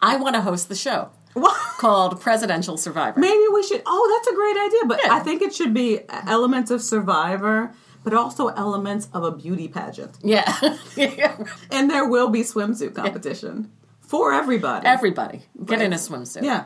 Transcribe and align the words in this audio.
I 0.00 0.16
want 0.16 0.34
to 0.36 0.40
host 0.40 0.68
the 0.68 0.74
show 0.74 1.10
Well, 1.34 1.54
called 1.78 2.20
Presidential 2.20 2.76
Survivor. 2.76 3.18
maybe 3.18 3.42
we 3.52 3.62
should. 3.62 3.82
Oh, 3.86 4.16
that's 4.16 4.32
a 4.32 4.34
great 4.34 4.56
idea. 4.56 4.84
But 4.86 5.00
Yeah. 5.04 5.14
I 5.14 5.20
think 5.20 5.42
it 5.42 5.54
should 5.54 5.74
be 5.74 6.00
elements 6.08 6.70
of 6.70 6.82
Survivor, 6.82 7.72
but 8.04 8.14
also 8.14 8.48
elements 8.48 9.08
of 9.12 9.24
a 9.24 9.32
beauty 9.32 9.68
pageant. 9.68 10.16
Yeah. 10.22 10.52
Yeah. 10.96 11.36
And 11.70 11.90
there 11.90 12.08
will 12.08 12.28
be 12.28 12.40
swimsuit 12.42 12.94
competition 12.94 13.70
for 14.00 14.32
everybody. 14.32 14.86
Everybody, 14.86 15.42
get 15.64 15.82
in 15.82 15.92
a 15.92 15.96
swimsuit. 15.96 16.42
yeah. 16.42 16.64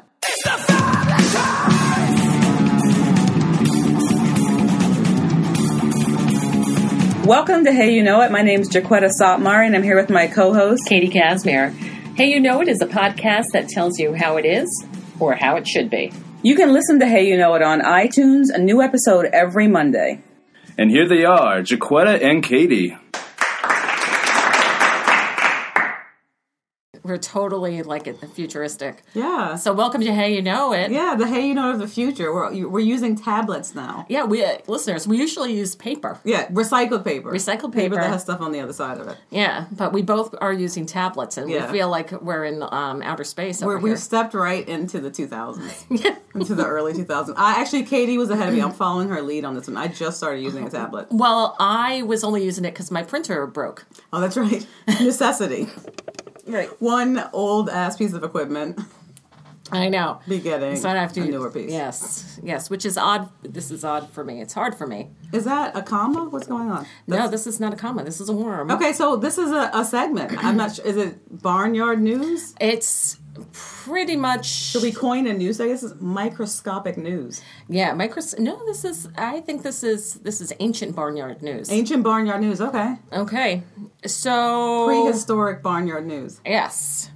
Welcome 7.24 7.64
to 7.66 7.72
Hey 7.72 7.94
You 7.94 8.02
Know 8.02 8.20
It. 8.22 8.32
My 8.32 8.42
name 8.42 8.60
is 8.62 8.68
Jaquetta 8.68 9.10
Sotmar, 9.20 9.64
and 9.64 9.76
I'm 9.76 9.82
here 9.82 9.94
with 9.96 10.10
my 10.10 10.26
co-host. 10.26 10.82
Katie 10.88 11.08
Casimir. 11.08 11.72
Hey, 12.14 12.26
you 12.26 12.40
know 12.40 12.60
it 12.60 12.68
is 12.68 12.82
a 12.82 12.86
podcast 12.86 13.46
that 13.54 13.70
tells 13.70 13.98
you 13.98 14.12
how 14.12 14.36
it 14.36 14.44
is 14.44 14.84
or 15.18 15.34
how 15.34 15.56
it 15.56 15.66
should 15.66 15.88
be. 15.88 16.12
You 16.42 16.54
can 16.54 16.70
listen 16.70 17.00
to 17.00 17.06
Hey 17.06 17.26
You 17.26 17.38
Know 17.38 17.54
It 17.54 17.62
on 17.62 17.80
iTunes, 17.80 18.52
a 18.52 18.58
new 18.58 18.82
episode 18.82 19.24
every 19.32 19.66
Monday. 19.66 20.20
And 20.76 20.90
here 20.90 21.08
they 21.08 21.24
are, 21.24 21.62
Jaquetta 21.62 22.22
and 22.22 22.42
Katie. 22.42 22.98
We're 27.04 27.18
totally 27.18 27.82
like 27.82 28.06
it, 28.06 28.16
futuristic. 28.32 29.02
Yeah. 29.12 29.56
So 29.56 29.72
welcome 29.72 30.02
to 30.02 30.14
Hey 30.14 30.36
You 30.36 30.42
Know 30.42 30.72
It. 30.72 30.92
Yeah, 30.92 31.16
the 31.18 31.26
Hey 31.26 31.48
You 31.48 31.54
Know 31.54 31.70
It 31.70 31.74
of 31.74 31.78
the 31.80 31.88
future. 31.88 32.32
We're, 32.32 32.68
we're 32.68 32.78
using 32.78 33.16
tablets 33.16 33.74
now. 33.74 34.06
Yeah, 34.08 34.22
we 34.24 34.44
uh, 34.44 34.58
listeners, 34.68 35.08
we 35.08 35.18
usually 35.18 35.52
use 35.52 35.74
paper. 35.74 36.20
Yeah, 36.22 36.46
recycled 36.50 37.02
paper. 37.02 37.32
Recycled 37.32 37.72
Paper 37.72 37.72
paper. 37.72 37.94
that 37.96 38.08
has 38.10 38.22
stuff 38.22 38.40
on 38.40 38.52
the 38.52 38.60
other 38.60 38.72
side 38.72 38.98
of 39.00 39.08
it. 39.08 39.16
Yeah, 39.30 39.66
but 39.72 39.92
we 39.92 40.02
both 40.02 40.32
are 40.40 40.52
using 40.52 40.86
tablets, 40.86 41.36
and 41.36 41.50
Yeah. 41.50 41.66
we 41.66 41.72
feel 41.78 41.88
like 41.88 42.12
we're 42.22 42.44
in 42.44 42.62
um, 42.62 43.02
outer 43.02 43.24
space 43.24 43.60
over 43.62 43.72
We're, 43.74 43.78
here. 43.80 43.88
we've 43.88 43.98
stepped 43.98 44.32
right 44.34 44.66
into 44.68 45.00
the 45.00 45.10
2000s, 45.10 45.86
Yeah. 46.04 46.14
into 46.36 46.54
the 46.54 46.64
early 46.66 46.92
2000s. 46.92 47.34
I 47.36 47.60
actually, 47.60 47.82
Katie 47.82 48.16
was 48.16 48.30
ahead 48.30 48.48
of 48.48 48.54
me. 48.54 48.60
I'm 48.60 48.70
following 48.70 49.08
her 49.08 49.22
lead 49.22 49.44
on 49.44 49.54
this 49.54 49.66
one. 49.66 49.76
I 49.76 49.88
just 49.88 50.18
started 50.18 50.40
using 50.40 50.64
a 50.68 50.70
tablet. 50.70 51.08
Well, 51.10 51.56
I 51.58 52.02
was 52.02 52.22
only 52.22 52.44
using 52.44 52.64
it 52.64 52.74
because 52.74 52.92
my 52.92 53.02
printer 53.02 53.44
broke. 53.48 53.86
Oh, 54.12 54.20
that's 54.20 54.36
right. 54.36 54.64
Necessity. 55.00 55.66
Right. 56.46 56.68
One 56.80 57.22
old 57.32 57.68
ass 57.68 57.96
piece 57.96 58.12
of 58.12 58.24
equipment 58.24 58.80
I 59.72 59.88
know. 59.88 60.20
be 60.28 60.38
getting 60.38 60.76
So 60.76 60.88
I 60.88 60.94
have 60.94 61.12
to 61.14 61.22
a 61.22 61.24
newer 61.24 61.50
piece. 61.50 61.70
Yes, 61.70 62.38
yes, 62.42 62.68
which 62.68 62.84
is 62.84 62.98
odd. 62.98 63.30
This 63.42 63.70
is 63.70 63.84
odd 63.84 64.10
for 64.10 64.22
me. 64.22 64.42
It's 64.42 64.52
hard 64.52 64.74
for 64.74 64.86
me. 64.86 65.10
Is 65.32 65.44
that 65.44 65.74
a 65.74 65.82
comma? 65.82 66.28
What's 66.28 66.46
going 66.46 66.70
on? 66.70 66.86
no, 67.06 67.28
this 67.28 67.46
is 67.46 67.58
not 67.58 67.72
a 67.72 67.76
comma. 67.76 68.04
This 68.04 68.20
is 68.20 68.28
a 68.28 68.34
worm. 68.34 68.70
Okay, 68.70 68.92
so 68.92 69.16
this 69.16 69.38
is 69.38 69.50
a, 69.50 69.70
a 69.72 69.84
segment. 69.84 70.44
I'm 70.44 70.56
not 70.58 70.74
sure. 70.74 70.84
Is 70.84 70.98
it 70.98 71.42
Barnyard 71.42 72.02
News? 72.02 72.54
It's 72.60 73.18
pretty 73.52 74.16
much. 74.16 74.46
Should 74.46 74.82
we 74.82 74.92
coin 74.92 75.26
a 75.26 75.32
news? 75.32 75.60
I 75.60 75.68
guess 75.68 75.82
it's 75.82 75.94
microscopic 76.00 76.96
news. 76.96 77.42
Yeah, 77.68 77.92
micros. 77.94 78.38
No, 78.38 78.64
this 78.66 78.84
is. 78.84 79.08
I 79.16 79.40
think 79.40 79.62
this 79.62 79.82
is. 79.82 80.14
This 80.14 80.40
is 80.40 80.52
ancient 80.60 80.94
barnyard 80.96 81.42
news. 81.42 81.70
Ancient 81.70 82.02
Barnyard 82.02 82.40
News. 82.40 82.60
Okay. 82.60 82.96
Okay, 83.12 83.62
so 84.06 84.86
Prehistoric 84.86 85.62
Barnyard 85.62 86.06
News. 86.06 86.40
yes. 86.44 87.10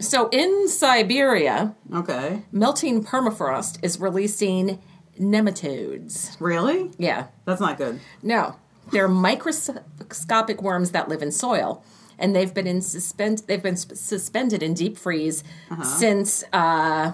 So 0.00 0.28
in 0.30 0.68
Siberia, 0.68 1.74
Okay. 1.92 2.42
melting 2.52 3.02
permafrost 3.02 3.78
is 3.82 3.98
releasing 3.98 4.78
nematodes. 5.20 6.36
Really? 6.40 6.92
Yeah, 6.98 7.26
That's 7.44 7.60
not 7.60 7.78
good. 7.78 7.98
no, 8.22 8.54
they're 8.92 9.08
microscopic 9.08 10.62
worms 10.62 10.92
that 10.92 11.08
live 11.08 11.20
in 11.22 11.32
soil, 11.32 11.82
and 12.18 12.34
they've 12.34 12.52
been 12.52 12.66
in 12.66 12.82
suspend. 12.82 13.42
They've 13.46 13.62
been 13.62 13.76
suspended 13.76 14.62
in 14.62 14.74
deep 14.74 14.96
freeze 14.98 15.44
since 15.82 16.44
uh, 16.52 17.12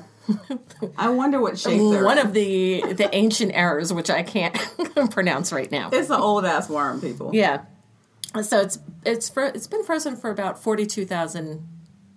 I 0.98 1.08
wonder 1.10 1.40
what 1.40 1.58
shape 1.58 1.78
they're 1.78 2.04
one 2.04 2.18
in. 2.18 2.26
of 2.26 2.32
the 2.32 2.82
the 2.94 3.08
ancient 3.14 3.52
errors, 3.54 3.92
which 3.92 4.10
I 4.10 4.22
can't 4.22 4.54
pronounce 5.10 5.52
right 5.52 5.70
now. 5.70 5.90
It's 5.92 6.10
an 6.10 6.20
old 6.20 6.44
ass 6.44 6.68
worm, 6.68 7.00
people. 7.00 7.30
Yeah. 7.34 7.62
So 8.42 8.60
it's 8.60 8.78
it's 9.04 9.30
it's 9.36 9.66
been 9.66 9.84
frozen 9.84 10.16
for 10.16 10.30
about 10.30 10.58
forty 10.62 10.86
two 10.86 11.04
thousand 11.04 11.68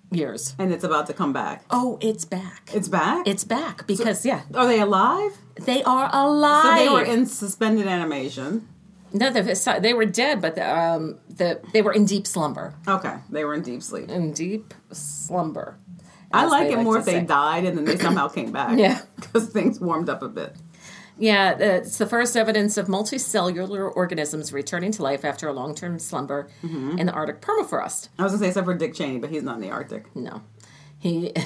years. 0.09 0.55
And 0.57 0.71
it's 0.71 0.83
about 0.85 1.07
to 1.07 1.13
come 1.13 1.33
back. 1.33 1.65
Oh, 1.69 1.97
it's 2.01 2.23
back. 2.25 2.71
It's 2.73 2.87
back? 2.87 3.27
It's 3.27 3.43
back 3.43 3.85
because 3.87 4.25
yeah, 4.25 4.41
Are 4.53 4.65
they 4.65 4.79
alive? 4.79 5.37
they 5.59 5.83
are 5.83 6.09
alive. 6.13 6.79
So 6.79 6.83
they 6.85 6.89
were 6.89 7.03
in 7.03 7.25
suspended 7.25 7.87
animation. 7.87 8.67
No, 9.13 9.29
they, 9.29 9.41
they 9.79 9.93
were 9.93 10.05
dead, 10.05 10.41
but 10.41 10.55
the, 10.55 10.77
um, 10.77 11.17
the 11.29 11.61
they 11.73 11.81
were 11.81 11.93
in 11.93 12.05
deep 12.05 12.27
slumber. 12.27 12.73
Okay. 12.87 13.15
They 13.29 13.43
were 13.45 13.53
in 13.53 13.61
deep 13.61 13.81
sleep. 13.83 14.09
In 14.09 14.33
deep 14.33 14.73
slumber. 14.91 15.77
I 16.31 16.45
like 16.45 16.69
it 16.71 16.79
more 16.79 16.95
to 16.95 16.99
if 16.99 17.05
they 17.05 17.21
died 17.21 17.63
and 17.65 17.77
then 17.77 17.85
they 17.85 17.97
somehow 17.97 18.27
came 18.27 18.51
back. 18.51 18.77
Yeah. 18.79 19.01
Because 19.15 19.47
things 19.49 19.79
warmed 19.79 20.09
up 20.09 20.21
a 20.21 20.27
bit. 20.29 20.55
Yeah, 21.19 21.57
it's 21.57 21.97
the 21.97 22.05
first 22.05 22.35
evidence 22.37 22.77
of 22.77 22.85
multicellular 22.87 23.91
organisms 23.95 24.53
returning 24.53 24.91
to 24.91 25.01
life 25.03 25.25
after 25.25 25.47
a 25.47 25.53
long 25.53 25.73
term 25.73 25.97
slumber 25.99 26.47
Mm-hmm. 26.61 26.99
in 26.99 27.07
the 27.07 27.13
Arctic 27.13 27.41
permafrost. 27.41 28.09
I 28.19 28.23
was 28.23 28.33
going 28.33 28.39
to 28.39 28.43
say, 28.43 28.47
except 28.49 28.65
for 28.65 28.75
Dick 28.75 28.93
Cheney, 28.93 29.17
but 29.19 29.29
he's 29.31 29.41
not 29.41 29.55
in 29.55 29.61
the 29.61 29.71
Arctic 29.71 30.15
No, 30.15 30.43
he. 30.99 31.31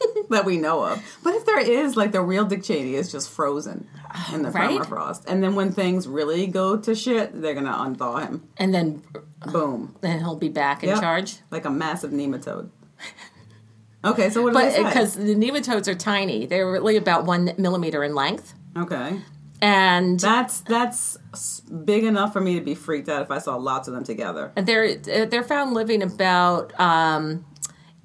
that 0.30 0.44
we 0.44 0.56
know 0.58 0.84
of. 0.84 1.02
But 1.22 1.34
if 1.34 1.44
there 1.46 1.58
is, 1.60 1.96
like, 1.96 2.12
the 2.12 2.20
real 2.22 2.44
Dick 2.44 2.62
Cheney 2.62 2.94
is 2.94 3.10
just 3.10 3.30
frozen 3.30 3.88
in 4.32 4.42
the 4.42 4.50
Right? 4.50 4.80
permafrost. 4.80 5.24
And 5.26 5.42
then 5.42 5.54
when 5.54 5.72
things 5.72 6.06
really 6.08 6.46
go 6.46 6.76
to 6.76 6.94
shit, 6.94 7.40
they're 7.40 7.54
going 7.54 7.66
to 7.66 7.72
unthaw 7.72 8.26
him. 8.26 8.48
and 8.56 8.74
then 8.74 9.02
Boom. 9.52 9.94
then 10.00 10.18
he'll 10.18 10.36
be 10.36 10.48
back 10.48 10.82
in 10.82 10.88
Yep. 10.90 11.00
charge. 11.00 11.36
Like 11.50 11.64
a 11.64 11.70
massive 11.70 12.10
nematode. 12.10 12.70
Okay, 14.04 14.30
so 14.30 14.42
what 14.42 14.54
But 14.54 14.76
because 14.76 15.14
the 15.14 15.34
nematodes 15.34 15.88
are 15.88 15.94
tiny, 15.94 16.46
they're 16.46 16.70
really 16.70 16.96
about 16.96 17.24
one 17.24 17.52
millimeter 17.58 18.04
in 18.04 18.14
length, 18.14 18.54
Okay. 18.76 19.20
and 19.60 20.20
That's 20.20 20.60
that's 20.60 21.18
big 21.84 22.04
enough 22.04 22.32
for 22.32 22.40
me 22.40 22.54
to 22.54 22.60
be 22.64 22.76
freaked 22.76 23.08
out 23.08 23.22
if 23.22 23.30
I 23.32 23.38
saw 23.38 23.56
lots 23.56 23.88
of 23.88 23.94
them 23.94 24.04
together. 24.04 24.52
And 24.54 24.66
they're 24.68 24.94
they're 24.94 25.42
found 25.42 25.74
living 25.74 26.00
about 26.02 26.78
um, 26.80 27.44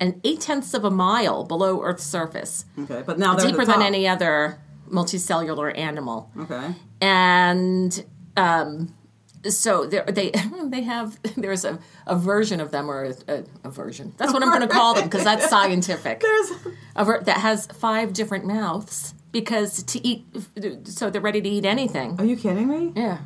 an 0.04 0.20
eight 0.24 0.42
tenths 0.42 0.74
of 0.74 0.84
a 0.84 0.92
mile 0.92 1.44
below 1.46 1.82
Earth's 1.82 2.06
surface, 2.06 2.66
Okay, 2.78 3.02
but 3.06 3.18
now 3.18 3.36
deeper 3.36 3.66
the 3.66 3.72
than 3.74 3.82
any 3.82 4.08
other 4.08 4.60
multicellular 4.92 5.76
animal, 5.78 6.30
Okay. 6.38 6.76
and 7.02 8.06
um, 8.38 8.94
so 9.48 9.86
they 9.86 10.32
they 10.76 10.82
have 10.84 11.18
there's 11.38 11.64
a, 11.66 11.80
a 12.06 12.16
version 12.16 12.60
of 12.60 12.72
them 12.72 12.90
or 12.92 13.06
a, 13.06 13.14
a, 13.34 13.44
a 13.64 13.70
version. 13.72 14.14
That's 14.18 14.34
what 14.34 14.44
I'm 14.44 14.50
going 14.50 14.62
to 14.62 14.68
call 14.68 14.94
them 14.96 15.06
because 15.06 15.24
that's 15.24 15.50
scientific. 15.56 16.20
There's 16.20 16.52
a 16.96 17.06
ver- 17.06 17.24
that 17.24 17.38
has 17.38 17.68
five 17.68 18.14
different 18.14 18.46
mouths 18.46 19.14
because 19.32 19.84
to 19.84 20.06
eat, 20.08 20.26
so 20.84 21.10
they're 21.10 21.22
ready 21.22 21.42
to 21.42 21.50
eat 21.50 21.66
anything. 21.66 22.16
Are 22.20 22.26
you 22.26 22.36
kidding 22.38 22.68
me? 22.68 22.92
Yeah. 22.96 23.20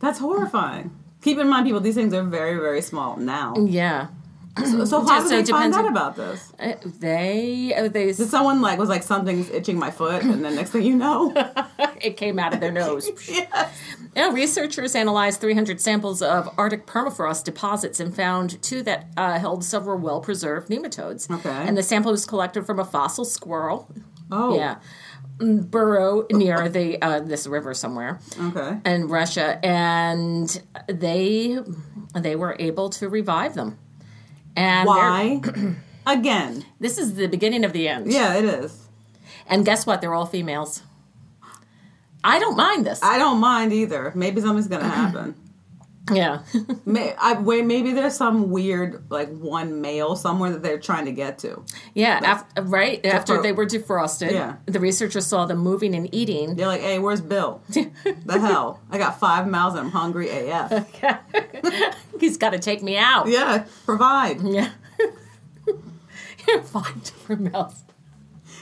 That's 0.00 0.18
horrifying. 0.18 0.90
Keep 1.22 1.38
in 1.38 1.48
mind, 1.48 1.64
people, 1.66 1.80
these 1.80 1.94
things 1.94 2.12
are 2.12 2.22
very, 2.22 2.56
very 2.56 2.82
small 2.82 3.16
now. 3.16 3.54
Yeah. 3.58 4.08
So, 4.56 4.84
so 4.84 5.04
how 5.04 5.20
did 5.20 5.28
so 5.28 5.42
they 5.42 5.44
find 5.50 5.74
out 5.74 5.88
about 5.88 6.14
this? 6.16 6.52
Uh, 6.60 6.74
They, 7.00 7.74
uh, 7.74 7.88
they, 7.88 8.06
Did 8.12 8.28
someone 8.28 8.60
like 8.60 8.78
was 8.78 8.88
like 8.88 9.02
something's 9.02 9.50
itching 9.50 9.78
my 9.78 9.90
foot, 9.90 10.22
and 10.22 10.44
then 10.44 10.54
next 10.54 10.70
thing 10.70 10.84
you 10.84 10.94
know, 10.96 11.32
it 12.00 12.16
came 12.16 12.38
out 12.38 12.54
of 12.54 12.60
their 12.60 12.70
nose. 12.70 13.10
yes. 13.28 13.72
Yeah, 14.14 14.32
researchers 14.32 14.94
analyzed 14.94 15.40
300 15.40 15.80
samples 15.80 16.22
of 16.22 16.48
Arctic 16.56 16.86
permafrost 16.86 17.42
deposits 17.44 17.98
and 17.98 18.14
found 18.14 18.62
two 18.62 18.82
that 18.84 19.08
uh, 19.16 19.40
held 19.40 19.64
several 19.64 19.98
well 19.98 20.20
preserved 20.20 20.68
nematodes. 20.70 21.28
Okay. 21.28 21.48
And 21.50 21.76
the 21.76 21.82
sample 21.82 22.12
was 22.12 22.24
collected 22.24 22.64
from 22.64 22.78
a 22.78 22.84
fossil 22.84 23.24
squirrel. 23.24 23.90
Oh, 24.30 24.56
Yeah. 24.56 24.76
mm, 25.38 25.68
Burrow 25.68 26.26
near 26.30 26.68
the 26.68 27.02
uh, 27.02 27.18
this 27.20 27.48
river 27.48 27.74
somewhere 27.74 28.20
Okay. 28.40 28.78
in 28.86 29.08
Russia, 29.08 29.58
and 29.66 30.62
they 30.88 31.58
they 32.14 32.36
were 32.36 32.54
able 32.60 32.88
to 32.90 33.08
revive 33.08 33.54
them. 33.54 33.78
And 34.56 34.86
Why? 34.86 35.40
Again. 36.06 36.64
This 36.80 36.98
is 36.98 37.14
the 37.14 37.26
beginning 37.26 37.64
of 37.64 37.72
the 37.72 37.88
end. 37.88 38.12
Yeah, 38.12 38.34
it 38.34 38.44
is. 38.44 38.88
And 39.46 39.64
guess 39.64 39.86
what? 39.86 40.00
They're 40.00 40.14
all 40.14 40.26
females. 40.26 40.82
I 42.22 42.38
don't 42.38 42.56
mind 42.56 42.86
this. 42.86 43.00
I 43.02 43.18
don't 43.18 43.38
mind 43.38 43.72
either. 43.72 44.12
Maybe 44.14 44.40
something's 44.40 44.68
gonna 44.68 44.88
happen. 44.88 45.34
yeah. 46.12 46.42
May, 46.84 47.14
I, 47.18 47.34
wait, 47.40 47.64
maybe 47.64 47.92
there's 47.92 48.14
some 48.16 48.50
weird 48.50 49.10
like 49.10 49.30
one 49.30 49.80
male 49.80 50.16
somewhere 50.16 50.50
that 50.52 50.62
they're 50.62 50.78
trying 50.78 51.06
to 51.06 51.12
get 51.12 51.38
to. 51.40 51.64
yeah. 51.94 52.20
After, 52.22 52.62
right 52.62 53.04
after 53.06 53.40
they 53.40 53.52
were 53.52 53.66
defrosted, 53.66 54.32
Yeah. 54.32 54.56
the 54.66 54.80
researchers 54.80 55.26
saw 55.26 55.46
them 55.46 55.58
moving 55.58 55.94
and 55.94 56.12
eating. 56.14 56.56
They're 56.56 56.66
like, 56.66 56.82
"Hey, 56.82 56.98
where's 56.98 57.20
Bill? 57.20 57.62
the 57.68 58.38
hell? 58.40 58.80
I 58.90 58.98
got 58.98 59.18
five 59.18 59.46
mouths 59.46 59.76
and 59.76 59.86
I'm 59.86 59.92
hungry 59.92 60.28
AF. 60.30 60.86
He's 62.20 62.36
got 62.36 62.50
to 62.50 62.58
take 62.58 62.82
me 62.82 62.96
out. 62.98 63.28
Yeah, 63.28 63.64
provide. 63.84 64.40
Yeah. 64.42 64.70
Five 66.64 67.02
different 67.02 67.52
mouths. 67.52 67.82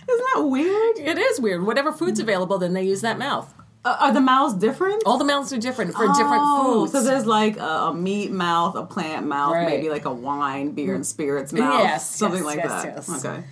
Isn't 0.09 0.27
that 0.35 0.43
weird? 0.43 0.99
It 0.99 1.19
is 1.19 1.41
weird. 1.41 1.65
Whatever 1.67 1.93
food's 1.93 2.21
available, 2.21 2.59
then 2.59 2.73
they 2.75 2.85
use 2.85 3.00
that 3.00 3.19
mouth. 3.19 3.53
Uh, 3.84 3.96
are 3.99 4.12
the 4.12 4.20
mouths 4.20 4.55
different? 4.55 5.02
All 5.06 5.19
the 5.19 5.25
mouths 5.25 5.52
are 5.52 5.58
different 5.58 5.93
for 5.93 6.06
different 6.08 6.43
Oh, 6.44 6.82
foods. 6.87 6.93
So 6.93 7.02
there's 7.02 7.26
like 7.26 7.56
a, 7.56 7.88
a 7.88 7.94
meat 7.94 8.31
mouth, 8.31 8.76
a 8.76 8.84
plant 8.87 9.26
mouth, 9.26 9.55
Right. 9.55 9.67
maybe 9.69 9.90
like 9.90 10.05
a 10.05 10.12
wine, 10.12 10.70
beer, 10.70 10.94
and 10.94 11.05
spirits 11.05 11.52
mouth. 11.52 11.82
Yes, 11.82 12.08
something 12.08 12.44
yes, 12.44 12.46
like 12.46 12.58
yes, 12.58 13.06
that. 13.06 13.26
Okay. 13.26 13.43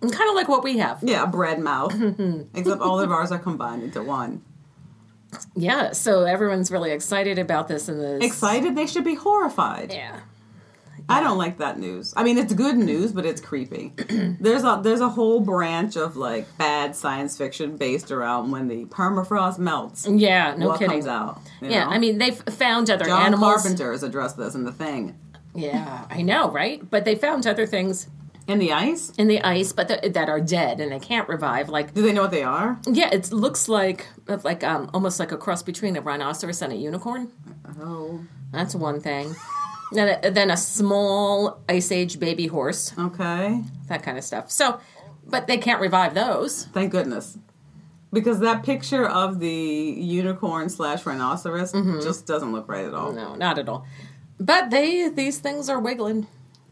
kind 0.00 0.28
of 0.30 0.34
like 0.34 0.48
what 0.48 0.64
we 0.64 0.78
have. 0.78 0.98
Yeah, 1.02 1.24
bread 1.26 1.60
mouth. 1.60 1.94
Except 2.54 2.80
all 2.80 2.98
of 2.98 3.12
ours 3.12 3.30
are 3.30 3.38
combined 3.38 3.84
into 3.84 4.02
one. 4.02 4.42
Yeah, 5.54 5.92
so 5.92 6.24
everyone's 6.24 6.70
really 6.70 6.90
excited 6.92 7.38
about 7.38 7.68
this 7.68 7.88
and 7.88 8.00
this. 8.00 8.24
Excited? 8.24 8.74
They 8.74 8.86
should 8.86 9.04
be 9.04 9.14
horrified. 9.14 9.92
Yeah. 9.92 10.20
I 11.08 11.20
don't 11.20 11.38
like 11.38 11.58
that 11.58 11.78
news. 11.78 12.12
I 12.16 12.24
mean, 12.24 12.36
it's 12.36 12.52
good 12.52 12.76
news, 12.76 13.12
but 13.12 13.24
it's 13.24 13.40
creepy. 13.40 13.92
there's 14.40 14.64
a 14.64 14.80
there's 14.82 15.00
a 15.00 15.08
whole 15.08 15.40
branch 15.40 15.96
of 15.96 16.16
like 16.16 16.46
bad 16.58 16.96
science 16.96 17.38
fiction 17.38 17.76
based 17.76 18.10
around 18.10 18.50
when 18.50 18.66
the 18.68 18.86
permafrost 18.86 19.58
melts. 19.58 20.06
Yeah, 20.08 20.56
no 20.56 20.68
what 20.68 20.78
kidding. 20.80 20.90
comes 20.94 21.06
out? 21.06 21.40
Yeah, 21.62 21.84
know? 21.84 21.90
I 21.90 21.98
mean, 21.98 22.18
they've 22.18 22.36
found 22.36 22.90
other 22.90 23.04
John 23.04 23.22
animals. 23.26 23.62
Carpenter 23.62 23.92
has 23.92 24.02
addressed 24.02 24.36
this 24.36 24.54
in 24.56 24.64
the 24.64 24.72
thing. 24.72 25.16
Yeah, 25.54 26.06
I 26.10 26.22
know, 26.22 26.50
right? 26.50 26.82
But 26.90 27.04
they 27.04 27.14
found 27.14 27.46
other 27.46 27.66
things 27.66 28.08
In 28.48 28.58
the 28.58 28.72
ice? 28.72 29.10
in 29.16 29.26
the 29.28 29.40
ice, 29.42 29.72
but 29.72 29.88
th- 29.88 30.12
that 30.12 30.28
are 30.28 30.40
dead 30.40 30.80
and 30.80 30.90
they 30.92 30.98
can't 30.98 31.28
revive. 31.28 31.68
Like, 31.68 31.94
Do 31.94 32.02
they 32.02 32.12
know 32.12 32.22
what 32.22 32.30
they 32.32 32.42
are? 32.42 32.78
yeah, 32.90 33.08
it 33.12 33.32
looks 33.32 33.68
like 33.68 34.06
like 34.42 34.64
um 34.64 34.90
almost 34.92 35.20
like 35.20 35.30
a 35.30 35.36
cross 35.36 35.62
between 35.62 35.96
a 35.96 36.00
rhinoceros 36.00 36.60
and 36.62 36.72
a 36.72 36.76
unicorn. 36.76 37.30
Oh, 37.80 38.20
That's 38.52 38.74
one 38.74 39.00
thing. 39.00 39.34
Then 39.92 40.18
a, 40.22 40.30
then 40.30 40.50
a 40.50 40.56
small 40.56 41.60
ice 41.68 41.92
age 41.92 42.18
baby 42.18 42.48
horse, 42.48 42.92
okay. 42.98 43.62
that 43.88 44.02
kind 44.02 44.18
of 44.18 44.24
stuff. 44.24 44.50
So, 44.50 44.80
but 45.24 45.46
they 45.46 45.58
can't 45.58 45.80
revive 45.80 46.14
those. 46.14 46.64
Thank 46.66 46.90
goodness. 46.92 47.38
Because 48.12 48.40
that 48.40 48.62
picture 48.64 49.06
of 49.06 49.38
the 49.40 49.48
unicorn 49.48 50.68
slash 50.70 51.04
rhinoceros 51.06 51.72
just 52.02 52.26
doesn't 52.26 52.52
look 52.52 52.68
right 52.68 52.84
at 52.84 52.94
all. 52.94 53.08
Mm-hmm. 53.08 53.16
No, 53.16 53.34
not 53.34 53.58
at 53.58 53.68
all. 53.68 53.86
But 54.38 54.70
they 54.70 55.08
these 55.08 55.38
things 55.38 55.68
are 55.68 55.78
wiggling 55.78 56.26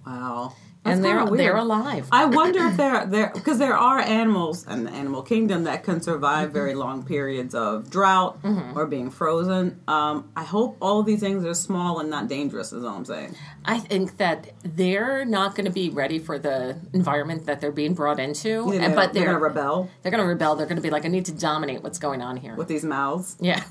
Wow. 0.07 0.55
That's 0.85 0.97
and 0.97 1.05
they're 1.05 1.25
weird. 1.25 1.39
they're 1.41 1.57
alive. 1.57 2.07
I 2.13 2.27
wonder 2.27 2.63
if 2.67 2.77
there 2.77 2.95
are 2.95 3.07
there 3.07 3.31
because 3.35 3.59
there 3.59 3.75
are 3.77 3.99
animals 4.01 4.67
in 4.67 4.85
the 4.85 4.91
animal 4.91 5.23
kingdom 5.23 5.65
that 5.65 5.83
can 5.83 6.03
survive 6.03 6.53
very 6.53 6.75
long 6.75 7.05
periods 7.05 7.55
of 7.55 7.89
drought 7.91 8.43
Mm-hmm. 8.43 8.79
or 8.79 8.85
being 8.87 9.11
frozen. 9.11 9.81
Um, 9.89 10.29
I 10.37 10.45
hope 10.45 10.77
all 10.83 11.01
of 11.01 11.07
these 11.07 11.21
things 11.21 11.43
are 11.47 11.55
small 11.55 12.01
and 12.01 12.11
not 12.11 12.29
dangerous. 12.29 12.71
Is 12.75 12.85
all 12.85 12.97
I'm 12.97 13.07
saying. 13.07 13.35
I 13.65 13.79
think 13.79 14.19
that 14.19 14.51
they're 14.63 15.25
not 15.25 15.55
going 15.55 15.65
to 15.65 15.73
be 15.73 15.89
ready 15.89 16.19
for 16.19 16.39
the 16.39 16.77
environment 16.93 17.47
that 17.47 17.63
they're 17.63 17.73
being 17.73 17.95
brought 17.95 18.21
into. 18.21 18.71
And- 18.71 18.81
know, 18.83 18.95
but 18.95 19.15
they're, 19.15 19.23
they're 19.25 19.25
going 19.25 19.37
to 19.39 19.43
rebel 19.61 19.91
They're 20.03 20.13
going 20.13 20.23
to 20.23 20.29
rebel. 20.29 20.55
They're 20.57 20.67
going 20.67 20.77
to 20.77 20.83
be 20.83 20.91
like, 20.91 21.07
I 21.07 21.09
need 21.09 21.25
to 21.25 21.33
dominate 21.33 21.83
what's 21.83 21.99
going 21.99 22.21
on 22.21 22.37
here. 22.37 22.57
with 22.57 22.69
these 22.69 22.85
mouths. 22.85 23.37
yeah. 23.41 23.65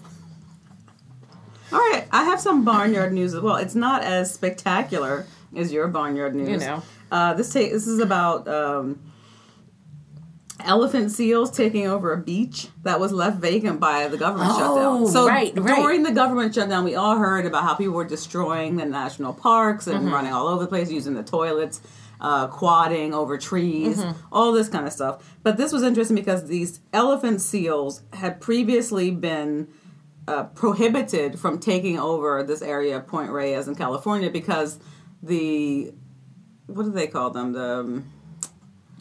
All 1.72 1.80
right, 1.80 2.06
I 2.12 2.24
have 2.26 2.40
some 2.40 2.64
barnyard 2.64 3.14
news 3.14 3.34
as 3.34 3.42
well. 3.42 3.56
It's 3.56 3.74
not 3.76 4.04
as 4.04 4.32
spectacular 4.34 5.26
as 5.56 5.72
your 5.74 5.88
barnyard 5.88 6.36
news. 6.36 6.50
You 6.50 6.58
know. 6.58 6.84
Uh, 7.14 7.34
this 7.36 7.54
this 7.54 7.88
is 7.88 8.00
about 8.00 8.48
um, 8.48 9.00
elephant 10.60 11.12
seals 11.12 11.52
taking 11.52 11.88
over 11.88 12.14
a 12.14 12.18
beach 12.18 12.68
that 12.84 13.00
was 13.00 13.12
left 13.12 13.38
vacant 13.40 13.80
by 13.80 14.08
the 14.08 14.18
government 14.18 14.52
Oh, 14.54 14.58
shutdown. 14.60 15.08
So 15.08 15.28
right, 15.28 15.52
right. 15.58 15.76
during 15.76 16.04
the 16.04 16.12
government 16.12 16.54
shutdown, 16.56 16.84
we 16.86 16.96
all 16.96 17.18
heard 17.18 17.46
about 17.46 17.64
how 17.64 17.74
people 17.76 17.94
were 17.96 18.06
destroying 18.06 18.78
the 18.78 18.86
national 18.86 19.34
parks 19.34 19.88
and 19.88 20.00
Mm-hmm. 20.06 20.14
running 20.14 20.34
all 20.34 20.48
over 20.48 20.64
the 20.64 20.70
place, 20.70 20.90
using 20.92 21.14
the 21.16 21.24
toilets. 21.24 21.82
Uh, 22.22 22.48
quadding 22.48 23.14
over 23.14 23.38
trees, 23.38 23.98
Mm-hmm. 23.98 24.18
all 24.32 24.54
this 24.54 24.70
kind 24.70 24.88
of 24.88 24.94
stuff. 24.94 25.36
But 25.44 25.58
this 25.58 25.74
was 25.74 25.84
interesting 25.84 26.16
because 26.16 26.48
these 26.48 26.80
elephant 26.94 27.42
seals 27.42 28.02
had 28.14 28.40
previously 28.40 29.12
been 29.12 29.68
uh, 30.26 30.46
prohibited 30.46 31.38
from 31.38 31.60
taking 31.60 32.00
over 32.00 32.42
this 32.44 32.62
area 32.62 32.96
of 32.96 33.08
Point 33.08 33.30
Reyes 33.30 33.68
in 33.68 33.76
California 33.76 34.30
because 34.30 34.80
the 35.22 35.92
what 36.68 36.84
do 36.84 36.92
they 36.92 37.08
call 37.08 37.30
them 37.32 37.54
the 37.54 37.80
um, 37.80 38.06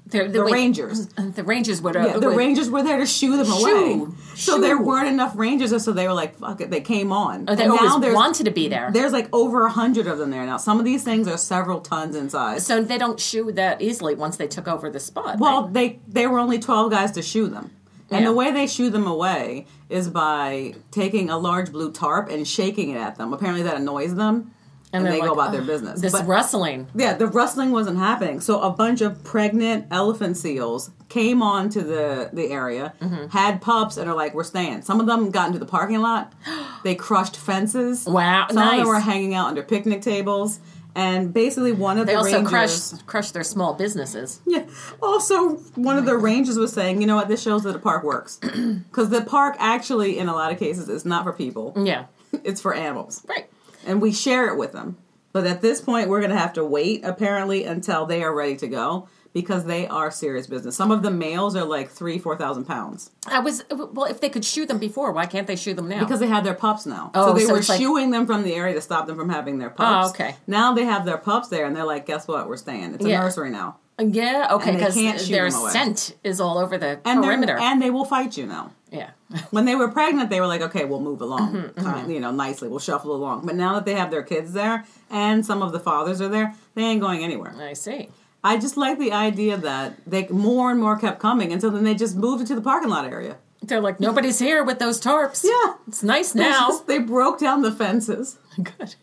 They're, 0.06 0.28
the 0.28 0.44
wait, 0.44 0.52
rangers 0.52 1.06
The 1.16 1.42
rangers 1.44 1.80
would. 1.80 1.94
yeah, 1.94 2.18
the 2.18 2.28
would- 2.28 2.36
rangers 2.36 2.68
were 2.68 2.82
there 2.82 2.98
to 2.98 3.06
shoo 3.06 3.36
them 3.36 3.46
Shoo. 3.46 3.52
away 3.66 4.06
so 4.34 4.58
there 4.60 4.80
weren't 4.80 5.08
enough 5.08 5.32
rangers 5.36 5.82
so 5.84 5.92
they 5.92 6.06
were 6.06 6.12
like 6.14 6.36
fuck 6.36 6.60
it 6.60 6.70
they 6.70 6.80
came 6.80 7.12
on 7.12 7.44
Oh, 7.48 7.54
they 7.54 7.64
And 7.64 7.74
now 7.74 7.88
always 7.94 8.14
wanted 8.14 8.44
to 8.44 8.50
be 8.50 8.68
there. 8.68 8.90
there's 8.92 9.12
like 9.12 9.28
over 9.32 9.64
a 9.64 9.70
hundred 9.70 10.06
of 10.06 10.18
them 10.18 10.30
there 10.30 10.44
now 10.44 10.56
some 10.58 10.78
of 10.78 10.84
these 10.84 11.02
things 11.04 11.28
are 11.28 11.38
several 11.38 11.80
tons 11.80 12.14
in 12.16 12.28
size 12.30 12.66
So 12.66 12.82
they 12.82 12.98
don't 12.98 13.18
shoo 13.20 13.52
that 13.52 13.80
easily 13.80 14.14
once 14.14 14.36
they 14.36 14.48
took 14.48 14.66
over 14.68 14.90
the 14.90 15.00
spot. 15.00 15.38
Well, 15.38 15.64
right? 15.64 15.72
they 15.72 16.00
they 16.08 16.26
were 16.26 16.38
only 16.38 16.58
twelve 16.58 16.90
guys 16.90 17.12
to 17.12 17.22
shoo 17.22 17.46
them, 17.48 17.70
and 18.10 18.20
Yeah. 18.22 18.28
the 18.30 18.34
way 18.34 18.50
they 18.50 18.66
shoo 18.66 18.90
them 18.90 19.06
away 19.06 19.66
is 19.88 20.08
by 20.08 20.74
taking 20.90 21.30
a 21.30 21.38
large 21.38 21.70
blue 21.72 21.92
tarp 21.92 22.28
and 22.30 22.46
shaking 22.48 22.90
it 22.90 22.96
at 22.96 23.16
them. 23.16 23.32
Apparently, 23.32 23.62
that 23.62 23.76
annoys 23.76 24.14
them, 24.14 24.52
and, 24.92 25.04
they're 25.04 25.12
they 25.12 25.20
go 25.20 25.32
about 25.32 25.52
their 25.52 25.62
business. 25.62 26.00
This 26.00 26.12
But- 26.12 26.26
rustling. 26.26 26.86
yeah, 26.94 27.14
the 27.14 27.26
rustling 27.26 27.70
wasn't 27.72 27.98
happening. 27.98 28.40
So 28.40 28.60
a 28.60 28.70
bunch 28.70 29.00
of 29.00 29.22
pregnant 29.24 29.86
elephant 29.90 30.36
seals 30.36 30.90
came 31.08 31.42
onto 31.42 31.80
the 31.82 32.30
the 32.32 32.50
area, 32.50 32.92
Mm-hmm. 33.00 33.28
had 33.28 33.60
pups, 33.60 33.96
and 33.96 34.08
are 34.10 34.14
like, 34.16 34.34
"We're 34.34 34.44
staying." 34.44 34.82
Some 34.82 35.00
of 35.00 35.06
them 35.06 35.30
got 35.30 35.46
into 35.48 35.58
the 35.58 35.66
parking 35.66 36.00
lot. 36.00 36.32
They 36.84 36.94
crushed 36.96 37.36
fences. 37.36 38.06
Wow, 38.06 38.46
Some 38.50 38.58
of 38.68 38.76
them 38.76 38.88
were 38.88 38.98
hanging 39.00 39.34
out 39.34 39.46
under 39.48 39.62
picnic 39.62 40.02
tables. 40.02 40.58
And 40.94 41.32
basically, 41.32 41.72
one 41.72 41.96
of 41.96 42.04
the 42.06 42.12
They 42.12 42.12
the 42.12 42.18
also 42.18 42.32
rangers, 42.32 42.50
crushed 42.50 43.06
crushed 43.06 43.32
their 43.34 43.44
small 43.44 43.72
businesses. 43.72 44.40
yeah. 44.46 44.64
Also, 45.00 45.56
one 45.74 45.96
of 45.96 46.04
the 46.04 46.16
rangers 46.18 46.58
was 46.58 46.70
saying, 46.72 47.00
you 47.00 47.06
know 47.06 47.16
what, 47.16 47.28
this 47.28 47.40
shows 47.40 47.62
that 47.62 47.72
the 47.72 47.78
park 47.78 48.02
works. 48.04 48.38
Because 48.90 49.08
the 49.08 49.22
park 49.22 49.56
actually, 49.58 50.18
in 50.18 50.28
a 50.28 50.34
lot 50.34 50.52
of 50.52 50.58
cases, 50.58 50.88
is 50.90 51.04
not 51.06 51.24
for 51.24 51.32
people, 51.32 51.72
Yeah. 51.76 52.04
it's 52.44 52.60
for 52.60 52.74
animals. 52.74 53.22
Right. 53.26 53.46
And 53.86 54.00
we 54.00 54.12
share 54.12 54.48
it 54.48 54.56
with 54.56 54.72
them. 54.72 54.96
But 55.32 55.46
at 55.46 55.62
this 55.62 55.80
point, 55.80 56.08
we're 56.08 56.20
going 56.20 56.30
to 56.32 56.38
have 56.38 56.52
to 56.54 56.64
wait, 56.64 57.04
apparently, 57.04 57.64
until 57.64 58.04
they 58.06 58.22
are 58.22 58.34
ready 58.34 58.56
to 58.56 58.68
go 58.68 59.08
because 59.32 59.64
they 59.64 59.86
are 59.86 60.10
serious 60.10 60.46
business. 60.46 60.76
Some 60.76 60.90
of 60.90 61.02
the 61.02 61.10
males 61.10 61.56
are 61.56 61.64
like 61.64 61.88
three, 61.88 62.18
4,000 62.18 62.66
pounds 62.66 63.10
I 63.26 63.38
was 63.38 63.64
well. 63.70 64.04
If 64.04 64.20
they 64.20 64.28
could 64.28 64.44
shoot 64.44 64.68
them 64.68 64.76
before, 64.78 65.10
why 65.12 65.24
can't 65.24 65.46
they 65.46 65.56
shoot 65.56 65.74
them 65.74 65.88
now? 65.88 66.00
because 66.00 66.20
they 66.20 66.26
had 66.26 66.44
their 66.44 66.52
pups 66.52 66.84
now. 66.84 67.10
Oh, 67.14 67.28
so 67.28 67.32
they 67.38 67.46
so 67.46 67.52
were 67.54 67.58
it's 67.60 67.68
like- 67.70 67.80
them 67.80 68.26
from 68.26 68.42
the 68.42 68.52
area 68.54 68.74
to 68.74 68.80
stop 68.82 69.06
them 69.06 69.16
from 69.16 69.30
having 69.30 69.58
their 69.58 69.70
pups. 69.70 70.08
Oh, 70.08 70.10
okay. 70.10 70.36
Now 70.46 70.74
they 70.74 70.84
have 70.84 71.06
their 71.06 71.16
pups 71.16 71.48
there 71.48 71.64
and 71.64 71.74
they're 71.74 71.86
like, 71.86 72.04
guess 72.04 72.28
what? 72.28 72.46
We're 72.46 72.58
staying. 72.58 72.92
It's 72.94 73.04
a 73.04 73.08
Yeah. 73.08 73.20
nursery 73.20 73.48
now. 73.48 73.78
Yeah, 74.00 74.48
okay, 74.52 74.72
because 74.72 74.94
their 75.28 75.50
scent 75.50 76.16
is 76.24 76.40
all 76.40 76.58
over 76.58 76.78
the 76.78 77.00
And, 77.04 77.22
perimeter. 77.22 77.58
and 77.58 77.80
they 77.80 77.90
will 77.90 78.04
fight 78.04 78.36
you 78.36 78.46
now. 78.46 78.72
yeah, 78.90 79.10
when 79.50 79.64
they 79.64 79.74
were 79.74 79.88
pregnant, 79.88 80.30
they 80.30 80.40
were 80.40 80.46
like, 80.46 80.60
okay, 80.62 80.84
we'll 80.84 81.00
move 81.00 81.20
along, 81.20 81.52
Mm-hmm, 81.54 81.84
kind, 81.84 82.12
you 82.12 82.20
know, 82.20 82.30
nicely. 82.30 82.68
We'll 82.68 82.78
shuffle 82.80 83.14
along. 83.14 83.46
But 83.46 83.54
now 83.56 83.74
that 83.74 83.84
they 83.84 83.94
have 83.94 84.10
their 84.10 84.22
kids 84.22 84.52
there 84.52 84.84
and 85.10 85.44
some 85.44 85.62
of 85.62 85.72
the 85.72 85.80
fathers 85.80 86.20
are 86.20 86.28
there, 86.28 86.54
they 86.74 86.82
ain't 86.82 87.00
going 87.00 87.22
anywhere. 87.22 87.54
I 87.58 87.74
see. 87.74 88.08
I 88.44 88.56
just 88.58 88.76
like 88.76 88.98
the 88.98 89.12
idea 89.12 89.56
that 89.56 89.94
they 90.06 90.26
more 90.28 90.70
and 90.72 90.80
more 90.80 90.96
kept 90.98 91.20
coming 91.20 91.52
until 91.52 91.70
then 91.70 91.84
they 91.84 91.94
just 91.94 92.16
moved 92.16 92.40
into 92.40 92.54
the 92.56 92.60
parking 92.60 92.90
lot 92.90 93.04
area. 93.04 93.36
They're 93.62 93.80
like 93.80 94.00
nobody's 94.00 94.40
here 94.40 94.64
with 94.64 94.80
those 94.80 95.00
tarps. 95.00 95.44
Yeah. 95.44 95.74
it's 95.86 96.02
nice 96.02 96.34
now. 96.34 96.68
just- 96.70 96.88
they 96.88 96.98
broke 96.98 97.38
down 97.38 97.62
the 97.62 97.70
fences 97.70 98.38
Good. 98.62 98.96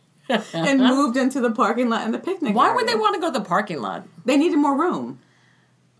And 0.54 0.80
moved 0.80 1.18
into 1.18 1.42
the 1.42 1.52
parking 1.52 1.90
lot 1.90 2.02
and 2.02 2.14
the 2.14 2.20
picnic. 2.20 2.56
Why 2.56 2.74
would 2.74 2.88
they 2.88 2.96
want 2.96 3.16
to 3.16 3.22
go 3.22 3.32
to 3.32 3.40
the 3.40 3.46
parking 3.46 3.82
lot? 3.82 4.08
They 4.26 4.38
needed 4.38 4.58
more 4.58 4.78
room, 4.78 5.20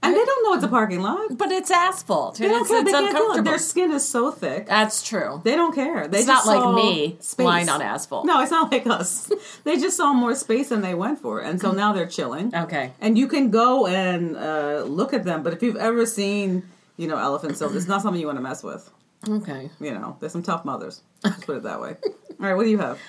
and 0.02 0.16
they 0.16 0.24
don't 0.24 0.44
know 0.46 0.54
it's 0.54 0.64
a 0.64 0.68
parking 0.68 1.02
lot. 1.02 1.38
But 1.38 1.52
it's 1.52 1.72
asphalt. 1.72 2.38
They 2.38 2.48
don't 2.48 2.62
it's, 2.62 2.70
care. 2.70 2.82
it's 2.82 2.92
They 2.92 3.12
can't. 3.12 3.44
Their 3.46 3.58
skin 3.58 3.92
is 3.92 4.08
so 4.08 4.32
thick. 4.32 4.68
That's 4.68 5.04
true. 5.04 5.42
They 5.44 5.56
don't 5.56 5.76
care. 5.76 6.08
They 6.08 6.20
It's 6.20 6.28
not 6.28 6.46
like 6.46 6.76
me 6.76 7.18
space. 7.20 7.46
lying 7.46 7.70
on 7.70 7.82
asphalt. 7.82 8.26
No, 8.26 8.42
it's 8.42 8.52
not 8.52 8.72
like 8.72 8.88
us. 8.88 9.32
they 9.64 9.78
just 9.78 9.98
saw 9.98 10.14
more 10.14 10.36
space 10.36 10.70
than 10.70 10.82
they 10.82 10.94
went 10.94 11.20
for, 11.20 11.40
and 11.40 11.60
so 11.60 11.72
now 11.72 11.92
they're 11.92 12.08
chilling. 12.08 12.56
Okay. 12.56 12.94
And 13.02 13.18
you 13.18 13.28
can 13.28 13.50
go 13.50 13.88
and 13.88 14.38
uh, 14.38 14.84
look 14.86 15.14
at 15.14 15.24
them, 15.24 15.44
but 15.44 15.54
if 15.54 15.62
you've 15.64 15.76
ever 15.76 16.06
seen, 16.06 16.64
you 16.98 17.08
know, 17.08 17.18
elephant 17.18 17.58
silk, 17.58 17.74
it's 17.76 17.88
not 17.88 18.02
something 18.02 18.20
you 18.22 18.28
want 18.28 18.38
to 18.38 18.44
mess 18.44 18.64
with. 18.64 18.90
Okay. 19.28 19.70
You 19.82 19.92
know, 19.92 20.16
there's 20.20 20.32
some 20.32 20.44
tough 20.44 20.64
mothers. 20.64 21.02
Let's 21.26 21.44
put 21.44 21.58
it 21.58 21.64
that 21.64 21.82
way. 21.82 21.98
All 22.40 22.46
right, 22.48 22.54
what 22.54 22.64
do 22.64 22.70
you 22.70 22.78
have? 22.78 23.00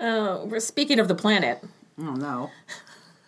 Uh, 0.00 0.44
we're 0.46 0.60
speaking 0.60 0.98
of 0.98 1.08
the 1.08 1.14
planet. 1.14 1.62
Oh 1.98 2.14
no, 2.14 2.50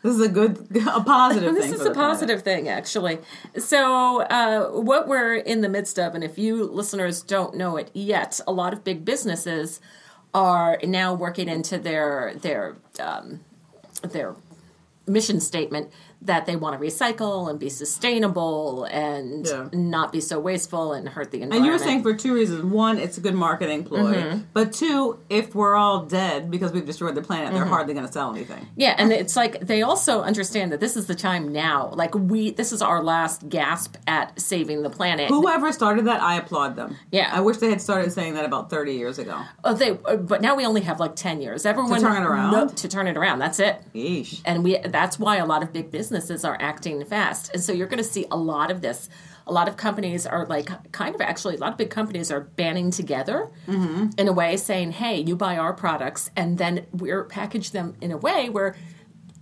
this 0.02 0.14
is 0.14 0.21
a 0.23 0.29
good, 0.29 0.57
a 0.87 1.00
positive 1.02 1.55
This 1.55 1.67
thing. 1.67 1.75
is 1.75 1.81
a 1.81 1.85
the 1.85 1.91
planet. 1.91 2.11
positive 2.12 2.43
thing, 2.43 2.69
actually. 2.69 3.19
So, 3.59 4.23
uh, 4.23 4.69
what 4.71 5.07
we're 5.07 5.35
in 5.35 5.61
the 5.61 5.69
midst 5.69 5.99
of, 5.99 6.14
and 6.14 6.25
if 6.25 6.38
you 6.38 6.64
listeners 6.64 7.23
don't 7.23 7.55
know 7.57 7.76
it 7.76 7.91
yet, 7.93 8.41
a 8.47 8.52
lot 8.52 8.73
of 8.73 8.83
big 8.85 9.05
businesses 9.05 9.81
are 10.35 10.79
now 10.83 11.12
working 11.12 11.49
into 11.49 11.76
their 11.79 12.33
their 12.41 12.76
um, 12.99 13.41
their 14.02 14.35
mission 15.07 15.41
statement 15.41 15.91
that 16.23 16.47
they 16.47 16.57
want 16.57 16.79
to 16.81 16.85
recycle 16.87 17.50
and 17.50 17.59
be 17.59 17.69
sustainable 17.69 18.85
and 18.85 19.47
Yeah. 19.47 19.69
not 19.73 20.12
be 20.12 20.21
so 20.21 20.38
wasteful 20.38 20.93
and 20.93 21.09
hurt 21.09 21.31
the 21.31 21.38
environment. 21.43 21.57
And 21.59 21.67
you 21.67 21.73
were 21.73 21.79
saying 21.79 22.02
for 22.02 22.14
two 22.14 22.35
reasons. 22.35 22.64
One, 22.64 22.99
it's 22.99 23.19
a 23.19 23.21
good 23.21 23.35
marketing 23.35 23.85
ploy. 23.85 24.14
Mm-hmm. 24.14 24.38
But 24.52 24.73
two, 24.73 25.19
if 25.31 25.55
we're 25.55 25.75
all 25.75 26.05
dead 26.05 26.50
because 26.50 26.73
we've 26.73 26.87
destroyed 26.87 27.14
the 27.14 27.23
planet, 27.23 27.43
Mm-hmm. 27.49 27.57
they're 27.57 27.64
hardly 27.64 27.95
going 27.95 28.07
to 28.07 28.12
sell 28.12 28.31
anything. 28.31 28.69
Yeah, 28.76 28.95
and 28.97 29.11
it's 29.12 29.35
like 29.37 29.61
they 29.61 29.83
also 29.83 30.23
understand 30.23 30.71
that 30.73 30.81
this 30.81 30.97
is 30.97 31.07
the 31.07 31.14
time 31.14 31.52
now. 31.52 31.91
Like 31.95 32.14
we, 32.14 32.50
this 32.52 32.73
is 32.73 32.83
our 32.83 33.02
last 33.02 33.49
gasp 33.49 33.97
at 34.07 34.41
saving 34.41 34.83
the 34.83 34.91
planet. 34.91 35.29
Whoever 35.29 35.73
started 35.73 36.05
that, 36.07 36.23
I 36.23 36.37
applaud 36.37 36.76
them. 36.76 36.97
Yeah. 37.11 37.31
I 37.33 37.41
wish 37.41 37.57
they 37.57 37.71
had 37.71 37.81
started 37.81 38.12
saying 38.12 38.35
that 38.35 38.45
about 38.45 38.71
30 38.71 38.93
years 38.95 39.19
ago. 39.19 39.41
Oh, 39.64 39.75
they, 39.75 39.91
uh, 39.91 40.17
but 40.17 40.41
now 40.41 40.55
we 40.55 40.64
only 40.64 40.83
have 40.83 41.00
like 41.00 41.17
ten 41.17 41.41
years. 41.41 41.67
Everyone 41.67 41.95
to 41.95 42.00
turn 42.00 42.23
it 42.23 42.26
around? 42.26 42.52
No, 42.52 42.69
to 42.69 42.88
turn 42.88 43.07
it 43.09 43.17
around. 43.17 43.38
That's 43.41 43.59
it. 43.59 43.83
Yeesh. 43.95 44.41
and 44.45 44.62
we 44.62 44.79
that's 44.79 45.19
why 45.19 45.37
a 45.37 45.47
lot 45.47 45.62
of 45.62 45.73
big 45.73 45.91
businesses 46.12 46.45
are 46.45 46.59
acting 46.61 47.02
fast 47.04 47.50
and 47.54 47.62
so 47.62 47.73
you're 47.73 47.87
going 47.87 48.02
to 48.02 48.04
see 48.04 48.26
a 48.31 48.37
lot 48.37 48.71
of 48.71 48.83
this 48.83 49.09
a 49.47 49.52
lot 49.52 49.66
of 49.66 49.76
companies 49.76 50.26
are 50.26 50.47
like 50.47 50.69
kind 50.92 51.14
of 51.14 51.21
actually 51.21 51.57
a 51.57 51.59
lot 51.59 51.73
of 51.73 51.78
big 51.78 51.90
companies 51.90 52.31
are 52.31 52.40
banding 52.40 52.90
together 52.90 53.50
in 54.19 54.28
a 54.28 54.33
way 54.33 54.57
saying 54.57 54.92
hey 54.92 55.19
you 55.19 55.35
buy 55.35 55.57
our 55.57 55.73
products 55.73 56.31
and 56.37 56.59
then 56.59 56.87
we're 56.92 57.25
package 57.25 57.71
them 57.71 57.97
in 58.02 58.11
a 58.11 58.16
way 58.16 58.50
where 58.50 58.76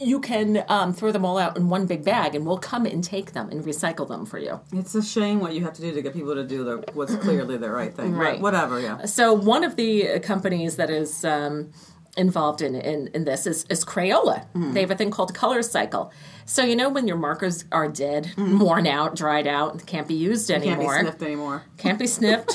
you 0.02 0.18
can 0.18 0.64
um, 0.68 0.94
throw 0.94 1.12
them 1.12 1.26
all 1.26 1.36
out 1.36 1.58
in 1.58 1.68
one 1.68 1.86
big 1.86 2.04
bag 2.04 2.34
and 2.34 2.46
we'll 2.46 2.56
come 2.56 2.86
and 2.86 3.04
take 3.04 3.32
them 3.32 3.50
and 3.50 3.64
recycle 3.64 4.06
them 4.06 4.24
for 4.24 4.38
you 4.38 4.60
It's 4.72 4.94
a 4.94 5.02
shame 5.02 5.40
what 5.40 5.54
you 5.54 5.64
have 5.64 5.74
to 5.74 5.82
do 5.82 5.92
to 5.92 6.02
get 6.02 6.14
people 6.14 6.34
to 6.36 6.46
do 6.46 6.64
the, 6.64 6.84
what's 6.94 7.14
clearly 7.16 7.58
the 7.58 7.70
right 7.70 7.92
thing. 7.92 8.14
Right. 8.14 8.40
Whatever, 8.40 8.80
yeah. 8.80 9.04
so 9.04 9.34
one 9.34 9.64
of 9.64 9.76
the 9.76 10.20
companies 10.20 10.76
that 10.76 10.88
is 10.88 11.24
um, 11.24 11.72
involved 12.20 12.60
in, 12.60 12.74
in, 12.74 13.08
in 13.14 13.24
this 13.24 13.46
is, 13.46 13.64
is 13.70 13.84
Crayola. 13.84 14.44
They 14.74 14.80
have 14.82 14.90
a 14.90 14.94
thing 14.94 15.10
called 15.10 15.34
Color 15.34 15.62
Cycle. 15.62 16.12
So 16.44 16.62
you 16.62 16.76
know 16.76 16.88
when 16.90 17.08
your 17.08 17.16
markers 17.16 17.64
are 17.72 17.88
dead, 17.88 18.32
worn 18.36 18.86
out, 18.86 19.16
dried 19.16 19.46
out, 19.46 19.86
can't 19.86 20.06
be 20.06 20.14
used 20.14 20.50
anymore. 20.50 20.94
Can't 20.94 21.06
be 21.06 21.08
sniffed 21.08 21.22
anymore. 21.22 21.62
Can't 21.78 21.98
be 21.98 22.06
sniffed. 22.06 22.52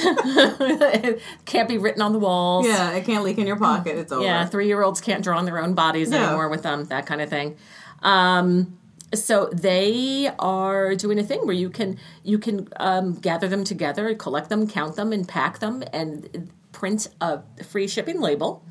can't 1.46 1.68
be 1.68 1.78
written 1.78 2.02
on 2.02 2.14
the 2.14 2.20
walls. 2.20 2.68
Yeah, 2.68 2.92
it 2.92 3.06
can't 3.06 3.24
leak 3.24 3.38
in 3.38 3.48
your 3.48 3.58
pocket. 3.58 3.98
It's 3.98 4.12
over. 4.12 4.24
Yeah, 4.24 4.46
three 4.46 4.68
year 4.68 4.84
olds 4.84 5.02
can't 5.02 5.24
draw 5.24 5.38
on 5.38 5.46
their 5.46 5.58
own 5.60 5.74
bodies 5.74 6.12
Yeah. 6.12 6.28
anymore 6.28 6.50
with 6.50 6.64
them, 6.64 6.86
that 6.86 7.06
kind 7.06 7.22
of 7.22 7.30
thing. 7.30 7.58
Um, 8.04 8.78
so 9.14 9.50
they 9.54 10.30
are 10.40 10.96
doing 10.96 11.20
a 11.20 11.24
thing 11.24 11.46
where 11.46 11.56
you 11.56 11.70
can 11.70 11.98
you 12.24 12.38
can 12.38 12.68
um, 12.78 13.14
gather 13.14 13.48
them 13.48 13.64
together, 13.64 14.14
collect 14.16 14.50
them, 14.50 14.68
count 14.68 14.96
them, 14.96 15.12
and 15.14 15.28
pack 15.28 15.60
them, 15.60 15.84
and 15.94 16.52
print 16.72 17.08
a 17.22 17.42
free 17.64 17.88
shipping 17.88 18.20
label, 18.20 18.64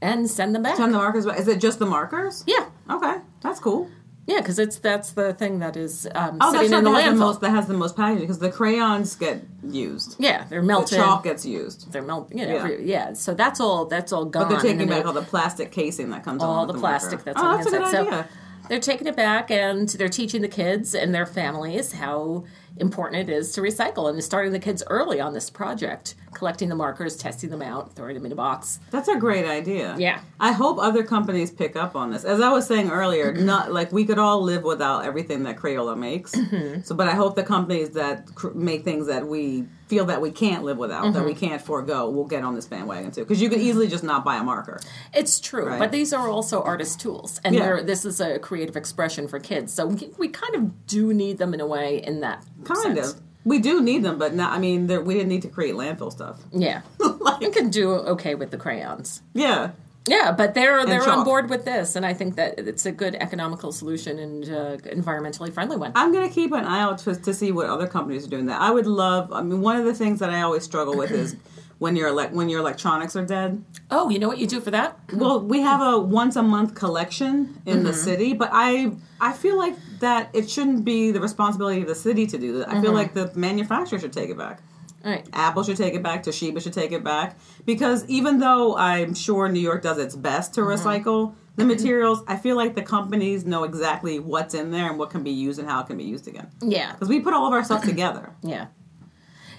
and 0.00 0.28
send 0.30 0.54
them 0.54 0.62
back. 0.62 0.76
Send 0.76 0.94
the 0.94 0.98
markers 0.98 1.26
back. 1.26 1.38
Is 1.38 1.48
it 1.48 1.60
just 1.60 1.78
the 1.78 1.86
markers? 1.86 2.44
yeah, 2.46 2.66
Okay, 2.90 3.16
that's 3.42 3.60
cool. 3.60 3.88
yeah, 4.26 4.40
because 4.40 4.58
it's 4.58 4.78
that's 4.78 5.10
the 5.10 5.32
thing 5.34 5.58
that 5.58 5.76
is 5.76 6.06
um, 6.14 6.38
Oh, 6.40 6.52
sitting 6.52 6.72
in 6.72 6.84
the 6.84 6.90
That 6.90 7.04
landfill. 7.04 7.10
the, 7.12 7.16
most, 7.16 7.40
that 7.40 7.50
has 7.50 7.66
the 7.66 7.74
most 7.74 7.96
packaging 7.96 8.22
because 8.24 8.38
the 8.38 8.50
crayons 8.50 9.16
get 9.16 9.42
used. 9.68 10.16
yeah, 10.18 10.44
they're 10.48 10.62
melting. 10.62 10.98
The 10.98 11.04
chalk 11.04 11.24
gets 11.24 11.44
used. 11.44 11.90
They're 11.92 12.02
melt. 12.02 12.30
You 12.32 12.46
know, 12.46 12.52
Yeah. 12.54 12.58
every- 12.58 12.84
yeah. 12.88 13.12
So 13.14 13.34
that's 13.34 13.60
all. 13.60 13.86
That's 13.86 14.12
all 14.12 14.24
gone. 14.24 14.44
But 14.44 14.48
they're 14.50 14.72
taking 14.72 14.88
back 14.88 15.04
all 15.06 15.12
the 15.12 15.22
plastic 15.22 15.72
casing 15.72 16.10
that 16.10 16.24
comes 16.24 16.42
all 16.42 16.66
the 16.66 16.72
with 16.74 16.80
plastic 16.82 17.24
marker. 17.26 17.32
that's 17.32 17.40
oh, 17.42 17.46
on 17.46 17.56
that's 17.58 17.70
the 17.70 17.76
a 17.76 17.80
good. 17.80 17.90
So 17.90 18.06
idea. 18.06 18.28
they're 18.68 18.80
taking 18.80 19.06
it 19.06 19.16
back 19.16 19.50
and 19.50 19.88
they're 19.88 20.08
teaching 20.08 20.42
the 20.42 20.48
kids 20.48 20.94
and 20.94 21.14
their 21.14 21.26
families 21.26 21.92
how 21.92 22.44
important 22.80 23.28
it 23.28 23.32
is 23.32 23.52
to 23.52 23.60
recycle 23.60 24.08
and 24.10 24.22
starting 24.22 24.52
the 24.52 24.58
kids 24.58 24.82
early 24.88 25.20
on 25.20 25.32
this 25.34 25.50
project, 25.50 26.14
collecting 26.34 26.68
the 26.68 26.74
markers, 26.74 27.16
testing 27.16 27.50
them 27.50 27.62
out, 27.62 27.94
throwing 27.94 28.14
them 28.14 28.26
in 28.26 28.32
a 28.32 28.36
box. 28.36 28.80
That's 28.90 29.08
a 29.08 29.16
great 29.16 29.44
idea. 29.44 29.94
Yeah. 29.98 30.20
I 30.40 30.52
hope 30.52 30.78
other 30.78 31.02
companies 31.02 31.50
pick 31.50 31.76
up 31.76 31.96
on 31.96 32.10
this. 32.12 32.24
As 32.24 32.40
I 32.40 32.50
was 32.50 32.66
saying 32.66 32.90
earlier, 32.90 33.32
not 33.32 33.72
like 33.72 33.92
we 33.92 34.04
could 34.04 34.18
all 34.18 34.42
live 34.42 34.62
without 34.62 35.04
everything 35.04 35.42
that 35.44 35.56
Crayola 35.56 35.96
makes. 35.98 36.32
Mm-hmm. 36.34 36.82
So, 36.82 36.94
but 36.94 37.08
I 37.08 37.12
hope 37.14 37.34
the 37.34 37.42
companies 37.42 37.90
that 37.90 38.34
cr- 38.34 38.50
make 38.50 38.84
things 38.84 39.06
that 39.08 39.26
we 39.26 39.64
feel 39.88 40.04
that 40.04 40.20
we 40.20 40.30
can't 40.30 40.64
live 40.64 40.76
without, 40.76 41.14
that 41.14 41.24
we 41.24 41.30
Mm-hmm. 41.32 41.46
can't 41.46 41.62
forego, 41.62 42.10
will 42.10 42.26
get 42.26 42.44
on 42.44 42.54
this 42.54 42.66
bandwagon 42.66 43.10
too. 43.10 43.22
Because 43.22 43.40
you 43.40 43.48
could 43.48 43.60
easily 43.60 43.88
just 43.88 44.04
not 44.04 44.22
buy 44.22 44.36
a 44.36 44.42
marker. 44.44 44.78
It's 45.14 45.40
true, 45.40 45.66
Right. 45.66 45.78
but 45.78 45.92
these 45.92 46.12
are 46.12 46.28
also 46.28 46.62
artist 46.62 47.00
tools, 47.00 47.40
and 47.42 47.54
Yeah. 47.54 47.80
this 47.82 48.04
is 48.04 48.20
a 48.20 48.38
creative 48.38 48.76
expression 48.76 49.28
for 49.28 49.40
kids. 49.40 49.72
So 49.72 49.86
we, 49.86 50.10
we 50.18 50.28
kind 50.28 50.54
of 50.54 50.86
do 50.86 51.14
need 51.14 51.38
them 51.38 51.54
in 51.54 51.60
a 51.60 51.66
way 51.66 52.02
in 52.02 52.20
that 52.20 52.44
Kind 52.74 52.96
sense. 52.96 53.12
of. 53.14 53.20
We 53.44 53.60
do 53.60 53.80
need 53.80 54.02
them, 54.02 54.18
but 54.18 54.34
not. 54.34 54.52
I 54.52 54.58
mean, 54.58 54.86
there- 54.88 55.00
we 55.00 55.14
didn't 55.14 55.28
need 55.28 55.42
to 55.42 55.48
create 55.48 55.74
landfill 55.74 56.12
stuff. 56.12 56.38
Yeah, 56.52 56.82
you 57.40 57.50
can 57.50 57.70
do 57.70 57.92
okay 57.92 58.34
with 58.34 58.50
the 58.50 58.58
crayons. 58.58 59.22
Yeah. 59.34 59.70
Yeah, 60.06 60.32
but 60.32 60.54
they're 60.54 60.86
they're 60.86 61.06
on 61.06 61.22
board 61.24 61.50
with 61.50 61.66
this, 61.66 61.94
and 61.94 62.06
I 62.06 62.14
think 62.14 62.36
that 62.36 62.58
it's 62.58 62.86
a 62.86 62.92
good 62.92 63.14
economical 63.16 63.72
solution 63.72 64.18
and 64.18 64.44
uh, 64.44 64.76
environmentally 64.78 65.52
friendly 65.52 65.76
one. 65.76 65.92
I'm 65.94 66.12
gonna 66.14 66.30
keep 66.30 66.52
an 66.52 66.64
eye 66.64 66.80
out 66.80 66.98
to, 67.00 67.14
to 67.14 67.34
see 67.34 67.52
what 67.52 67.66
other 67.66 67.86
companies 67.86 68.26
are 68.26 68.30
doing. 68.30 68.46
That 68.46 68.58
I 68.60 68.70
would 68.70 68.86
love. 68.86 69.30
I 69.32 69.42
mean, 69.42 69.60
one 69.60 69.76
of 69.76 69.84
the 69.84 69.92
things 69.92 70.20
that 70.20 70.30
I 70.30 70.40
always 70.40 70.62
struggle 70.62 70.96
with 70.96 71.10
is 71.10 71.36
when 71.78 71.96
your 71.96 72.10
elec 72.10 72.32
when 72.32 72.48
your 72.48 72.60
electronics 72.60 73.14
are 73.16 73.24
dead. 73.24 73.64
Oh, 73.90 74.08
you 74.08 74.18
know 74.18 74.28
what 74.28 74.38
you 74.38 74.46
do 74.46 74.60
for 74.60 74.70
that? 74.70 74.98
Well, 75.12 75.40
we 75.40 75.60
have 75.60 75.80
a 75.80 75.98
once 75.98 76.36
a 76.36 76.42
month 76.42 76.74
collection 76.74 77.60
in 77.66 77.84
the 77.84 77.90
mm-hmm. 77.90 77.98
city, 77.98 78.32
but 78.34 78.50
I 78.52 78.92
I 79.20 79.32
feel 79.32 79.56
like 79.56 79.76
that 80.00 80.30
it 80.32 80.50
shouldn't 80.50 80.84
be 80.84 81.10
the 81.10 81.20
responsibility 81.20 81.82
of 81.82 81.88
the 81.88 81.94
city 81.94 82.26
to 82.26 82.38
do 82.38 82.58
that. 82.58 82.68
I 82.68 82.72
feel 82.72 82.84
mm-hmm. 82.84 82.94
like 82.94 83.14
the 83.14 83.32
manufacturer 83.34 83.98
should 83.98 84.12
take 84.12 84.30
it 84.30 84.38
back. 84.38 84.60
All 85.04 85.12
right. 85.12 85.26
Apple 85.32 85.62
should 85.62 85.76
take 85.76 85.94
it 85.94 86.02
back. 86.02 86.24
Toshiba 86.24 86.60
should 86.60 86.72
take 86.72 86.92
it 86.92 87.04
back 87.04 87.38
because 87.64 88.04
even 88.06 88.40
though 88.40 88.76
I'm 88.76 89.14
sure 89.14 89.48
New 89.48 89.60
York 89.60 89.82
does 89.82 89.98
its 89.98 90.16
best 90.16 90.54
to 90.54 90.62
mm-hmm. 90.62 90.70
recycle 90.70 91.34
the 91.54 91.64
materials, 91.64 92.22
I 92.28 92.36
feel 92.36 92.56
like 92.56 92.74
the 92.76 92.82
companies 92.82 93.44
know 93.44 93.64
exactly 93.64 94.20
what's 94.20 94.54
in 94.54 94.70
there 94.70 94.88
and 94.88 94.98
what 94.98 95.10
can 95.10 95.24
be 95.24 95.32
used 95.32 95.58
and 95.58 95.68
how 95.68 95.80
it 95.80 95.88
can 95.88 95.96
be 95.96 96.04
used 96.04 96.28
again. 96.28 96.48
Yeah, 96.62 96.92
Because 96.92 97.08
we 97.08 97.18
put 97.18 97.34
all 97.34 97.46
of 97.46 97.52
our 97.52 97.64
stuff 97.64 97.84
together. 97.84 98.32
yeah, 98.42 98.66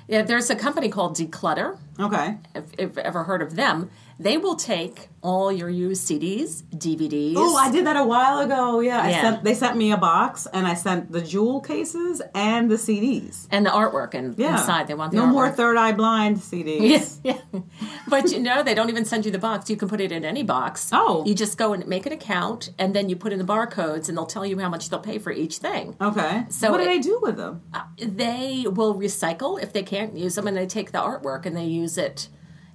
yeah. 0.09 0.21
There's 0.23 0.49
a 0.49 0.55
company 0.55 0.89
called 0.89 1.15
Decluttr. 1.15 1.77
Okay. 1.99 2.37
If, 2.55 2.65
if 2.73 2.79
you've 2.79 2.97
ever 2.97 3.23
heard 3.23 3.41
of 3.41 3.55
them, 3.55 3.89
they 4.19 4.37
will 4.37 4.55
take 4.55 5.07
all 5.21 5.51
your 5.51 5.69
used 5.69 6.07
CDs, 6.09 6.63
DVDs. 6.75 7.33
Oh, 7.37 7.55
I 7.57 7.71
did 7.71 7.85
that 7.85 7.95
a 7.97 8.03
while 8.05 8.39
ago. 8.39 8.79
Yeah, 8.79 9.01
I 9.01 9.09
Yeah. 9.09 9.21
sent. 9.21 9.43
They 9.43 9.53
sent 9.53 9.75
me 9.77 9.91
a 9.91 9.97
box, 9.97 10.47
and 10.53 10.65
I 10.67 10.73
sent 10.75 11.11
the 11.11 11.19
jewel 11.21 11.59
cases 11.61 12.21
and 12.33 12.69
the 12.69 12.77
CDs. 12.77 13.47
and 13.51 13.65
the 13.65 13.69
artwork 13.69 14.13
and 14.13 14.37
Yeah. 14.37 14.51
inside. 14.59 14.87
They 14.87 14.93
want 14.93 15.11
the 15.11 15.17
no 15.17 15.23
artwork. 15.25 15.31
more 15.31 15.49
third 15.51 15.77
eye 15.77 15.91
blind 15.93 16.37
CDs. 16.39 17.19
Yeah, 17.23 17.33
yeah. 17.53 17.59
But 18.07 18.31
you 18.31 18.39
know, 18.39 18.63
they 18.63 18.73
don't 18.73 18.89
even 18.89 19.03
send 19.05 19.25
you 19.25 19.31
the 19.31 19.39
box. 19.39 19.69
You 19.69 19.75
can 19.77 19.89
put 19.89 19.99
it 20.01 20.11
in 20.11 20.23
any 20.23 20.43
box. 20.43 20.89
Oh. 20.93 21.23
You 21.25 21.33
just 21.35 21.57
go 21.57 21.73
and 21.73 21.85
make 21.87 22.05
an 22.05 22.13
account, 22.13 22.71
and 22.79 22.93
then 22.93 23.09
you 23.09 23.15
put 23.15 23.33
in 23.33 23.39
the 23.39 23.45
barcodes, 23.45 24.07
and 24.09 24.17
they'll 24.17 24.25
tell 24.25 24.45
you 24.45 24.57
how 24.59 24.69
much 24.69 24.89
they'll 24.89 24.99
pay 24.99 25.17
for 25.17 25.31
each 25.31 25.57
thing. 25.57 25.95
Okay. 26.01 26.45
So 26.49 26.71
what 26.71 26.77
do 26.77 26.83
it- 26.83 26.87
they 26.87 26.99
do 26.99 27.19
with 27.21 27.37
them? 27.37 27.61
Uh, 27.73 27.81
they 27.97 28.65
will 28.69 28.95
recycle 28.95 29.61
if 29.61 29.73
they 29.73 29.83
can't 29.83 30.15
use 30.17 30.35
them, 30.35 30.47
and 30.47 30.55
they 30.55 30.65
take 30.65 30.91
the 30.91 30.99
artwork 30.99 31.45
and 31.45 31.55
they 31.57 31.65
use 31.65 31.97
it 31.97 32.29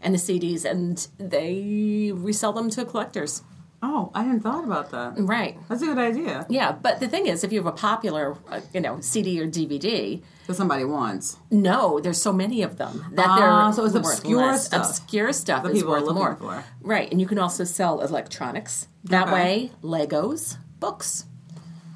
and 0.04 0.14
the 0.14 0.18
CDs, 0.18 0.64
and 0.64 1.06
they 1.18 2.12
resell 2.14 2.52
them 2.52 2.70
to 2.70 2.84
collectors. 2.84 3.42
Oh, 3.87 4.11
I 4.14 4.23
hadn't 4.23 4.40
thought 4.40 4.64
about 4.64 4.90
that. 4.92 5.14
Right. 5.18 5.58
That's 5.68 5.82
a 5.82 5.87
good 5.87 5.99
idea. 5.99 6.46
Yeah, 6.49 6.73
but 6.73 7.00
the 7.00 7.08
thing 7.08 7.26
is, 7.26 7.44
if 7.44 7.52
you 7.52 7.58
have 7.58 7.66
a 7.66 7.73
popular, 7.73 8.34
uh, 8.50 8.61
you 8.73 8.80
know, 8.80 9.00
CD 9.00 9.38
or 9.42 9.46
DVD, 9.46 10.23
That 10.46 10.54
somebody 10.54 10.84
wants. 10.87 11.37
no, 11.50 12.00
there's 12.00 12.20
so 12.23 12.32
many 12.32 12.62
of 12.62 12.78
them 12.78 13.04
that 13.12 13.26
Ah, 13.28 13.37
they're 13.37 13.73
so 13.75 13.84
it's 13.84 13.94
obscure 13.94 14.46
less. 14.52 14.66
stuff 14.66 14.87
Obscure 14.88 15.32
stuff 15.34 15.64
that 15.64 15.73
is 15.73 15.78
people 15.80 15.92
are 15.94 15.99
worth 15.99 16.06
looking 16.06 16.23
more. 16.23 16.37
for. 16.37 16.64
Right, 16.80 17.11
and 17.12 17.20
you 17.20 17.26
can 17.26 17.38
also 17.38 17.64
sell 17.64 18.00
electronics 18.00 18.88
that 19.04 19.25
Okay. 19.28 19.32
way. 19.34 19.73
Legos, 19.82 20.56
books. 20.80 21.26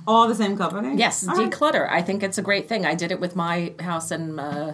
All 0.06 0.28
the 0.28 0.34
same 0.34 0.58
company? 0.58 0.96
Yes, 0.96 1.26
All 1.26 1.34
right. 1.36 1.50
Decluttr. 1.50 1.88
I 1.90 2.02
think 2.02 2.22
it's 2.22 2.36
a 2.38 2.42
great 2.42 2.68
thing. 2.68 2.84
I 2.84 2.94
did 2.94 3.12
it 3.12 3.20
with 3.20 3.34
my 3.36 3.72
house 3.80 4.10
and 4.10 4.38
uh, 4.40 4.72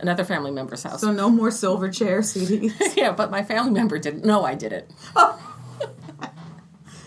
another 0.00 0.24
family 0.24 0.50
member's 0.50 0.82
house. 0.82 1.00
So 1.00 1.12
no 1.12 1.28
more 1.30 1.48
Silverchair 1.48 2.20
CDs. 2.20 2.72
yeah, 2.96 3.12
but 3.12 3.30
my 3.30 3.42
family 3.42 3.70
member 3.70 3.98
didn't 3.98 4.24
know 4.24 4.44
I 4.44 4.54
did 4.54 4.72
it. 4.72 4.90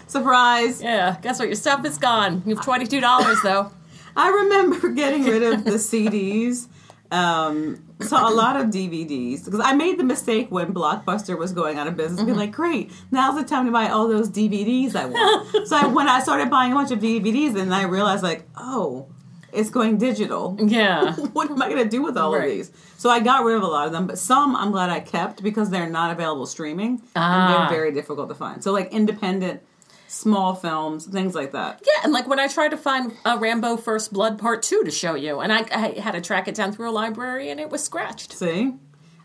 Surprise. 0.08 0.82
Yeah, 0.82 1.18
guess 1.22 1.40
what? 1.40 1.48
Your 1.48 1.56
stuff 1.56 1.86
is 1.86 1.98
gone. 1.98 2.44
You 2.46 2.56
have 2.56 2.64
twenty 2.64 2.86
two 2.86 3.02
dollars 3.02 3.38
though. 3.44 3.72
I 4.16 4.30
remember 4.30 4.90
getting 4.90 5.24
rid 5.24 5.42
of 5.42 5.64
the 5.64 5.72
CDs. 5.72 6.68
Um, 7.12 7.84
so 8.00 8.18
a 8.18 8.34
lot 8.34 8.60
of 8.60 8.68
DVDs 8.68 9.46
because 9.46 9.60
I 9.60 9.74
made 9.74 10.00
the 10.00 10.04
mistake 10.04 10.52
when 10.52 10.74
Blockbuster 10.74 11.38
was 11.38 11.52
going 11.52 11.78
out 11.78 11.88
of 11.88 11.96
business. 11.96 12.22
Mm-hmm. 12.22 12.32
Be 12.32 12.38
like, 12.38 12.52
great, 12.52 12.92
now's 13.12 13.36
the 13.36 13.44
time 13.44 13.66
to 13.66 13.72
buy 13.72 13.90
all 13.90 14.08
those 14.08 14.30
DVDs 14.30 14.96
I 14.96 15.06
want. 15.06 15.68
so 15.68 15.78
I, 15.78 15.88
when 15.88 16.08
I 16.08 16.22
started 16.22 16.50
buying 16.50 16.72
a 16.72 16.76
bunch 16.76 16.92
of 16.92 17.00
DVDs, 17.00 17.56
and 17.56 17.74
I 17.74 17.84
realized 17.84 18.24
like, 18.24 18.48
oh, 18.58 19.10
it's 19.54 19.70
going 19.70 19.98
digital. 19.98 20.58
Yeah. 20.60 21.14
what 21.34 21.50
am 21.52 21.62
I 21.62 21.70
going 21.70 21.84
to 21.84 21.90
do 21.90 22.02
with 22.04 22.18
all 22.18 22.36
of 22.36 22.44
these? 22.44 22.72
So 22.98 23.10
I 23.10 23.20
got 23.20 23.44
rid 23.44 23.56
of 23.56 23.64
a 23.64 23.68
lot 23.68 23.86
of 23.88 23.92
them, 23.94 24.08
but 24.08 24.18
some 24.18 24.56
I'm 24.56 24.72
glad 24.72 24.90
I 24.90 25.00
kept 25.00 25.44
because 25.44 25.70
they're 25.70 25.90
not 25.90 26.12
available 26.12 26.46
streaming 26.46 27.02
Ah. 27.16 27.46
and 27.46 27.54
they're 27.72 27.78
very 27.78 27.92
difficult 27.92 28.30
to 28.30 28.36
find. 28.36 28.64
So 28.64 28.72
like 28.72 28.92
independent, 28.94 29.62
small 30.08 30.54
films, 30.56 31.06
things 31.06 31.34
like 31.36 31.52
that. 31.54 31.82
Yeah, 31.86 32.02
and 32.04 32.14
like 32.14 32.28
when 32.28 32.40
I 32.40 32.48
tried 32.48 32.70
to 32.70 32.78
find 32.78 33.14
a 33.26 33.38
Rambo 33.38 33.78
First 33.78 34.14
Blood 34.14 34.38
Part 34.40 34.62
Two 34.64 34.84
to 34.84 34.92
show 34.92 35.16
you, 35.16 35.40
and 35.40 35.52
I, 35.52 35.66
I 35.72 36.00
had 36.00 36.12
to 36.12 36.22
track 36.22 36.48
it 36.48 36.56
down 36.56 36.72
through 36.72 36.90
a 36.90 36.92
library, 36.92 37.50
and 37.50 37.60
it 37.60 37.70
was 37.70 37.84
scratched. 37.84 38.34
See, 38.34 38.74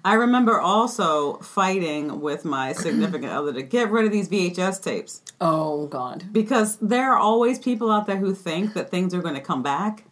I 0.05 0.15
remember 0.15 0.59
also 0.61 1.35
fighting 1.39 2.21
with 2.21 2.45
my 2.45 2.73
significant 2.85 3.33
other 3.33 3.53
to 3.53 3.63
get 3.63 3.91
rid 3.91 4.07
of 4.07 4.13
these 4.13 4.29
VHS 4.29 4.83
tapes 4.83 5.23
Oh 5.41 5.87
God. 5.87 6.25
because 6.33 6.77
there 6.77 7.13
are 7.13 7.19
always 7.19 7.59
people 7.59 7.91
out 7.91 8.07
there 8.07 8.17
who 8.17 8.35
think 8.35 8.75
that 8.75 8.91
things 8.91 9.13
are 9.13 9.21
going 9.23 9.35
to 9.35 9.41
come 9.41 9.63
back 9.63 10.05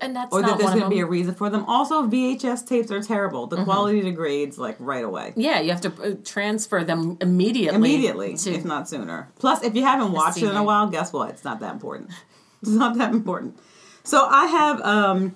and 0.00 0.16
that's 0.16 0.32
or 0.32 0.42
that 0.42 0.58
there's 0.58 0.70
going 0.70 0.82
to 0.82 0.88
be 0.88 1.00
a 1.00 1.06
reason 1.06 1.34
for 1.34 1.50
them. 1.50 1.64
Also, 1.66 2.02
VHS 2.06 2.66
tapes 2.66 2.90
are 2.90 3.02
terrible. 3.02 3.46
The 3.46 3.62
quality 3.64 4.00
degrades 4.00 4.58
like 4.58 4.76
right 4.78 5.04
away. 5.04 5.32
yeah, 5.36 5.60
you 5.60 5.70
have 5.70 5.80
to 5.82 5.92
uh, 6.02 6.14
transfer 6.24 6.82
them 6.84 7.16
immediately. 7.20 7.76
Immediately, 7.76 8.36
to- 8.38 8.52
if 8.54 8.64
not 8.64 8.88
sooner. 8.88 9.28
Plus, 9.38 9.62
if 9.62 9.74
you 9.74 9.82
haven't 9.84 10.12
watched 10.12 10.38
it 10.38 10.50
in 10.50 10.56
a 10.56 10.64
while, 10.64 10.88
guess 10.88 11.12
what? 11.12 11.30
It's 11.30 11.44
not 11.44 11.60
that 11.60 11.72
important. 11.72 12.10
It's 12.62 12.70
not 12.72 12.96
that 12.96 13.12
important. 13.12 13.58
So 14.04 14.24
I 14.26 14.46
have 14.46 14.80
um, 14.80 15.34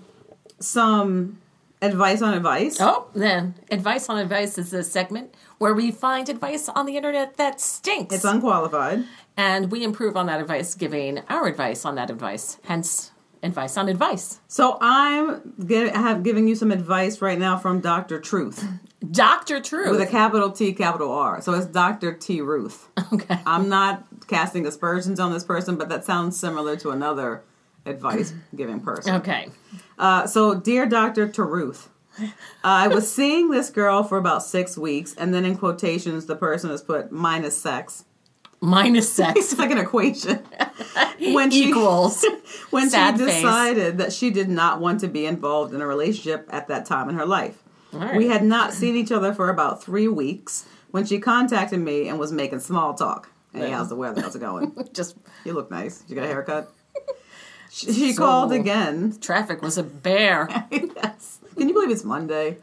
some 0.60 1.38
advice 1.82 2.22
on 2.22 2.34
advice. 2.34 2.78
Oh, 2.80 3.08
then 3.14 3.54
advice 3.70 4.08
on 4.08 4.18
advice 4.18 4.58
is 4.58 4.72
a 4.72 4.82
segment 4.82 5.34
where 5.58 5.74
we 5.74 5.90
find 5.90 6.28
advice 6.28 6.68
on 6.68 6.86
the 6.86 6.96
internet 6.96 7.36
that 7.36 7.60
stinks, 7.60 8.14
It's 8.14 8.24
unqualified. 8.24 9.04
and 9.36 9.70
we 9.70 9.84
improve 9.84 10.16
on 10.16 10.26
that 10.26 10.40
advice, 10.40 10.74
giving 10.74 11.18
our 11.28 11.46
advice 11.46 11.84
on 11.84 11.96
that 11.96 12.10
advice. 12.10 12.58
Hence, 12.64 13.12
advice 13.42 13.76
on 13.76 13.88
advice. 13.88 14.40
So 14.48 14.78
I'm 14.80 15.54
I 15.70 15.98
have 15.98 16.22
giving 16.22 16.48
you 16.48 16.54
some 16.54 16.70
advice 16.70 17.20
right 17.20 17.38
now 17.38 17.56
from 17.56 17.80
Dr. 17.80 18.20
Truth 18.20 18.64
Doctor 19.10 19.60
Truth. 19.60 19.90
with 19.90 20.00
a 20.00 20.06
capital 20.06 20.50
T, 20.50 20.72
capital 20.72 21.12
R. 21.12 21.40
So 21.40 21.54
it's 21.54 21.66
Dr. 21.66 22.12
T. 22.12 22.40
Ruth. 22.40 22.88
okay. 23.12 23.38
I'm 23.46 23.68
not 23.68 24.04
casting 24.26 24.66
aspersions 24.66 25.20
on 25.20 25.32
this 25.32 25.44
person, 25.44 25.76
but 25.76 25.88
that 25.88 26.04
sounds 26.04 26.38
similar 26.38 26.76
to 26.78 26.90
another 26.90 27.42
advice 27.86 28.34
giving 28.56 28.80
person. 28.80 29.16
Okay. 29.16 29.48
Uh, 29.98 30.26
so, 30.26 30.54
dear 30.54 30.86
Dr. 30.86 31.28
Taruth, 31.28 31.88
I 32.64 32.88
was 32.88 33.12
seeing 33.12 33.50
this 33.50 33.70
girl 33.70 34.02
for 34.02 34.18
about 34.18 34.42
six 34.42 34.76
weeks, 34.76 35.14
and 35.14 35.32
then 35.32 35.44
in 35.44 35.56
quotations, 35.56 36.26
the 36.26 36.36
person 36.36 36.70
has 36.70 36.82
put 36.82 37.12
minus 37.12 37.56
sex. 37.56 38.04
Minus 38.60 39.12
sex 39.12 39.38
It's 39.38 39.58
like 39.58 39.70
an 39.70 39.78
equation. 39.78 40.40
When 41.20 41.50
she 41.50 41.68
equals. 41.68 42.24
when 42.70 42.88
Sad 42.90 43.18
she 43.18 43.24
face. 43.24 43.34
decided 43.36 43.98
that 43.98 44.12
she 44.12 44.30
did 44.30 44.48
not 44.48 44.80
want 44.80 45.00
to 45.00 45.08
be 45.08 45.26
involved 45.26 45.74
in 45.74 45.80
a 45.80 45.86
relationship 45.86 46.48
at 46.50 46.68
that 46.68 46.86
time 46.86 47.08
in 47.08 47.16
her 47.16 47.26
life. 47.26 47.62
right. 47.92 48.16
We 48.16 48.28
had 48.28 48.44
not 48.44 48.72
seen 48.72 48.94
each 48.96 49.10
other 49.10 49.34
for 49.34 49.48
about 49.50 49.82
three 49.82 50.06
weeks 50.08 50.64
when 50.92 51.04
she 51.04 51.18
contacted 51.18 51.80
me 51.80 52.08
and 52.08 52.18
was 52.18 52.30
making 52.32 52.60
small 52.60 52.94
talk. 52.94 53.30
Hey, 53.52 53.68
Yeah. 53.68 53.78
how's 53.78 53.88
the 53.88 53.96
weather? 53.96 54.22
How's 54.22 54.36
it 54.36 54.40
going? 54.40 54.72
Just 54.92 55.16
You 55.44 55.54
look 55.54 55.70
nice. 55.72 56.04
You 56.08 56.14
got 56.14 56.24
a 56.24 56.28
haircut? 56.28 56.72
She, 57.70 57.92
she 57.92 58.12
So- 58.12 58.22
called 58.22 58.52
again 58.52 59.18
traffic 59.20 59.60
was 59.60 59.76
a 59.76 59.82
bear. 59.82 60.48
yes. 60.70 61.40
Can 61.56 61.68
you 61.68 61.74
believe 61.74 61.90
it's 61.90 62.04
Monday? 62.04 62.58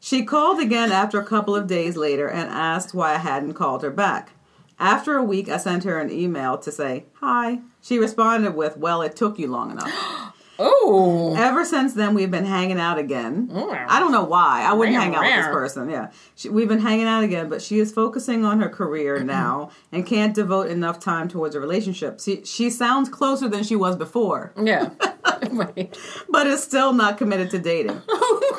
She 0.00 0.24
called 0.24 0.60
again 0.60 0.90
after 0.92 1.20
a 1.20 1.24
couple 1.24 1.54
of 1.54 1.66
days 1.68 1.96
later 1.96 2.28
and 2.28 2.48
asked 2.50 2.94
why 2.94 3.14
I 3.14 3.18
hadn't 3.18 3.54
called 3.54 3.82
her 3.82 3.90
back. 3.90 4.32
After 4.78 5.16
a 5.16 5.22
week, 5.24 5.48
I 5.48 5.56
sent 5.56 5.84
her 5.84 5.98
an 5.98 6.10
email 6.10 6.58
to 6.58 6.70
say, 6.70 7.04
Hi. 7.20 7.60
She 7.80 7.98
responded 7.98 8.54
with, 8.54 8.76
Well, 8.76 9.02
it 9.02 9.16
took 9.16 9.38
you 9.38 9.48
long 9.48 9.70
enough. 9.70 9.92
Oh. 10.58 11.34
Ever 11.36 11.66
since 11.66 11.92
then, 11.92 12.14
we've 12.14 12.30
been 12.30 12.46
hanging 12.46 12.80
out 12.80 12.96
again. 12.96 13.48
Mm. 13.48 13.86
I 13.90 14.00
don't 14.00 14.10
know 14.10 14.24
why. 14.24 14.62
I 14.62 14.72
wouldn't 14.72 14.96
hang 14.96 15.14
out 15.14 15.22
with 15.22 15.34
this 15.36 15.46
person. 15.48 15.90
Yeah. 15.90 16.12
She, 16.34 16.48
we've 16.48 16.66
been 16.66 16.80
hanging 16.80 17.06
out 17.06 17.22
again, 17.24 17.50
but 17.50 17.60
she 17.60 17.78
is 17.78 17.92
focusing 17.92 18.42
on 18.46 18.60
her 18.62 18.70
career 18.70 19.22
now 19.24 19.68
and 19.92 20.06
can't 20.06 20.34
devote 20.34 20.68
enough 20.68 20.98
time 20.98 21.28
towards 21.28 21.54
a 21.54 21.60
relationship. 21.60 22.20
She, 22.20 22.42
she 22.46 22.70
sounds 22.70 23.10
closer 23.10 23.50
than 23.50 23.64
she 23.64 23.76
was 23.76 23.96
before, 23.96 24.54
Yeah. 24.58 24.88
right. 25.50 25.94
but 26.30 26.46
is 26.46 26.62
still 26.62 26.94
not 26.94 27.18
committed 27.18 27.50
to 27.50 27.58
dating. 27.58 28.00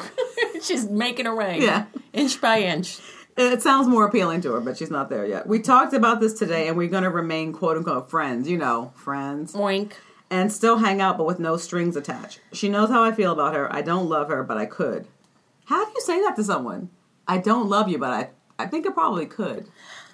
She's 0.61 0.87
making 0.87 1.25
her 1.25 1.35
way. 1.35 1.61
Yeah. 1.61 1.85
Inch 2.13 2.39
by 2.39 2.59
inch. 2.59 2.99
It 3.37 3.61
sounds 3.61 3.87
more 3.87 4.05
appealing 4.05 4.41
to 4.41 4.53
her, 4.53 4.59
but 4.61 4.77
she's 4.77 4.89
not 4.89 5.09
there 5.09 5.25
yet. 5.25 5.45
We 5.47 5.59
talked 5.59 5.93
about 5.93 6.19
this 6.19 6.33
today, 6.33 6.67
and 6.67 6.75
we're 6.75 6.87
going 6.89 7.03
to 7.03 7.09
remain 7.11 7.53
quote 7.53 7.77
unquote 7.77 8.09
friends, 8.09 8.49
you 8.49 8.57
know, 8.57 8.91
friends, 8.95 9.53
Oink. 9.53 9.93
and 10.31 10.51
still 10.51 10.77
hang 10.79 11.01
out, 11.01 11.17
but 11.17 11.27
with 11.27 11.39
no 11.39 11.55
strings 11.55 11.95
attached. 11.95 12.39
She 12.51 12.67
knows 12.67 12.89
how 12.89 13.03
I 13.03 13.11
feel 13.11 13.31
about 13.31 13.53
her. 13.53 13.71
I 13.73 13.81
don't 13.83 14.09
love 14.09 14.29
her, 14.29 14.43
but 14.43 14.57
I 14.57 14.65
could. 14.65 15.07
How 15.65 15.85
do 15.85 15.91
you 15.93 16.01
say 16.01 16.19
that 16.21 16.35
to 16.37 16.43
someone? 16.43 16.89
I 17.27 17.37
don't 17.37 17.69
love 17.69 17.89
you, 17.89 17.99
but 17.99 18.09
I, 18.11 18.29
I 18.57 18.65
think 18.67 18.87
I 18.87 18.91
probably 18.91 19.25
could. 19.27 19.67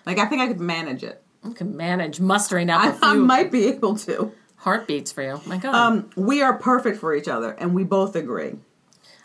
Like, 0.05 0.17
I 0.19 0.25
think 0.25 0.41
I 0.41 0.47
could 0.47 0.59
manage 0.59 1.03
it. 1.03 1.23
You 1.45 1.53
can 1.53 1.77
manage 1.77 2.19
mustering 2.19 2.69
up 2.69 2.97
I, 3.01 3.11
I 3.11 3.13
might 3.15 3.51
be 3.51 3.67
able 3.67 3.95
to. 3.99 4.33
heartbeats 4.57 5.11
for 5.11 5.21
you. 5.21 5.39
My 5.45 5.57
God. 5.57 5.75
Um, 5.75 6.09
we 6.15 6.41
are 6.41 6.57
perfect 6.57 6.99
for 6.99 7.13
each 7.15 7.27
other, 7.27 7.51
and 7.51 7.73
we 7.73 7.83
both 7.83 8.15
agree. 8.15 8.55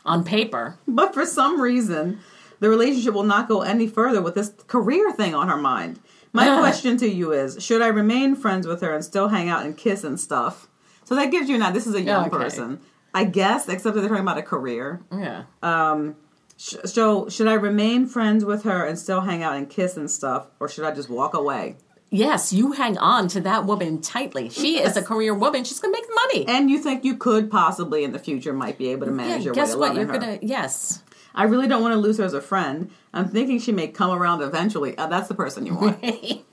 On 0.04 0.22
paper. 0.24 0.76
But 0.86 1.14
for 1.14 1.26
some 1.26 1.60
reason, 1.60 2.20
the 2.60 2.68
relationship 2.68 3.14
will 3.14 3.22
not 3.24 3.48
go 3.48 3.62
any 3.62 3.86
further 3.86 4.20
with 4.22 4.34
this 4.34 4.52
career 4.66 5.10
thing 5.12 5.34
on 5.34 5.48
her 5.48 5.56
mind. 5.56 6.00
My 6.32 6.58
question 6.60 6.96
to 6.98 7.08
you 7.08 7.32
is 7.32 7.62
Should 7.62 7.82
I 7.82 7.88
remain 7.88 8.34
friends 8.36 8.66
with 8.66 8.80
her 8.82 8.94
and 8.94 9.04
still 9.04 9.28
hang 9.28 9.48
out 9.48 9.64
and 9.64 9.76
kiss 9.76 10.04
and 10.04 10.18
stuff? 10.20 10.68
So 11.04 11.14
that 11.14 11.30
gives 11.30 11.48
you 11.48 11.56
an 11.56 11.62
idea. 11.62 11.72
This 11.74 11.86
is 11.86 11.94
a 11.94 12.02
young 12.02 12.26
Okay. 12.26 12.36
person. 12.36 12.80
I 13.14 13.24
guess, 13.24 13.68
except 13.68 13.94
that 13.94 14.00
they're 14.02 14.10
talking 14.10 14.22
about 14.22 14.36
a 14.38 14.42
career. 14.42 15.00
Yeah. 15.10 15.44
Um, 15.62 16.16
sh- 16.58 16.74
So, 16.84 17.28
should 17.30 17.48
I 17.48 17.54
remain 17.54 18.06
friends 18.06 18.44
with 18.44 18.64
her 18.64 18.84
and 18.84 18.98
still 18.98 19.22
hang 19.22 19.42
out 19.42 19.56
and 19.56 19.68
kiss 19.68 19.96
and 19.96 20.10
stuff, 20.10 20.48
or 20.60 20.68
should 20.68 20.84
I 20.84 20.90
just 20.94 21.08
walk 21.08 21.32
away? 21.34 21.76
Yes, 22.10 22.52
you 22.52 22.72
hang 22.72 22.96
on 22.98 23.28
to 23.28 23.40
that 23.40 23.64
woman 23.64 24.00
tightly. 24.02 24.50
She 24.50 24.78
is 24.80 24.96
a 24.96 25.02
career 25.02 25.34
woman. 25.34 25.64
She's 25.64 25.80
going 25.80 25.92
to 25.94 26.00
make 26.00 26.08
money. 26.14 26.46
And 26.48 26.70
you 26.70 26.78
think 26.78 27.04
you 27.04 27.16
could 27.16 27.50
possibly 27.50 28.04
in 28.04 28.12
the 28.12 28.18
future 28.18 28.52
might 28.52 28.76
be 28.78 28.88
able 28.88 29.06
to 29.06 29.12
manage 29.12 29.38
yeah, 29.40 29.44
your 29.46 29.54
guess 29.54 29.68
way 29.68 29.72
to 29.74 29.78
what? 29.78 29.94
You're 29.94 30.06
her. 30.06 30.18
going 30.18 30.38
to, 30.40 30.46
yes. 30.46 31.02
I 31.34 31.44
really 31.44 31.68
don't 31.68 31.82
want 31.82 31.92
to 31.92 31.98
lose 31.98 32.18
her 32.18 32.24
as 32.24 32.34
a 32.34 32.40
friend. 32.40 32.90
I'm 33.12 33.28
thinking 33.28 33.58
she 33.58 33.72
may 33.72 33.88
come 33.88 34.10
around 34.10 34.42
eventually. 34.42 34.96
Uh, 34.96 35.06
that's 35.06 35.28
the 35.28 35.34
person 35.34 35.66
you 35.66 35.74
want. 35.74 36.04
he 36.04 36.44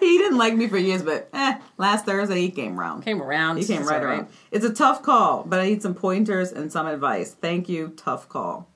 didn't 0.00 0.38
like 0.38 0.54
me 0.54 0.68
for 0.68 0.78
years, 0.78 1.02
but 1.02 1.28
eh, 1.32 1.58
last 1.78 2.06
Thursday 2.06 2.40
he 2.40 2.50
came 2.50 2.78
around. 2.78 3.02
Came 3.02 3.22
around. 3.22 3.58
He 3.58 3.64
came 3.64 3.82
It's 3.82 3.90
right 3.90 4.02
around. 4.02 4.28
It's 4.50 4.64
a 4.64 4.72
tough 4.72 5.02
call, 5.02 5.44
but 5.44 5.60
I 5.60 5.66
need 5.66 5.82
some 5.82 5.94
pointers 5.94 6.52
and 6.52 6.72
some 6.72 6.86
advice. 6.86 7.34
Thank 7.34 7.68
you. 7.68 7.92
Tough 7.96 8.28
call. 8.28 8.68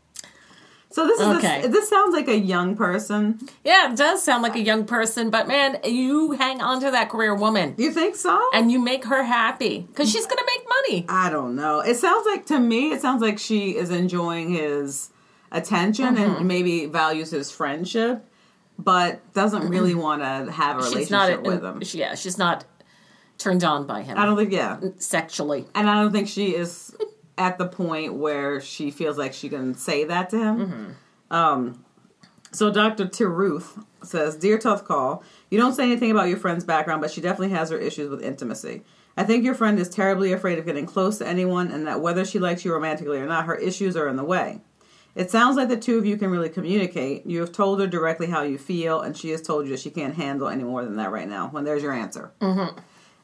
So 0.97 1.07
this 1.07 1.21
is 1.21 1.27
Okay. 1.27 1.63
a, 1.65 1.69
this 1.69 1.91
sounds 1.91 2.15
like 2.15 2.27
a 2.27 2.39
young 2.39 2.75
person. 2.75 3.39
Yeah, 3.63 3.93
it 3.93 3.99
does 3.99 4.23
sound 4.23 4.43
like 4.43 4.55
a 4.57 4.61
young 4.63 4.87
person, 4.87 5.29
but 5.29 5.47
man, 5.47 5.79
you 5.85 6.33
hang 6.33 6.63
on 6.63 6.81
to 6.81 6.91
that 6.91 7.11
career 7.11 7.35
woman 7.35 7.75
You 7.77 7.91
think 7.93 8.17
so? 8.17 8.35
and 8.55 8.73
you 8.73 8.79
make 8.79 9.05
her 9.05 9.23
happy 9.23 9.81
because 9.81 10.11
she's 10.11 10.25
going 10.25 10.39
to 10.39 10.47
make 10.57 10.67
money. 10.77 11.05
I 11.11 11.29
don't 11.29 11.55
know. 11.55 11.81
It 11.81 11.97
sounds 11.97 12.25
like 12.25 12.47
to 12.47 12.59
me, 12.59 12.93
it 12.93 13.03
sounds 13.03 13.21
like 13.21 13.39
she 13.39 13.77
is 13.77 13.91
enjoying 13.91 14.49
his 14.49 15.11
attention 15.53 16.17
Mm-hmm. 16.17 16.37
and 16.37 16.49
maybe 16.49 16.87
values 16.87 17.31
his 17.31 17.51
friendship, 17.51 18.25
but 18.79 19.21
doesn't 19.35 19.69
really 19.69 19.95
want 19.95 20.23
to 20.23 20.51
have 20.51 20.79
a 20.79 20.83
She's 20.83 20.95
relationship 21.11 21.43
not, 21.43 21.47
with 21.47 21.63
him. 21.63 21.83
yeah, 22.01 22.15
she's 22.15 22.39
not 22.39 22.65
turned 23.37 23.65
on 23.65 23.87
by 23.87 24.01
him 24.01 24.17
I 24.19 24.25
don't 24.25 24.39
think, 24.39 24.51
yeah, 24.51 24.81
sexually. 24.97 25.67
and 25.75 25.91
I 25.91 26.01
don't 26.01 26.13
think 26.13 26.27
she 26.27 26.55
is 26.57 26.97
at 27.39 27.59
the 27.59 27.67
point 27.67 28.15
where 28.15 28.61
she 28.61 28.91
feels 28.91 29.19
like 29.19 29.33
she 29.33 29.49
can 29.49 29.75
say 29.75 30.05
that 30.05 30.31
to 30.31 30.39
him. 30.39 30.97
Um, 31.31 31.85
so 32.53 32.71
Dr. 32.71 33.07
Tiruth 33.07 33.85
says, 34.03 34.37
"Dear 34.37 34.59
Tough 34.59 34.85
Call, 34.85 35.23
you 35.51 35.59
don't 35.59 35.75
say 35.75 35.85
anything 35.85 36.11
about 36.11 36.29
your 36.29 36.39
friend's 36.39 36.65
background, 36.65 37.03
but 37.03 37.11
she 37.11 37.21
definitely 37.21 37.55
has 37.55 37.71
her 37.71 37.79
issues 37.79 38.09
with 38.09 38.23
intimacy. 38.23 38.83
I 39.17 39.25
think 39.25 39.45
your 39.45 39.55
friend 39.55 39.79
is 39.79 39.89
terribly 39.89 40.33
afraid 40.33 40.59
of 40.59 40.67
getting 40.67 40.87
close 40.87 41.19
to 41.19 41.27
anyone, 41.27 41.71
and 41.71 41.87
that 41.87 42.01
whether 42.01 42.25
she 42.25 42.39
likes 42.39 42.65
you 42.65 42.73
romantically 42.73 43.19
or 43.19 43.27
not, 43.27 43.47
her 43.47 43.57
issues 43.57 43.97
are 43.97 44.09
in 44.09 44.17
the 44.17 44.25
way." 44.25 44.61
It 45.15 45.31
sounds 45.31 45.57
like 45.57 45.71
the 45.71 45.79
two 45.79 45.97
of 45.97 46.05
you 46.05 46.19
can 46.19 46.31
really 46.31 46.51
communicate. 46.51 47.25
You 47.25 47.41
have 47.41 47.51
told 47.51 47.81
her 47.81 47.87
directly 47.87 48.27
how 48.27 48.43
you 48.43 48.59
feel, 48.59 49.01
and 49.01 49.17
she 49.17 49.31
has 49.31 49.41
told 49.41 49.65
you 49.65 49.73
that 49.73 49.81
she 49.81 49.91
can't 49.91 50.15
handle 50.15 50.47
any 50.49 50.63
more 50.63 50.85
than 50.85 50.97
that 50.97 51.11
right 51.11 51.27
now. 51.29 51.49
When 51.49 51.65
there's 51.65 51.83
your 51.83 51.93
answer. 51.95 52.33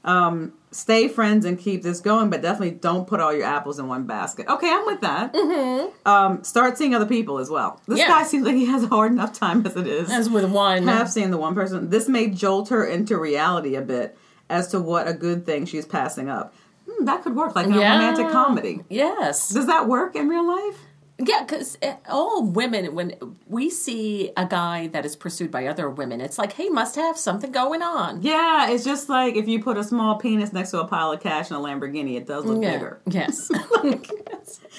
Um, 0.04 0.52
stay 0.72 1.06
friends 1.06 1.44
and 1.44 1.58
keep 1.58 1.82
this 1.82 2.00
going, 2.00 2.28
but 2.30 2.42
definitely 2.42 2.72
don't 2.72 3.06
put 3.06 3.20
all 3.20 3.32
your 3.32 3.44
apples 3.44 3.78
in 3.78 3.86
one 3.88 4.04
basket. 4.04 4.48
Okay, 4.48 4.68
I'm 4.68 4.84
with 4.86 5.00
that. 5.02 5.32
Mm-hmm. 5.32 6.08
Um, 6.08 6.42
start 6.44 6.76
seeing 6.78 6.94
other 6.94 7.06
people 7.06 7.38
as 7.38 7.48
well. 7.50 7.80
This 7.86 7.98
Yeah. 8.00 8.08
guy 8.08 8.22
seems 8.24 8.44
like 8.44 8.56
he 8.56 8.64
has 8.66 8.82
a 8.84 8.88
hard 8.88 9.12
enough 9.12 9.32
time 9.32 9.64
as 9.66 9.76
it 9.76 9.86
is. 9.86 10.10
As 10.10 10.28
with 10.28 10.50
one. 10.50 10.88
I 10.88 10.92
have 10.96 11.10
seen 11.10 11.30
the 11.30 11.36
one 11.38 11.54
person. 11.54 11.90
This 11.90 12.08
may 12.08 12.28
jolt 12.28 12.70
her 12.70 12.84
into 12.84 13.16
reality 13.16 13.74
a 13.76 13.82
bit 13.82 14.16
as 14.50 14.68
to 14.68 14.80
what 14.80 15.06
a 15.06 15.12
good 15.14 15.46
thing 15.46 15.66
she's 15.66 15.86
passing 15.86 16.28
up. 16.28 16.52
Hmm, 16.90 17.04
that 17.04 17.22
could 17.22 17.36
work, 17.36 17.54
like 17.54 17.66
in 17.66 17.74
Yeah. 17.74 17.92
a 17.94 17.98
romantic 17.98 18.30
comedy. 18.30 18.82
Yes. 18.90 19.50
Does 19.50 19.66
that 19.66 19.86
work 19.88 20.16
in 20.16 20.28
real 20.28 20.46
life? 20.46 20.78
Yeah, 21.18 21.42
because 21.44 21.76
all 22.08 22.42
women, 22.44 22.94
when 22.94 23.14
we 23.46 23.70
see 23.70 24.32
a 24.36 24.44
guy 24.46 24.88
that 24.88 25.04
is 25.04 25.14
pursued 25.14 25.50
by 25.50 25.66
other 25.66 25.88
women, 25.88 26.20
it's 26.20 26.36
like, 26.38 26.54
hey, 26.54 26.68
must 26.68 26.96
have 26.96 27.16
something 27.16 27.52
going 27.52 27.82
on. 27.82 28.22
Yeah, 28.22 28.70
it's 28.70 28.82
just 28.84 29.08
like 29.08 29.36
if 29.36 29.46
you 29.46 29.62
put 29.62 29.76
a 29.76 29.84
small 29.84 30.16
penis 30.16 30.52
next 30.52 30.70
to 30.70 30.80
a 30.80 30.86
pile 30.86 31.12
of 31.12 31.20
cash 31.20 31.50
in 31.50 31.56
a 31.56 31.60
Lamborghini, 31.60 32.16
it 32.16 32.26
does 32.26 32.44
look 32.44 32.62
Yeah. 32.62 32.72
bigger. 32.72 33.00
Yes. 33.06 33.50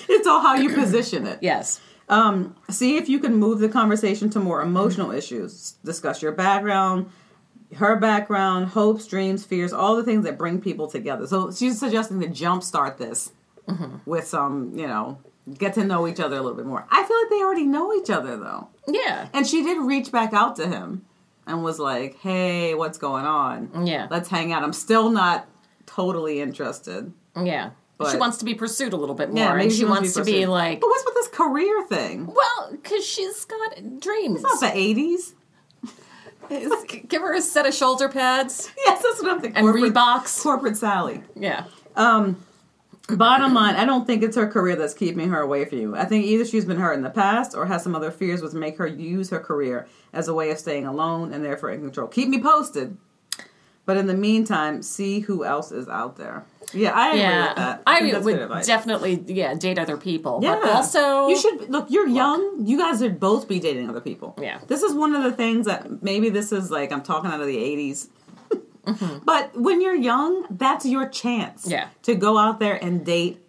It's 0.09 0.27
all 0.27 0.41
how 0.41 0.55
you 0.55 0.73
position 0.73 1.25
it. 1.25 1.39
yes. 1.41 1.79
Um, 2.09 2.55
see 2.69 2.97
if 2.97 3.07
you 3.07 3.19
can 3.19 3.35
move 3.35 3.59
the 3.59 3.69
conversation 3.69 4.29
to 4.31 4.39
more 4.39 4.61
emotional 4.61 5.11
issues. 5.11 5.75
Discuss 5.85 6.21
your 6.21 6.33
background, 6.33 7.09
her 7.77 7.95
background, 7.95 8.67
hopes, 8.67 9.07
dreams, 9.07 9.45
fears, 9.45 9.71
all 9.71 9.95
the 9.95 10.03
things 10.03 10.25
that 10.25 10.37
bring 10.37 10.59
people 10.59 10.87
together. 10.87 11.25
So 11.27 11.51
she's 11.51 11.79
suggesting 11.79 12.19
to 12.19 12.27
jumpstart 12.27 12.97
this 12.97 13.31
with 14.05 14.27
some, 14.27 14.77
you 14.77 14.85
know, 14.87 15.17
get 15.57 15.73
to 15.75 15.83
know 15.83 16.07
each 16.07 16.19
other 16.19 16.37
a 16.37 16.41
little 16.41 16.55
bit 16.57 16.65
more. 16.65 16.85
I 16.89 17.03
feel 17.03 17.17
like 17.21 17.29
they 17.29 17.43
already 17.43 17.65
know 17.65 17.93
each 17.93 18.09
other 18.09 18.37
though. 18.37 18.69
Yeah. 18.87 19.27
And 19.33 19.45
she 19.47 19.63
did 19.63 19.77
reach 19.81 20.11
back 20.11 20.33
out 20.33 20.55
to 20.57 20.67
him 20.67 21.05
and 21.47 21.63
was 21.63 21.79
like, 21.79 22.17
"Hey, 22.19 22.73
what's 22.75 22.97
going 22.97 23.25
on? 23.25 23.85
Yeah. 23.85 24.07
let's 24.09 24.29
hang 24.29 24.53
out." 24.53 24.63
I'm 24.63 24.73
still 24.73 25.09
not 25.09 25.47
totally 25.85 26.39
interested. 26.41 27.11
Yeah. 27.41 27.71
But- 27.97 28.11
she 28.11 28.17
wants 28.17 28.37
to 28.37 28.45
be 28.45 28.55
pursued 28.55 28.93
a 28.93 28.97
little 28.97 29.15
bit 29.15 29.29
more. 29.29 29.37
Yeah, 29.37 29.49
and 29.49 29.57
maybe 29.59 29.73
she, 29.73 29.85
wants, 29.85 30.13
to 30.13 30.23
be 30.23 30.31
pursued. 30.33 30.49
like, 30.49 30.81
But 30.81 30.87
what's 30.87 31.05
with 31.05 31.13
this 31.15 31.27
career 31.27 31.85
thing? 31.87 32.25
well, 32.27 32.69
because 32.71 33.05
she's 33.05 33.45
got 33.45 33.75
dreams. 33.99 34.41
It's 34.43 34.61
not 34.61 34.73
the 34.73 34.77
'80s. 34.79 35.33
Give 37.07 37.21
her 37.21 37.33
a 37.33 37.41
set 37.41 37.65
of 37.65 37.73
shoulder 37.73 38.09
pads 38.09 38.69
Yes, 38.85 39.01
that's 39.01 39.21
what 39.21 39.31
I'm 39.31 39.41
thinking. 39.41 39.57
and 39.57 39.65
Corporate- 39.71 39.93
Reeboks. 39.93 40.41
Corporate 40.43 40.77
Sally. 40.77 41.23
Yeah. 41.35 41.65
Um, 41.95 42.43
Bottom 43.09 43.53
line, 43.53 43.75
I 43.75 43.83
don't 43.83 44.07
think 44.07 44.23
it's 44.23 44.37
her 44.37 44.47
career 44.47 44.77
that's 44.77 44.93
keeping 44.93 45.29
her 45.29 45.41
away 45.41 45.65
from 45.65 45.77
you. 45.79 45.95
I 45.95 46.05
think 46.05 46.25
either 46.25 46.45
she's 46.45 46.63
been 46.63 46.79
hurt 46.79 46.93
in 46.93 47.01
the 47.01 47.09
past 47.09 47.53
or 47.53 47.65
has 47.65 47.83
some 47.83 47.95
other 47.95 48.11
fears 48.11 48.41
which 48.41 48.53
make 48.53 48.77
her 48.77 48.87
use 48.87 49.29
her 49.29 49.39
career 49.39 49.87
as 50.13 50.29
a 50.29 50.33
way 50.33 50.51
of 50.51 50.57
staying 50.57 50.85
alone 50.85 51.33
and 51.33 51.43
therefore 51.43 51.71
in 51.71 51.81
control. 51.81 52.07
Keep 52.07 52.29
me 52.29 52.41
posted. 52.41 52.97
But 53.85 53.97
in 53.97 54.07
the 54.07 54.13
meantime, 54.13 54.81
see 54.81 55.19
who 55.19 55.43
else 55.43 55.71
is 55.73 55.89
out 55.89 56.15
there. 56.15 56.45
Yeah, 56.71 56.91
I 56.91 57.09
agree 57.09 57.21
with 57.21 57.55
that. 57.57 57.83
I, 57.85 58.11
that's 58.11 58.25
good 58.25 58.49
would 58.49 58.63
definitely, 58.63 59.23
yeah, 59.27 59.53
date 59.55 59.77
other 59.77 59.97
people. 59.97 60.39
Yeah. 60.41 60.59
But 60.61 60.69
also, 60.69 61.27
you 61.27 61.37
should 61.37 61.69
look. 61.69 61.91
You're 61.91 62.07
young. 62.07 62.65
You 62.65 62.77
guys 62.77 62.99
should 62.99 63.19
both 63.19 63.49
be 63.49 63.59
dating 63.59 63.89
other 63.89 63.99
people. 63.99 64.35
Yeah. 64.41 64.61
This 64.67 64.81
is 64.81 64.93
one 64.93 65.13
of 65.13 65.23
the 65.23 65.33
things 65.33 65.65
that 65.65 66.01
maybe 66.01 66.29
this 66.29 66.53
is 66.53 66.71
like 66.71 66.93
I'm 66.93 67.03
talking 67.03 67.29
out 67.29 67.41
of 67.41 67.47
the 67.47 67.57
'80s. 67.57 68.07
But 68.85 69.57
when 69.59 69.81
you're 69.81 69.95
young, 69.95 70.45
that's 70.49 70.85
your 70.85 71.07
chance. 71.07 71.63
Mm-hmm. 71.63 71.71
Yeah. 71.71 71.87
To 72.03 72.15
go 72.15 72.37
out 72.37 72.59
there 72.59 72.75
and 72.83 73.05
date 73.05 73.39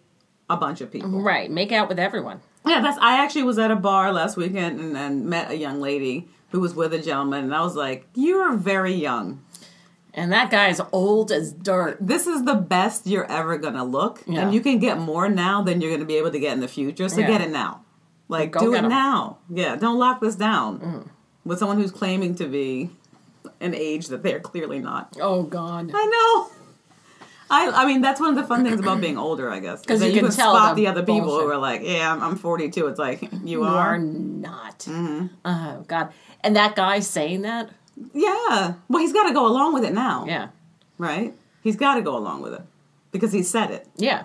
a 0.49 0.55
bunch 0.57 0.81
of 0.81 0.91
people. 0.91 1.21
right, 1.21 1.49
make 1.51 1.71
out 1.71 1.89
with 1.89 1.99
everyone. 1.99 2.41
Yeah, 2.65 2.81
that's. 2.81 2.97
I 2.99 3.23
actually 3.23 3.43
was 3.43 3.59
at 3.59 3.69
a 3.71 3.75
bar 3.75 4.11
last 4.11 4.37
weekend 4.37 4.79
and, 4.79 4.97
and 4.97 5.25
met 5.25 5.51
a 5.51 5.57
young 5.57 5.81
lady 5.81 6.27
who 6.49 6.59
was 6.59 6.73
with 6.73 6.93
a 6.93 6.99
gentleman, 6.99 7.43
and 7.43 7.53
I 7.55 7.61
was 7.61 7.75
like, 7.75 8.07
"You 8.15 8.37
are 8.39 8.55
very 8.55 8.93
young. 8.93 9.41
And 10.17 10.31
that 10.31 10.49
guy's 10.49 10.79
old 10.93 11.31
as 11.31 11.51
dirt. 11.51 11.97
This 11.99 12.25
is 12.25 12.45
the 12.45 12.55
best 12.55 13.05
you're 13.05 13.29
ever 13.29 13.57
gonna 13.57 13.83
look, 13.83 14.23
Yeah. 14.25 14.41
and 14.41 14.53
you 14.53 14.61
can 14.61 14.79
get 14.79 14.97
more 14.97 15.27
now 15.27 15.61
than 15.61 15.81
you're 15.81 15.91
gonna 15.91 16.05
be 16.05 16.15
able 16.15 16.31
to 16.31 16.39
get 16.39 16.53
in 16.53 16.59
the 16.61 16.67
future. 16.69 17.09
So 17.09 17.19
Yeah. 17.19 17.27
get 17.27 17.41
it 17.41 17.51
now. 17.51 17.81
Like, 18.29 18.51
Go 18.51 18.61
do 18.61 18.73
it 18.73 18.77
'em. 18.77 18.89
now. 18.89 19.37
Yeah, 19.49 19.75
don't 19.75 19.99
lock 19.99 20.21
this 20.21 20.35
down 20.35 21.09
with 21.43 21.59
someone 21.59 21.77
who's 21.79 21.91
claiming 21.91 22.33
to 22.35 22.45
be 22.45 22.89
an 23.59 23.73
age 23.73 24.07
that 24.07 24.23
they're 24.23 24.39
clearly 24.39 24.79
not. 24.79 25.15
Oh, 25.21 25.43
God. 25.43 25.91
I 25.93 26.05
know. 26.05 26.51
I, 27.47 27.83
I 27.83 27.85
mean 27.85 28.01
that's 28.01 28.19
one 28.19 28.29
of 28.31 28.35
the 28.35 28.43
fun 28.43 28.63
things 28.63 28.79
about 28.79 28.99
being 29.01 29.19
older, 29.19 29.51
I 29.51 29.59
guess, 29.59 29.83
'Cause 29.83 29.99
then 29.99 30.15
you 30.15 30.21
can 30.21 30.31
tell 30.31 30.55
spot 30.55 30.75
the 30.75 30.81
the 30.81 30.87
other 30.87 31.01
people 31.03 31.21
bullshit. 31.27 31.45
who 31.45 31.51
are 31.51 31.57
like, 31.57 31.81
"Yeah, 31.83 32.11
I'm, 32.11 32.23
I'm 32.23 32.35
42." 32.37 32.87
It's 32.87 32.97
like 32.97 33.21
you, 33.31 33.39
You 33.45 33.63
are. 33.65 33.93
are 33.93 33.97
not. 33.99 34.79
Mm-hmm. 34.79 35.27
Oh, 35.45 35.83
God. 35.87 36.11
And 36.43 36.55
that 36.55 36.75
guy 36.75 37.01
saying 37.01 37.43
that? 37.43 37.69
Yeah. 38.15 38.73
Well, 38.89 38.99
he's 38.99 39.13
got 39.13 39.27
to 39.27 39.33
go 39.33 39.45
along 39.45 39.75
with 39.75 39.83
it 39.85 39.93
now. 39.93 40.25
Yeah. 40.27 40.47
Right? 40.97 41.35
He's 41.61 41.75
got 41.75 41.95
to 41.95 42.01
go 42.01 42.17
along 42.17 42.41
with 42.41 42.53
it 42.53 42.61
because 43.11 43.31
he 43.31 43.43
said 43.43 43.69
it. 43.69 43.87
Yeah. 43.95 44.23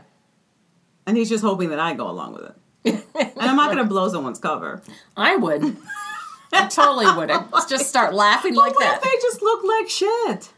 And 1.07 1.17
he's 1.17 1.29
just 1.29 1.45
hoping 1.45 1.69
that 1.71 1.79
I 1.79 1.93
go 1.93 2.09
along 2.09 2.33
with 2.33 2.45
it. 2.45 3.05
and 3.15 3.33
I'm 3.51 3.57
not 3.57 3.67
going 3.71 3.85
to 3.85 3.89
blow 3.89 4.09
someone's 4.09 4.39
cover. 4.39 4.83
I 5.17 5.37
would. 5.37 5.77
I 6.53 6.67
totally 6.69 7.07
would. 7.07 7.31
I'd 7.31 7.47
just 7.69 7.87
start 7.89 8.15
laughing 8.15 8.55
like 8.55 8.75
what 8.75 8.81
that. 8.81 8.97
if 8.99 9.03
they 9.03 9.17
just 9.23 9.43
look 9.43 9.63
like 9.65 9.89
shit? 9.89 10.51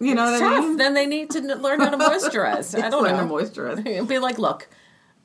You 0.00 0.14
know 0.14 0.30
what. 0.32 0.42
I 0.42 0.60
mean? 0.60 0.76
Then 0.78 0.94
they 0.94 1.06
need 1.06 1.30
to 1.30 1.40
learn 1.40 1.80
how 1.80 1.90
to 1.90 1.96
moisturize. 1.98 2.74
I 2.82 2.88
don't 2.90 3.04
Learn 3.04 3.28
know. 3.28 3.38
to 3.38 3.44
moisturize. 3.50 4.08
Be 4.08 4.18
like, 4.18 4.38
look, 4.38 4.68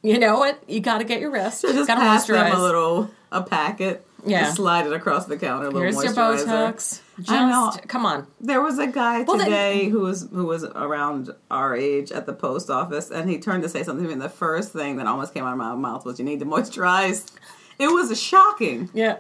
you 0.04 0.20
know 0.20 0.38
what? 0.38 0.62
You 0.70 0.80
got 0.82 1.00
to 1.00 1.04
get 1.04 1.20
your 1.20 1.32
rest. 1.32 1.62
Just 1.64 1.88
got 1.88 1.96
to 1.96 2.02
pass 2.02 2.28
moisturize. 2.28 2.50
them 2.52 2.60
a 2.60 2.62
little 2.64 3.10
a 3.32 3.42
packet. 3.44 4.06
Yeah. 4.26 4.42
Just 4.42 4.58
slide 4.58 4.86
it 4.86 4.94
across 4.94 5.26
the 5.26 5.38
counter. 5.38 5.68
A 5.68 5.70
little 5.70 5.82
Here's 5.82 5.96
your 6.04 6.14
moisturizer. 6.14 6.46
Botox. 6.46 7.02
Just 7.18 7.32
I 7.32 7.50
know. 7.50 7.72
come 7.88 8.06
on. 8.06 8.28
There 8.42 8.62
was 8.62 8.78
a 8.78 8.88
guy 8.88 9.22
Well, 9.24 9.38
then- 9.38 9.46
today 9.48 9.90
who 9.90 10.02
was 10.02 10.28
who 10.32 10.46
was 10.46 10.64
around 10.64 11.34
our 11.50 11.76
age 11.76 12.12
at 12.12 12.26
the 12.26 12.34
post 12.34 12.70
office, 12.70 13.10
and 13.10 13.30
he 13.30 13.40
turned 13.40 13.64
to 13.64 13.70
say 13.70 13.84
something 13.84 14.04
to 14.04 14.08
me. 14.08 14.14
And 14.14 14.22
the 14.22 14.28
first 14.30 14.74
thing 14.74 14.98
that 14.98 15.08
almost 15.08 15.34
came 15.34 15.44
out 15.46 15.54
of 15.54 15.58
my 15.58 15.74
mouth 15.76 16.06
was, 16.06 16.20
"You 16.20 16.26
need 16.26 16.40
to 16.40 16.46
moisturize." 16.46 17.32
It 17.80 17.88
was 17.88 18.20
shocking 18.22 18.90
Yeah. 18.94 19.18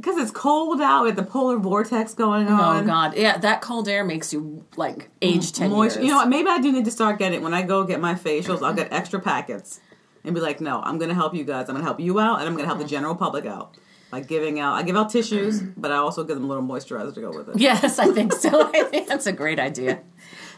Because 0.00 0.16
it's 0.18 0.30
cold 0.30 0.80
out 0.80 1.04
with 1.04 1.16
the 1.16 1.22
polar 1.22 1.58
vortex 1.58 2.14
going 2.14 2.48
on. 2.48 2.58
Oh 2.60 2.78
on. 2.78 2.86
God. 2.86 3.16
Yeah. 3.16 3.36
That 3.38 3.60
cold 3.60 3.88
air 3.88 4.04
makes 4.04 4.32
you 4.32 4.64
like 4.76 5.10
age 5.20 5.52
ten 5.52 5.70
Moist- 5.70 5.96
years. 5.96 6.06
You 6.06 6.12
know 6.12 6.18
what? 6.18 6.28
Maybe 6.28 6.48
I 6.48 6.58
do 6.60 6.72
need 6.72 6.86
to 6.86 6.90
start 6.90 7.18
getting 7.18 7.42
when 7.42 7.54
I 7.54 7.62
go 7.62 7.84
get 7.84 8.00
my 8.00 8.14
facials. 8.14 8.62
I'll 8.62 8.74
get 8.74 8.92
extra 8.92 9.20
packets 9.20 9.80
and 10.24 10.34
be 10.34 10.40
like, 10.40 10.60
"No, 10.60 10.80
I'm 10.80 10.98
going 10.98 11.10
to 11.10 11.14
help 11.14 11.34
you 11.34 11.44
guys. 11.44 11.68
I'm 11.68 11.74
going 11.74 11.82
to 11.82 11.84
help 11.84 12.00
you 12.00 12.18
out, 12.18 12.38
and 12.40 12.48
I'm 12.48 12.54
going 12.54 12.64
to 12.64 12.68
help 12.68 12.78
the 12.78 12.86
general 12.86 13.14
public 13.14 13.46
out." 13.46 13.76
By 14.10 14.20
giving 14.20 14.58
out, 14.58 14.74
I 14.74 14.82
give 14.82 14.96
out 14.96 15.10
tissues, 15.10 15.60
but 15.76 15.92
I 15.92 15.96
also 15.96 16.24
give 16.24 16.34
them 16.36 16.44
a 16.44 16.48
little 16.48 16.64
moisturizer 16.64 17.14
to 17.14 17.20
go 17.20 17.30
with 17.30 17.48
it. 17.50 17.58
Yes, 17.58 17.98
I 17.98 18.10
think 18.12 18.32
so. 18.32 18.70
I 18.74 18.82
think 18.84 19.06
that's 19.06 19.26
a 19.26 19.32
great 19.32 19.60
idea. 19.60 20.00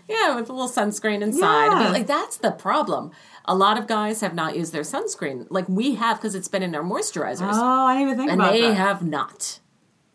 Yeah, 0.08 0.34
with 0.36 0.48
a 0.48 0.52
little 0.52 0.68
sunscreen 0.68 1.22
inside. 1.22 1.66
Yeah. 1.66 1.90
Like 1.90 2.06
that's 2.06 2.38
the 2.38 2.50
problem. 2.50 3.10
A 3.44 3.54
lot 3.54 3.76
of 3.78 3.86
guys 3.86 4.20
have 4.20 4.34
not 4.34 4.56
used 4.56 4.72
their 4.72 4.82
sunscreen. 4.82 5.46
Like 5.50 5.68
we 5.68 5.96
have 5.96 6.18
because 6.18 6.34
it's 6.34 6.48
been 6.48 6.62
in 6.62 6.74
our 6.74 6.82
moisturizers. 6.82 7.50
Oh, 7.52 7.86
I 7.86 7.94
didn't 7.94 8.08
even 8.08 8.18
think 8.18 8.30
and 8.32 8.40
about 8.40 8.52
they 8.52 8.60
that. 8.62 8.74
have 8.74 9.02
not. 9.04 9.58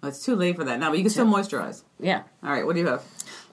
Oh, 0.03 0.07
it's 0.07 0.23
too 0.23 0.35
late 0.35 0.55
for 0.55 0.63
that 0.63 0.79
now, 0.79 0.89
but 0.89 0.97
you 0.97 1.03
can 1.03 1.09
still 1.09 1.25
moisturize. 1.25 1.83
Yeah. 1.99 2.23
All 2.43 2.51
right, 2.51 2.65
what 2.65 2.75
do 2.75 2.81
you 2.81 2.87
have? 2.87 3.03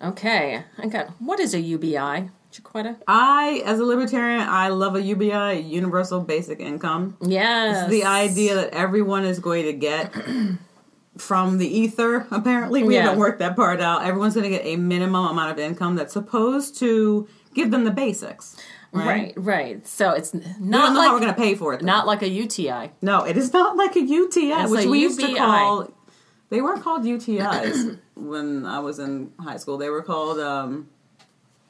Okay. 0.03 0.63
I 0.79 0.87
got 0.87 1.09
what 1.21 1.41
is 1.41 1.55
a 1.55 1.61
UBI? 1.61 2.31
Jaquetta? 2.53 2.97
I, 3.09 3.63
as 3.67 3.81
a 3.81 3.85
libertarian, 3.85 4.41
I 4.41 4.69
love 4.69 4.95
a 4.95 5.03
UBI, 5.03 5.61
universal 5.61 6.21
basic 6.21 6.61
income. 6.61 7.17
Yes. 7.21 7.91
The 7.91 8.05
idea 8.05 8.55
that 8.55 8.71
everyone 8.75 9.25
is 9.25 9.41
going 9.41 9.65
to 9.65 9.73
get 9.73 10.13
from 11.19 11.59
the 11.59 11.67
ether, 11.67 12.27
apparently. 12.31 12.83
We 12.85 12.95
Yeah. 12.95 13.03
haven't 13.03 13.19
worked 13.19 13.39
that 13.41 13.57
part 13.57 13.81
out. 13.81 14.05
Everyone's 14.05 14.35
going 14.35 14.45
to 14.45 14.57
get 14.57 14.65
a 14.65 14.77
minimum 14.77 15.27
amount 15.27 15.51
of 15.53 15.59
income 15.59 15.97
that's 15.97 16.13
supposed 16.13 16.77
to 16.79 17.27
give 17.55 17.71
them 17.73 17.85
the 17.85 17.91
basics. 17.91 18.57
Right. 18.95 19.07
Right, 19.07 19.33
right. 19.37 19.87
So 19.87 20.11
it's 20.13 20.35
n- 20.35 20.41
We 20.61 20.67
not 20.69 20.93
know 20.93 21.01
how 21.01 21.09
we're 21.09 21.13
like 21.19 21.21
going 21.23 21.35
to 21.35 21.41
pay 21.41 21.55
for 21.57 21.75
it. 21.75 21.81
though. 21.81 21.87
not 21.87 22.07
like 22.07 22.23
a 22.23 22.29
UTI. 22.29 22.93
No, 23.03 23.25
it 23.25 23.37
is 23.37 23.53
not 23.53 23.77
like 23.77 23.97
a 23.97 24.01
UTI, 24.01 24.53
It's 24.63 24.71
which 24.71 24.85
a 24.87 24.89
we 24.89 25.01
used 25.01 25.21
to 25.21 25.35
call. 25.35 25.89
They 26.51 26.61
weren't 26.61 26.83
called 26.83 27.05
UTIs 27.05 27.99
when 28.15 28.65
I 28.67 28.79
was 28.79 28.99
in 28.99 29.33
high 29.41 29.57
school. 29.57 29.77
They 29.79 29.91
were 29.91 30.03
called. 30.03 30.39
um 30.39 30.89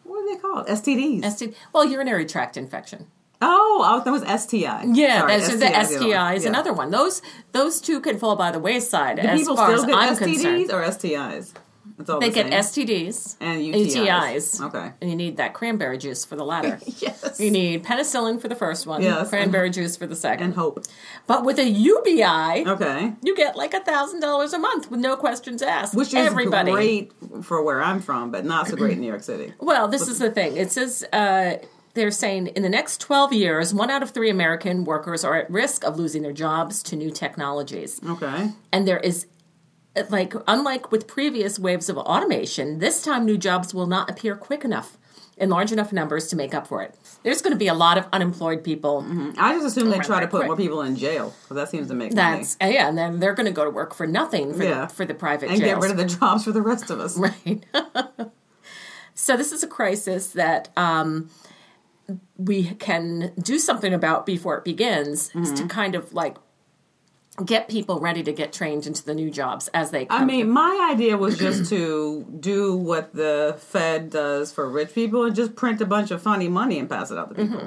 What 0.03 0.19
are 0.23 0.35
they 0.35 0.41
called? 0.41 0.67
STDs. 0.67 1.25
ST, 1.31 1.57
well, 1.73 1.85
urinary 1.87 2.27
tract 2.27 2.57
infection. 2.57 3.07
oh, 3.41 3.83
I 3.85 3.89
thought 3.97 4.05
that 4.05 4.11
was 4.13 4.43
STI. 4.43 4.85
Yeah, 4.93 5.21
Sorry, 5.21 5.33
that's 5.39 5.49
the 5.49 5.57
STI 5.69 5.81
is 5.81 5.89
STI 5.97 6.35
is 6.35 6.43
Yeah. 6.45 6.51
another 6.51 6.73
one. 6.73 6.91
Those 6.91 7.23
those 7.53 7.81
two 7.81 8.01
can 8.01 8.19
fall 8.19 8.37
by 8.37 8.51
the 8.51 8.59
wayside 8.59 9.17
Do 9.17 9.23
as 9.29 9.41
people 9.41 9.57
far 9.57 9.77
still 9.79 9.91
as 9.97 9.97
I'm 9.97 10.15
STDs 10.17 10.43
concerned. 10.43 10.71
or 10.73 10.83
STIs? 10.83 11.53
They 11.97 12.05
the 12.05 12.31
get 12.31 12.65
same. 12.65 12.87
STDs 12.87 13.37
and 13.41 13.63
UTIs. 13.63 13.95
UTIs. 13.97 14.61
Okay. 14.67 14.93
And 15.01 15.11
you 15.11 15.17
need 15.17 15.37
that 15.37 15.55
cranberry 15.55 15.97
juice 15.99 16.25
for 16.25 16.37
the 16.37 16.45
latter. 16.45 16.79
Yes. 16.99 17.39
You 17.41 17.51
need 17.51 17.85
penicillin 17.85 18.41
for 18.41 18.49
the 18.49 18.55
first 18.55 18.87
one, 18.87 19.03
Yes. 19.03 19.29
cranberry 19.29 19.71
juice 19.71 19.97
for 19.97 20.07
the 20.07 20.17
second. 20.17 20.45
and 20.47 20.55
hope. 20.55 20.85
but 21.27 21.45
with 21.45 21.59
a 21.59 21.65
UBI, 21.65 22.65
Okay. 22.67 23.13
you 23.23 23.35
get 23.37 23.57
like 23.57 23.75
a 23.75 23.81
thousand 23.81 24.21
dollars 24.21 24.53
a 24.53 24.59
month 24.59 24.91
with 24.91 25.01
no 25.01 25.17
questions 25.17 25.63
asked. 25.63 25.95
Which 25.95 26.09
is 26.09 26.15
Everybody. 26.15 26.73
great 26.73 27.13
for 27.43 27.63
where 27.63 27.83
I'm 27.83 28.01
from, 28.01 28.31
but 28.31 28.45
not 28.45 28.69
so 28.69 28.77
great 28.77 28.93
in 28.95 29.01
New 29.01 29.07
York 29.09 29.23
City. 29.23 29.53
Well, 29.61 29.89
this 29.89 30.09
is 30.09 30.19
the 30.19 30.31
thing. 30.31 30.57
It 30.57 30.71
says 30.73 31.05
uh, 31.13 31.57
they're 31.95 32.11
saying 32.11 32.49
in 32.49 32.63
the 32.63 32.69
next 32.69 33.01
12 33.01 33.33
years, 33.33 33.73
one 33.75 33.91
out 33.91 34.03
of 34.03 34.11
three 34.11 34.31
American 34.31 34.85
workers 34.85 35.25
are 35.25 35.37
at 35.37 35.51
risk 35.51 35.85
of 35.85 35.97
losing 35.97 36.23
their 36.23 36.33
jobs 36.33 36.83
to 36.85 36.97
new 36.97 37.11
technologies. 37.11 38.01
Okay. 38.07 38.51
And 38.73 38.87
there 38.87 38.99
is, 38.99 39.27
like, 40.09 40.35
unlike 40.47 40.91
with 40.93 41.07
previous 41.07 41.59
waves 41.59 41.89
of 41.89 41.97
automation, 41.99 42.79
this 42.79 43.03
time 43.03 43.25
new 43.25 43.39
jobs 43.39 43.73
will 43.75 43.87
not 43.87 44.11
appear 44.11 44.35
quick 44.37 44.65
enough 44.65 44.99
in 45.37 45.51
large 45.51 45.73
enough 45.73 45.93
numbers 45.93 46.29
to 46.29 46.37
make 46.37 46.55
up 46.55 46.67
for 46.67 46.81
it. 46.83 46.95
There's 47.25 47.43
going 47.43 47.53
to 47.53 47.59
be 47.59 47.67
a 47.67 47.75
lot 47.75 47.99
of 47.99 48.07
unemployed 48.13 48.63
people. 48.63 49.05
I 49.37 49.55
just 49.55 49.67
assume 49.67 49.91
they 49.91 49.99
try 49.99 50.21
to 50.21 50.29
put 50.29 50.47
more 50.47 50.57
people 50.57 50.83
in 50.83 50.95
jail 50.97 51.35
because 51.43 51.57
that 51.57 51.69
seems 51.71 51.89
to 51.89 51.95
make 51.95 52.13
That's 52.15 52.57
money. 52.61 52.73
uh, 52.73 52.75
yeah, 52.75 52.89
and 52.89 52.97
then 52.97 53.19
they're 53.19 53.35
going 53.35 53.47
to 53.47 53.53
go 53.53 53.65
to 53.65 53.71
work 53.71 53.95
for 53.95 54.07
nothing 54.07 54.55
for 54.55 54.63
Yeah. 54.63 54.87
the, 54.87 54.93
for 54.95 55.05
the 55.05 55.15
private 55.15 55.51
and 55.51 55.59
jails. 55.59 55.83
get 55.83 55.83
rid 55.83 55.91
of 55.91 55.97
the 55.97 56.17
jobs 56.19 56.45
for 56.45 56.53
the 56.53 56.63
rest 56.63 56.89
of 56.91 57.01
us. 57.01 57.17
Right. 57.19 57.65
so 59.15 59.37
this 59.37 59.53
is 59.53 59.63
a 59.63 59.67
crisis 59.69 60.29
that 60.29 60.69
um, 60.77 61.31
we 62.37 62.75
can 62.75 63.33
do 63.41 63.59
something 63.59 63.93
about 63.93 64.27
before 64.27 64.57
it 64.59 64.65
begins 64.65 65.31
is 65.35 65.35
Mm-hmm. 65.35 65.55
to 65.55 65.67
kind 65.67 65.95
of 65.95 66.13
like 66.13 66.37
get 67.45 67.69
people 67.69 67.99
ready 68.01 68.23
to 68.23 68.33
get 68.33 68.53
trained 68.53 68.87
into 68.87 69.05
the 69.05 69.15
new 69.15 69.31
jobs 69.31 69.69
as 69.75 69.91
they 69.91 70.05
come. 70.07 70.23
I 70.23 70.25
mean, 70.25 70.51
my 70.51 70.89
idea 70.93 71.17
was 71.17 71.39
just 71.39 71.69
to 71.71 72.25
do 72.41 72.77
what 72.77 73.15
the 73.15 73.57
Fed 73.59 74.11
does 74.11 74.53
for 74.53 74.69
rich 74.69 74.95
people 74.95 75.25
and 75.25 75.35
just 75.35 75.57
print 75.57 75.81
a 75.81 75.87
bunch 75.87 76.11
of 76.11 76.23
funny 76.23 76.49
money 76.49 76.79
and 76.79 76.89
pass 76.89 77.11
it 77.11 77.19
out 77.19 77.31
to 77.31 77.35
people. 77.35 77.59
Mm-hmm. 77.59 77.67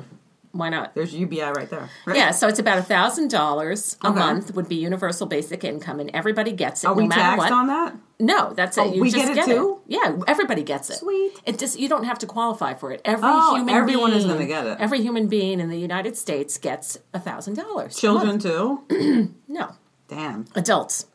Why 0.53 0.69
not? 0.69 0.95
There's 0.95 1.13
UBI 1.13 1.41
right 1.41 1.69
there. 1.69 1.87
Right? 2.07 2.17
Yeah, 2.17 2.31
so 2.31 2.47
it's 2.47 2.57
about 2.57 2.79
a 2.79 2.81
thousand 2.81 3.29
dollars 3.29 3.95
a 4.03 4.07
Okay. 4.07 4.17
month 4.17 4.55
would 4.55 4.67
be 4.67 4.75
universal 4.75 5.27
basic 5.27 5.63
income, 5.63 5.99
and 5.99 6.09
everybody 6.15 6.51
gets 6.51 6.83
it 6.83 6.87
Are 6.87 6.95
no 6.95 7.03
we 7.03 7.09
taxed 7.09 7.37
what. 7.37 7.51
on 7.51 7.67
that? 7.67 7.95
No, 8.19 8.53
that's 8.53 8.75
it. 8.75 8.81
Oh, 8.81 8.91
You 8.93 9.01
we 9.01 9.11
just 9.11 9.33
get 9.35 9.37
it 9.37 9.45
too? 9.45 9.79
Yeah, 9.87 10.17
everybody 10.25 10.63
gets 10.63 10.89
it. 10.89 10.95
Sweet. 10.95 11.33
It 11.45 11.59
just 11.59 11.77
you 11.79 11.87
don't 11.87 12.05
have 12.05 12.17
to 12.19 12.25
qualify 12.25 12.73
for 12.73 12.91
it. 12.91 13.01
Every 13.05 13.29
Oh, 13.31 13.55
human 13.55 13.75
everyone 13.75 14.13
is 14.13 14.23
being, 14.23 14.35
gonna 14.35 14.47
get 14.47 14.65
it. 14.65 14.77
Every 14.79 14.99
human 15.03 15.27
being 15.27 15.59
in 15.59 15.69
the 15.69 15.77
United 15.77 16.17
States 16.17 16.57
gets 16.57 16.97
a 17.13 17.19
thousand 17.19 17.53
dollars. 17.55 17.95
Children 17.95 18.39
too. 18.39 18.81
No, 19.57 19.71
Damn. 20.07 20.45
adults. 20.55 21.07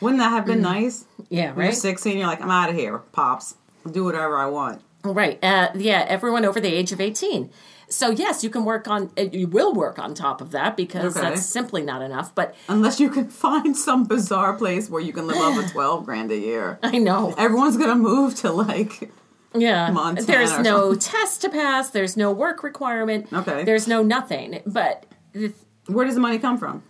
Wouldn't 0.00 0.20
that 0.20 0.30
have 0.30 0.44
been 0.44 0.60
nice? 0.60 1.06
Yeah, 1.30 1.52
When 1.52 1.64
You're 1.66 1.72
16. 1.74 2.18
You're 2.18 2.26
like, 2.26 2.42
I'm 2.42 2.50
out 2.50 2.68
of 2.68 2.76
here, 2.76 2.98
pops. 2.98 3.54
Do 3.90 4.04
whatever 4.04 4.36
I 4.36 4.46
want. 4.46 4.82
Right. 5.04 5.42
Uh, 5.42 5.70
yeah, 5.74 6.04
everyone 6.08 6.44
over 6.44 6.60
the 6.60 6.68
age 6.72 6.92
of 6.92 7.00
18. 7.00 7.50
So, 7.88 8.10
yes, 8.10 8.42
you 8.42 8.50
can 8.50 8.64
work 8.64 8.88
on, 8.88 9.10
uh, 9.16 9.22
you 9.22 9.46
will 9.46 9.72
work 9.72 9.98
on 9.98 10.12
top 10.12 10.40
of 10.40 10.50
that 10.50 10.76
because 10.76 11.16
Okay. 11.16 11.28
that's 11.30 11.46
simply 11.46 11.82
not 11.82 12.02
enough. 12.02 12.34
But 12.34 12.54
Unless 12.68 12.98
you 13.00 13.08
can 13.08 13.28
find 13.46 13.76
some 13.76 14.04
bizarre 14.04 14.54
place 14.54 14.90
where 14.90 15.00
you 15.00 15.12
can 15.12 15.26
live 15.26 15.36
off 15.38 15.64
of 15.64 15.70
12 15.70 16.04
grand 16.04 16.30
a 16.32 16.36
year. 16.36 16.78
I 16.82 16.98
know. 16.98 17.32
Everyone's 17.38 17.76
gonna 17.76 17.94
move 17.94 18.34
to 18.36 18.50
like 18.52 19.08
Yeah. 19.54 19.90
Montana 19.92 20.26
there's 20.26 20.52
or 20.52 20.62
no 20.62 20.94
test 20.96 21.40
to 21.42 21.48
pass, 21.48 21.90
there's 21.90 22.16
no 22.16 22.32
work 22.32 22.62
requirement. 22.64 23.32
Okay. 23.32 23.62
There's 23.64 23.86
no 23.88 24.02
nothing. 24.02 24.60
But 24.66 25.06
the, 25.32 25.52
where 25.86 26.04
does 26.04 26.16
the 26.16 26.20
money 26.20 26.38
come 26.40 26.58
from? 26.58 26.82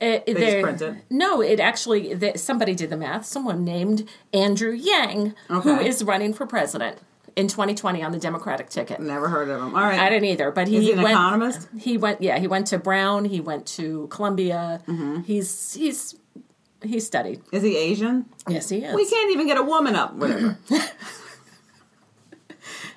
It, 0.00 0.26
just 0.26 0.38
there- 0.38 0.62
print 0.62 0.82
it? 0.82 0.94
No, 1.10 1.40
it 1.40 1.60
actually, 1.60 2.16
somebody 2.36 2.74
did 2.74 2.90
the 2.90 2.96
math. 2.96 3.26
Someone 3.26 3.64
named 3.64 4.08
Andrew 4.32 4.72
Yang, 4.72 5.34
who 5.48 5.58
Okay. 5.74 5.88
is 5.88 6.02
running 6.04 6.32
for 6.32 6.46
president 6.46 6.98
in 7.36 7.46
2020 7.48 8.02
on 8.02 8.12
the 8.12 8.18
Democratic 8.18 8.68
ticket. 8.68 9.00
Never 9.00 9.28
heard 9.28 9.48
of 9.48 9.60
him. 9.60 9.74
All 9.74 9.82
right. 9.82 9.98
I 10.00 10.08
didn't 10.08 10.28
either, 10.28 10.50
but 10.50 10.66
he 10.68 10.92
an 10.92 10.98
went. 11.02 11.10
economist? 11.14 11.68
He 11.78 11.96
went. 11.96 12.20
Yeah, 12.22 12.38
he 12.38 12.46
went 12.48 12.66
to 12.68 12.78
Brown. 12.78 13.24
He 13.26 13.40
went 13.40 13.66
to 13.78 14.06
Columbia. 14.08 14.80
Mm-hmm. 14.86 15.20
He's 15.22 15.74
he's 15.74 16.16
he 16.82 17.00
studied. 17.00 17.40
Is 17.52 17.62
he 17.62 17.76
Asian? 17.76 18.26
Yes, 18.48 18.68
he 18.68 18.78
is. 18.84 18.94
We 18.94 19.08
can't 19.08 19.30
even 19.32 19.46
get 19.46 19.56
a 19.58 19.62
woman 19.62 19.94
up. 19.96 20.14
Whatever. 20.14 20.58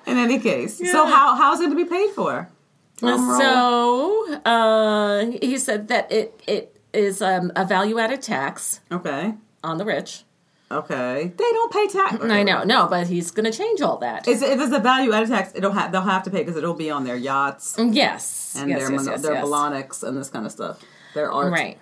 In 0.06 0.18
any 0.18 0.40
case, 0.40 0.78
so 0.78 1.06
how 1.06 1.36
how's 1.36 1.60
it 1.60 1.68
to 1.70 1.76
be 1.76 1.84
paid 1.84 2.10
for? 2.10 2.48
So 2.98 4.40
uh, 4.44 5.26
he 5.40 5.56
said 5.58 5.88
that 5.88 6.10
it 6.10 6.40
it 6.48 6.76
is 6.92 7.22
um, 7.22 7.52
a 7.56 7.64
value 7.64 7.98
added 7.98 8.22
tax 8.22 8.80
okay, 8.90 9.34
on 9.64 9.78
the 9.78 9.84
rich. 9.84 10.24
okay, 10.70 11.32
they 11.36 11.50
don't 11.52 11.72
pay 11.72 11.86
tax. 11.88 12.22
I 12.24 12.42
know, 12.42 12.62
no, 12.64 12.86
but 12.88 13.06
he's 13.06 13.30
going 13.30 13.50
to 13.50 13.56
change 13.56 13.80
all 13.82 13.98
that. 13.98 14.26
Is, 14.28 14.42
if 14.42 14.60
it's 14.60 14.72
a 14.74 14.78
value 14.78 15.12
added 15.12 15.28
tax, 15.28 15.52
it'll 15.54 15.72
ha- 15.72 15.88
they'll 15.88 16.02
have 16.02 16.22
to 16.24 16.30
pay 16.30 16.38
because 16.38 16.56
it'll 16.56 16.74
be 16.74 16.90
on 16.90 17.04
their 17.04 17.16
yachts 17.16 17.76
yes, 17.78 18.54
and 18.58 18.68
yes, 18.70 18.80
their 18.80 18.90
yes, 18.92 19.04
mon- 19.04 19.12
yes, 19.12 19.22
their 19.22 19.34
yes. 19.34 19.44
Balonics 19.44 20.02
and 20.02 20.16
this 20.16 20.28
kind 20.30 20.46
of 20.46 20.52
stuff. 20.52 20.82
Their 21.14 21.30
art, 21.30 21.52
Right. 21.52 21.78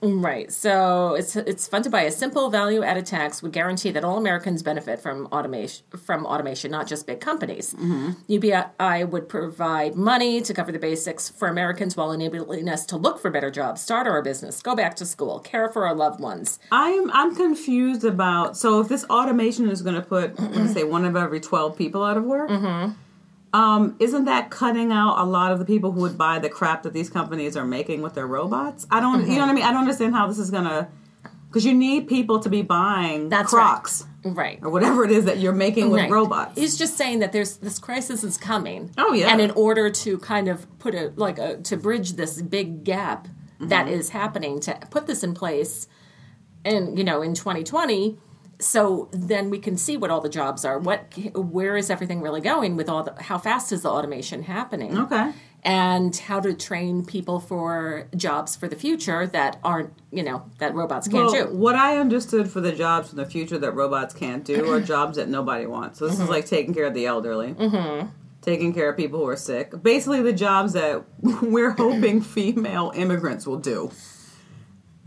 Right. 0.00 0.52
So 0.52 1.14
it's 1.14 1.34
it's 1.34 1.66
funded 1.66 1.90
by 1.90 2.02
a 2.02 2.10
simple 2.10 2.50
value 2.50 2.82
added 2.82 3.06
tax 3.06 3.42
would 3.42 3.52
guarantee 3.52 3.90
that 3.90 4.04
all 4.04 4.16
Americans 4.16 4.62
benefit 4.62 5.00
from 5.00 5.26
automation 5.32 5.84
from 5.96 6.24
automation, 6.24 6.70
not 6.70 6.86
just 6.86 7.06
big 7.06 7.20
companies. 7.20 7.74
Mm-hmm. 7.74 8.10
UBI 8.28 9.04
would 9.04 9.28
provide 9.28 9.96
money 9.96 10.40
to 10.40 10.54
cover 10.54 10.70
the 10.70 10.78
basics 10.78 11.28
for 11.28 11.48
Americans 11.48 11.96
while 11.96 12.12
enabling 12.12 12.68
us 12.68 12.86
to 12.86 12.96
look 12.96 13.18
for 13.18 13.30
better 13.30 13.50
jobs, 13.50 13.80
start 13.80 14.06
our 14.06 14.22
business, 14.22 14.62
go 14.62 14.76
back 14.76 14.94
to 14.96 15.04
school, 15.04 15.40
care 15.40 15.68
for 15.68 15.86
our 15.86 15.94
loved 15.94 16.20
ones. 16.20 16.60
I'm 16.70 17.10
I'm 17.12 17.34
confused 17.34 18.04
about. 18.04 18.56
So 18.56 18.80
if 18.80 18.88
this 18.88 19.04
automation 19.04 19.68
is 19.68 19.82
going 19.82 19.96
to 19.96 20.02
put, 20.02 20.38
let's 20.38 20.74
say, 20.74 20.84
one 20.84 21.04
of 21.04 21.16
every 21.16 21.40
twelve 21.40 21.76
people 21.76 22.04
out 22.04 22.16
of 22.16 22.24
work, 22.24 22.50
Mm-hmm. 22.50 22.92
Um, 23.52 23.96
isn't 23.98 24.26
that 24.26 24.50
cutting 24.50 24.92
out 24.92 25.18
a 25.18 25.24
lot 25.24 25.52
of 25.52 25.58
the 25.58 25.64
people 25.64 25.92
who 25.92 26.00
would 26.02 26.18
buy 26.18 26.38
the 26.38 26.48
crap 26.48 26.82
that 26.82 26.92
these 26.92 27.08
companies 27.10 27.56
are 27.56 27.64
making 27.64 28.02
with 28.02 28.14
their 28.14 28.26
robots? 28.26 28.86
I 28.90 29.00
don't, 29.00 29.26
you 29.26 29.34
know 29.36 29.40
what 29.42 29.50
I 29.50 29.52
mean? 29.54 29.64
I 29.64 29.70
don't 29.72 29.80
understand 29.82 30.14
how 30.14 30.26
this 30.26 30.38
is 30.38 30.50
going 30.50 30.64
to, 30.64 30.88
because 31.48 31.64
you 31.64 31.74
need 31.74 32.08
people 32.08 32.40
to 32.40 32.48
be 32.50 32.62
buying 32.62 33.28
That's 33.30 33.52
right. 33.52 33.62
Crocs 33.62 34.04
Right. 34.24 34.58
or 34.62 34.68
whatever 34.70 35.04
it 35.04 35.10
is 35.10 35.24
that 35.24 35.38
you're 35.38 35.54
making 35.54 35.90
with 35.90 36.02
Right. 36.02 36.10
robots. 36.10 36.58
He's 36.58 36.76
just 36.76 36.96
saying 36.96 37.20
that 37.20 37.32
there's 37.32 37.56
this 37.58 37.78
crisis 37.78 38.22
is 38.22 38.36
coming. 38.36 38.90
Oh, 38.98 39.12
yeah. 39.14 39.28
And 39.32 39.40
in 39.40 39.50
order 39.52 39.88
to 39.90 40.18
kind 40.18 40.48
of 40.48 40.66
put 40.78 40.94
a 40.94 41.12
like 41.16 41.38
a 41.38 41.56
to 41.62 41.76
bridge 41.76 42.12
this 42.14 42.40
big 42.42 42.84
gap 42.84 43.28
Mm-hmm. 43.58 43.70
that 43.70 43.88
is 43.88 44.10
happening 44.10 44.60
to 44.60 44.78
put 44.88 45.08
this 45.08 45.24
in 45.24 45.34
place 45.34 45.88
and 46.64 46.96
you 46.96 47.02
know 47.02 47.22
in 47.22 47.34
2020 47.34 48.16
so 48.60 49.08
then 49.12 49.50
we 49.50 49.58
can 49.58 49.76
see 49.76 49.96
what 49.96 50.10
all 50.10 50.20
the 50.20 50.28
jobs 50.28 50.64
are 50.64 50.78
what 50.78 51.12
where 51.34 51.76
is 51.76 51.90
everything 51.90 52.20
really 52.20 52.40
going 52.40 52.76
with 52.76 52.88
all 52.88 53.02
the 53.04 53.14
how 53.22 53.38
fast 53.38 53.70
is 53.72 53.82
the 53.82 53.88
automation 53.88 54.42
happening 54.42 54.98
Okay. 54.98 55.32
and 55.62 56.16
how 56.16 56.40
to 56.40 56.52
train 56.54 57.04
people 57.04 57.38
for 57.40 58.08
jobs 58.16 58.56
for 58.56 58.66
the 58.66 58.74
future 58.76 59.26
that 59.28 59.58
aren't 59.62 59.92
you 60.10 60.22
know 60.24 60.42
that 60.58 60.74
robots 60.74 61.06
can't 61.06 61.30
Well, 61.32 61.46
do 61.46 61.54
what 61.54 61.76
I 61.76 61.98
understood 61.98 62.50
for 62.50 62.60
the 62.60 62.72
jobs 62.72 63.10
in 63.12 63.16
the 63.16 63.26
future 63.26 63.58
that 63.58 63.72
robots 63.72 64.12
can't 64.14 64.44
do 64.44 64.70
are 64.72 64.80
jobs 64.94 65.16
that 65.18 65.28
nobody 65.28 65.66
wants. 65.66 65.98
So 66.00 66.06
this 66.06 66.14
Mm-hmm. 66.16 66.24
is 66.24 66.28
like 66.30 66.46
taking 66.46 66.74
care 66.74 66.86
of 66.86 66.94
the 66.94 67.06
elderly, 67.06 67.54
mm-hmm. 67.54 68.08
taking 68.42 68.72
care 68.74 68.88
of 68.90 68.96
people 68.96 69.20
who 69.20 69.26
are 69.28 69.36
sick. 69.36 69.72
Basically, 69.82 70.20
the 70.22 70.32
jobs 70.32 70.72
that 70.72 71.04
we're 71.42 71.70
hoping 71.72 72.22
female 72.22 72.90
immigrants 72.94 73.46
will 73.46 73.58
do 73.58 73.90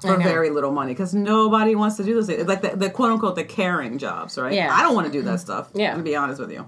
for 0.01 0.17
very 0.17 0.49
little 0.49 0.71
money 0.71 0.93
because 0.93 1.13
nobody 1.13 1.75
wants 1.75 1.97
to 1.97 2.03
do 2.03 2.15
those 2.15 2.27
things. 2.27 2.47
Like 2.47 2.61
the, 2.61 2.75
the 2.75 2.89
quote 2.89 3.11
unquote 3.11 3.35
the 3.35 3.43
caring 3.43 3.97
jobs, 3.97 4.37
right? 4.37 4.53
Yeah. 4.53 4.73
I 4.73 4.81
don't 4.81 4.95
want 4.95 5.07
to 5.07 5.13
do 5.13 5.21
that 5.23 5.29
mm-hmm. 5.29 5.39
stuff. 5.39 5.69
Yeah. 5.73 5.95
to 5.95 6.01
be 6.01 6.15
honest 6.15 6.39
with 6.39 6.51
you, 6.51 6.67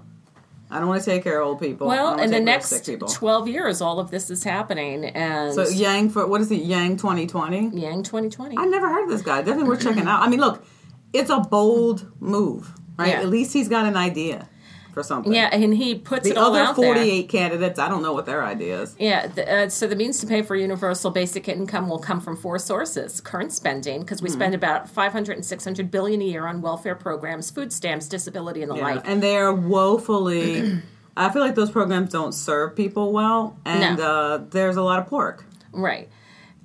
I 0.70 0.78
don't 0.78 0.88
want 0.88 1.02
to 1.02 1.10
take 1.10 1.24
care 1.24 1.40
of 1.40 1.48
old 1.48 1.60
people. 1.60 1.86
Well 1.86 2.12
in 2.12 2.30
the 2.30 2.38
take 2.38 2.46
care 2.46 2.88
of 2.96 3.00
next 3.10 3.14
12 3.16 3.48
years 3.48 3.80
all 3.80 3.98
of 3.98 4.10
this 4.10 4.30
is 4.30 4.44
happening 4.44 5.04
and 5.06 5.52
so 5.54 5.68
Yang 5.68 6.10
for 6.10 6.26
what 6.26 6.40
is 6.40 6.50
it? 6.50 6.62
Yang 6.62 6.98
twenty 6.98 7.26
twenty. 7.26 7.68
yang 7.68 8.02
2020 8.02 8.56
I 8.56 8.64
never 8.66 8.88
heard 8.88 9.04
of 9.04 9.10
this 9.10 9.22
guy. 9.22 9.38
Definitely 9.38 9.68
worth 9.68 9.82
checking 9.82 10.06
out. 10.06 10.22
I 10.22 10.28
mean, 10.28 10.40
look, 10.40 10.64
it's 11.12 11.30
a 11.30 11.40
bold 11.40 12.10
move, 12.20 12.72
right? 12.96 13.08
Yeah. 13.08 13.20
At 13.20 13.28
least 13.28 13.52
he's 13.52 13.68
got 13.68 13.86
an 13.86 13.96
idea 13.96 14.48
for 14.94 15.02
something. 15.02 15.34
Yeah, 15.34 15.50
and 15.52 15.74
he 15.74 15.94
puts 15.96 16.22
The 16.24 16.30
it 16.30 16.38
all 16.38 16.46
other 16.46 16.60
out 16.60 16.76
there. 16.76 16.94
48 16.94 17.28
candidates, 17.28 17.78
I 17.78 17.88
don't 17.88 18.02
know 18.02 18.12
what 18.14 18.24
their 18.24 18.42
idea 18.44 18.80
is. 18.82 18.96
Yeah, 18.98 19.26
the, 19.26 19.52
uh, 19.64 19.68
so 19.68 19.86
the 19.86 19.96
means 19.96 20.20
to 20.20 20.26
pay 20.26 20.40
for 20.40 20.56
universal 20.56 21.10
basic 21.10 21.48
income 21.48 21.88
will 21.88 21.98
come 21.98 22.20
from 22.20 22.36
four 22.36 22.58
sources: 22.58 23.20
current 23.20 23.52
spending, 23.52 24.00
because 24.00 24.20
Hmm. 24.20 24.24
we 24.24 24.30
spend 24.30 24.54
about 24.54 24.88
500 24.88 25.34
and 25.36 25.44
600 25.44 25.90
billion 25.90 26.22
a 26.22 26.24
year 26.24 26.46
on 26.46 26.62
welfare 26.62 26.94
programs, 26.94 27.50
food 27.50 27.72
stamps, 27.72 28.08
disability, 28.08 28.62
and 28.62 28.70
the 28.70 28.76
Yeah. 28.76 28.82
like. 28.94 29.02
And 29.08 29.22
they're 29.22 29.52
woefully. 29.52 30.80
I 31.16 31.28
feel 31.30 31.42
like 31.42 31.54
those 31.54 31.70
programs 31.70 32.10
don't 32.10 32.32
serve 32.32 32.74
people 32.74 33.12
well, 33.12 33.56
and 33.64 33.98
No. 33.98 34.04
uh, 34.04 34.38
there's 34.50 34.76
a 34.76 34.82
lot 34.82 34.98
of 35.00 35.06
pork. 35.06 35.44
Right. 35.72 36.08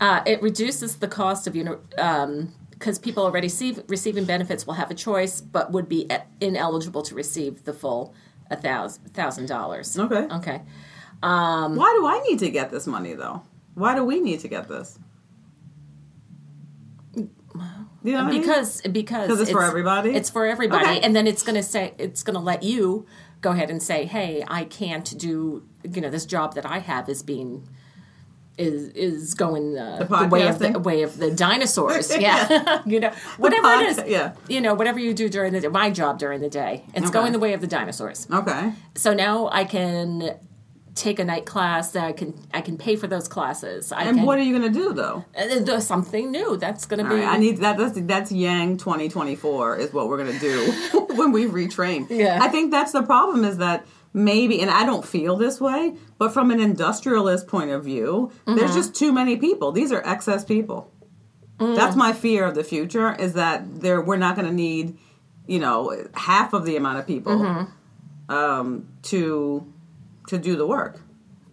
Uh, 0.02 0.22
it 0.26 0.42
reduces 0.42 0.96
the 0.98 1.08
cost 1.08 1.46
of 1.46 1.56
uni- 1.56 1.72
um 1.98 2.54
because 2.80 2.98
people 2.98 3.24
already 3.26 3.46
receive, 3.48 3.84
receiving 3.88 4.24
benefits 4.26 4.66
will 4.66 4.76
have 4.76 4.90
a 4.90 4.94
choice, 4.96 5.42
but 5.42 5.72
would 5.72 5.90
be 5.90 6.10
ineligible 6.40 7.02
to 7.04 7.14
receive 7.14 7.66
the 7.66 7.74
full 7.74 8.14
a 8.50 8.56
thousand 8.56 9.14
thousand 9.14 9.48
dollars. 9.48 10.00
Okay. 10.00 10.28
Okay. 10.34 10.62
Um, 11.22 11.76
Why 11.76 11.94
do 12.00 12.08
I 12.08 12.22
need 12.28 12.40
to 12.40 12.50
get 12.50 12.72
this 12.72 12.88
money, 12.88 13.14
though? 13.14 13.44
Why 13.76 13.94
do 13.96 14.04
we 14.06 14.22
need 14.22 14.40
to 14.40 14.48
get 14.48 14.68
this? 14.70 14.98
You 18.02 18.14
know 18.14 18.20
what 18.24 18.28
I 18.28 18.32
mean? 18.32 18.42
because 18.42 18.82
because 18.82 19.28
'Cause 19.28 19.42
it's 19.42 19.52
for 19.52 19.62
everybody? 19.64 20.12
It's 20.12 20.30
for 20.30 20.46
everybody, 20.46 20.86
Okay. 20.86 21.02
and 21.02 21.14
then 21.14 21.28
it's 21.28 21.44
going 21.44 21.56
to 21.56 21.64
say 21.64 21.94
it's 21.98 22.24
going 22.24 22.36
to 22.36 22.40
let 22.40 22.64
you 22.64 23.06
go 23.42 23.52
ahead 23.52 23.70
and 23.70 23.84
say, 23.84 24.06
"Hey, 24.06 24.42
I 24.48 24.64
can't 24.64 25.18
do 25.18 25.64
you 25.84 26.00
know 26.02 26.10
this 26.10 26.26
job 26.26 26.56
that 26.56 26.66
I 26.66 26.80
have 26.80 27.10
is 27.10 27.24
being." 27.24 27.68
Is 28.60 28.90
is 28.90 29.34
going 29.36 29.78
uh, 29.78 30.00
The 30.00 30.06
the, 30.06 30.28
way 30.28 30.48
of 30.48 30.60
the 30.60 30.78
way 30.80 31.02
of 31.04 31.18
the 31.18 31.32
dinosaurs? 31.32 32.12
Yeah, 32.20 32.82
you 32.86 33.00
know 33.00 33.12
whatever 33.38 33.70
it 33.76 33.90
is. 33.92 34.04
yeah. 34.06 34.34
you 34.50 34.60
know 34.60 34.74
whatever 34.74 35.00
you 35.00 35.14
do 35.14 35.30
during 35.30 35.54
the 35.54 35.62
day, 35.62 35.70
my 35.70 35.90
job 35.90 36.20
during 36.20 36.42
the 36.42 36.50
day, 36.50 36.84
it's 36.94 37.06
Okay. 37.08 37.14
going 37.14 37.32
the 37.32 37.40
way 37.40 37.54
of 37.54 37.62
the 37.62 37.68
dinosaurs. 37.68 38.28
Okay. 38.30 38.74
So 38.96 39.14
now 39.14 39.48
I 39.54 39.64
can 39.64 40.36
take 40.96 41.20
a 41.20 41.24
night 41.24 41.46
class. 41.46 41.92
That 41.92 42.04
I 42.04 42.12
can 42.12 42.34
I 42.54 42.60
can 42.60 42.76
pay 42.78 42.98
for 42.98 43.08
those 43.08 43.30
classes. 43.30 43.94
I 43.94 44.04
And 44.04 44.18
can, 44.18 44.26
what 44.26 44.38
are 44.40 44.44
you 44.44 44.58
going 44.60 44.74
to 44.74 44.80
do, 44.84 44.94
though? 44.94 45.24
uh, 45.38 45.80
something 45.80 46.30
new 46.30 46.58
that's 46.58 46.86
going 46.86 47.02
to 47.02 47.10
be. 47.10 47.16
right, 47.22 47.36
I 47.36 47.38
need 47.38 47.58
that. 47.60 47.78
That's 47.78 47.98
that's 48.02 48.30
Yang 48.32 48.78
2024 48.78 49.78
is 49.78 49.94
what 49.94 50.10
we're 50.10 50.18
gonna 50.18 50.38
do 50.40 50.58
when 51.16 51.32
we 51.32 51.46
retrain. 51.46 52.08
Yeah. 52.10 52.40
I 52.42 52.50
think 52.50 52.72
that's 52.72 52.92
the 52.92 53.04
problem 53.04 53.46
is 53.46 53.58
that 53.58 53.86
maybe, 54.14 54.62
and 54.62 54.70
I 54.72 54.86
don't 54.86 55.06
feel 55.06 55.36
this 55.36 55.60
way, 55.62 55.94
but 56.18 56.34
from 56.34 56.52
an 56.52 56.60
industrialist 56.60 57.48
point 57.48 57.70
of 57.72 57.84
view, 57.84 58.32
Mm-hmm. 58.46 58.56
there's 58.58 58.74
just 58.74 58.96
too 58.96 59.12
many 59.12 59.38
people. 59.38 59.72
These 59.72 59.92
are 59.92 60.02
excess 60.06 60.44
people. 60.44 60.92
Mm. 61.60 61.76
That's 61.76 61.96
my 61.96 62.14
fear 62.14 62.46
of 62.46 62.56
the 62.56 62.64
future 62.64 63.14
is 63.16 63.34
that 63.34 63.82
there 63.82 64.02
we're 64.02 64.18
not 64.18 64.36
gonna 64.36 64.52
need, 64.52 64.98
you 65.48 65.60
know, 65.60 66.06
half 66.14 66.54
of 66.54 66.66
the 66.66 66.76
amount 66.78 67.00
of 67.00 67.08
people 67.08 67.34
Mm-hmm. 67.38 68.34
um, 68.34 68.88
to 69.04 69.66
to 70.28 70.38
do 70.38 70.56
the 70.56 70.66
work. 70.68 71.02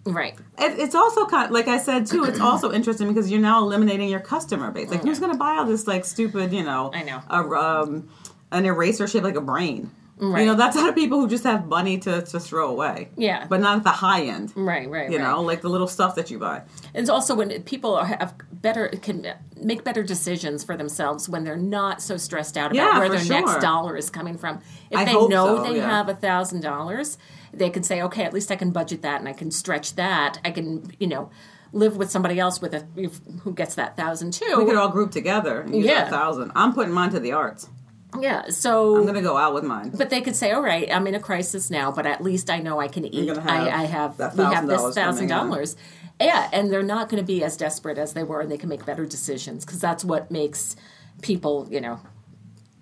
right. 0.04 0.34
It, 0.58 0.78
it's 0.78 0.94
also 0.94 1.26
kind 1.26 1.50
like 1.50 1.66
I 1.68 1.78
said 1.78 2.06
too. 2.06 2.24
It's 2.24 2.40
also 2.40 2.70
interesting 2.78 3.08
because 3.08 3.30
you're 3.30 3.40
now 3.40 3.62
eliminating 3.62 4.08
your 4.08 4.20
customer 4.20 4.70
base. 4.70 4.90
Like, 4.90 5.02
who's 5.02 5.18
going 5.18 5.32
to 5.32 5.38
buy 5.38 5.56
all 5.56 5.64
this 5.66 5.86
like 5.86 6.04
stupid, 6.04 6.52
you 6.52 6.62
know, 6.62 6.90
I 6.94 7.02
know. 7.02 7.20
a, 7.28 7.38
um, 7.40 8.08
an 8.52 8.64
eraser 8.66 9.06
shaped 9.08 9.24
like 9.24 9.34
a 9.36 9.40
brain? 9.40 9.90
Right. 10.18 10.40
You 10.40 10.46
know, 10.46 10.54
that's 10.54 10.76
out 10.78 10.88
of 10.88 10.94
people 10.94 11.20
who 11.20 11.28
just 11.28 11.44
have 11.44 11.66
money 11.66 11.98
to, 11.98 12.22
to 12.22 12.40
throw 12.40 12.70
away. 12.70 13.10
Yeah. 13.18 13.46
But 13.48 13.60
not 13.60 13.76
at 13.76 13.82
the 13.84 13.90
high 13.90 14.22
end. 14.22 14.50
Right, 14.56 14.88
right, 14.88 15.10
You 15.10 15.18
right. 15.18 15.24
know, 15.24 15.42
like 15.42 15.60
the 15.60 15.68
little 15.68 15.86
stuff 15.88 16.14
that 16.14 16.30
you 16.30 16.38
buy. 16.38 16.62
And 16.94 17.02
it's 17.02 17.10
also 17.10 17.34
when 17.34 17.62
people 17.64 17.94
are, 17.94 18.06
have 18.06 18.34
better 18.50 18.88
can 18.88 19.34
make 19.60 19.84
better 19.84 20.02
decisions 20.02 20.64
for 20.64 20.74
themselves 20.74 21.28
when 21.28 21.44
they're 21.44 21.56
not 21.56 22.00
so 22.00 22.16
stressed 22.16 22.56
out 22.56 22.70
about 22.72 22.76
Yeah, 22.94 22.98
where 22.98 23.10
their 23.10 23.24
next 23.26 23.60
dollar 23.60 23.94
is 23.94 24.08
coming 24.08 24.38
from. 24.38 24.60
If 24.90 24.98
I 24.98 25.04
they 25.04 25.12
know 25.12 25.28
so, 25.58 25.62
they 25.62 25.76
yeah. 25.76 25.90
have 25.90 26.08
a 26.08 26.14
thousand 26.14 26.62
dollars, 26.62 27.18
they 27.52 27.68
can 27.68 27.82
say, 27.82 28.00
okay, 28.00 28.24
at 28.24 28.32
least 28.32 28.50
I 28.50 28.56
can 28.56 28.70
budget 28.70 29.02
that 29.02 29.20
and 29.20 29.28
I 29.28 29.34
can 29.34 29.50
stretch 29.50 29.96
that. 29.96 30.38
I 30.46 30.50
can, 30.50 30.90
you 30.98 31.08
know, 31.08 31.30
live 31.72 31.98
with 31.98 32.10
somebody 32.10 32.38
else 32.40 32.62
with 32.62 32.72
a 32.72 32.86
who 33.42 33.52
gets 33.52 33.74
that 33.74 33.98
thousand 33.98 34.32
too. 34.32 34.54
We 34.56 34.64
could 34.64 34.76
all 34.76 34.88
group 34.88 35.10
together 35.10 35.60
and 35.60 35.74
use 35.76 35.84
Yeah. 35.84 36.06
a 36.06 36.10
thousand. 36.10 36.52
I'm 36.54 36.72
putting 36.72 36.94
mine 36.94 37.10
to 37.10 37.20
the 37.20 37.32
arts. 37.32 37.68
Yeah. 38.20 38.48
So 38.50 38.96
I'm 38.96 39.02
going 39.02 39.14
to 39.14 39.20
go 39.22 39.36
out 39.36 39.54
with 39.54 39.64
mine. 39.64 39.90
But 39.90 40.10
they 40.10 40.20
could 40.20 40.36
say, 40.36 40.52
"All 40.52 40.62
right, 40.62 40.88
I'm 40.90 41.06
in 41.06 41.14
a 41.14 41.20
crisis 41.20 41.70
now, 41.70 41.90
but 41.92 42.06
at 42.06 42.22
least 42.22 42.50
I 42.50 42.58
know 42.60 42.80
I 42.80 42.88
can 42.88 43.04
eat. 43.04 43.26
gonna 43.26 43.40
have 43.40 43.66
I, 43.68 43.82
I 43.82 43.84
have 43.84 44.18
we 44.18 44.44
have 44.44 44.66
this 44.66 44.80
$1,000 44.80 44.94
thousand 44.94 45.28
coming 45.28 45.44
in." 45.44 45.50
dollars." 45.50 45.76
Yeah, 46.20 46.48
and 46.52 46.72
they're 46.72 46.82
not 46.82 47.08
going 47.10 47.22
to 47.22 47.26
be 47.26 47.44
as 47.44 47.56
desperate 47.58 47.98
as 47.98 48.14
they 48.14 48.22
were, 48.22 48.40
and 48.40 48.50
they 48.50 48.56
can 48.56 48.70
make 48.70 48.86
better 48.86 49.04
decisions 49.04 49.64
because 49.66 49.80
that's 49.80 50.02
what 50.04 50.30
makes 50.30 50.74
people, 51.20 51.66
you 51.70 51.78
know, 51.80 52.00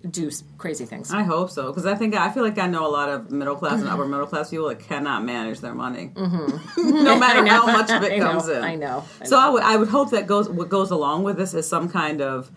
do 0.09 0.31
crazy 0.57 0.85
things. 0.85 1.11
I 1.11 1.23
hope 1.23 1.49
so 1.51 1.67
because 1.67 1.85
I 1.85 1.95
think 1.95 2.15
I 2.15 2.31
feel 2.31 2.43
like 2.43 2.57
I 2.57 2.67
know 2.67 2.87
a 2.87 2.89
lot 2.89 3.09
of 3.09 3.31
middle 3.31 3.55
class 3.55 3.81
and 3.81 3.89
upper 3.89 4.05
middle 4.05 4.27
class 4.27 4.51
people 4.51 4.69
that 4.69 4.79
cannot 4.79 5.25
manage 5.25 5.59
their 5.59 5.73
money, 5.73 6.11
no 6.15 7.17
matter 7.19 7.45
how 7.47 7.65
much 7.65 7.89
of 7.91 8.03
it 8.03 8.11
I 8.13 8.17
know, 8.17 8.31
comes 8.31 8.47
in. 8.47 8.63
I 8.63 8.75
know, 8.75 9.03
I 9.19 9.25
So 9.25 9.35
know. 9.35 9.41
I 9.45 9.49
would 9.49 9.63
I 9.63 9.75
would 9.77 9.89
hope 9.89 10.11
that 10.11 10.27
goes 10.27 10.47
what 10.47 10.69
goes 10.69 10.91
along 10.91 11.23
with 11.23 11.37
this 11.37 11.53
is 11.53 11.67
some 11.67 11.89
kind 11.89 12.21
of. 12.21 12.49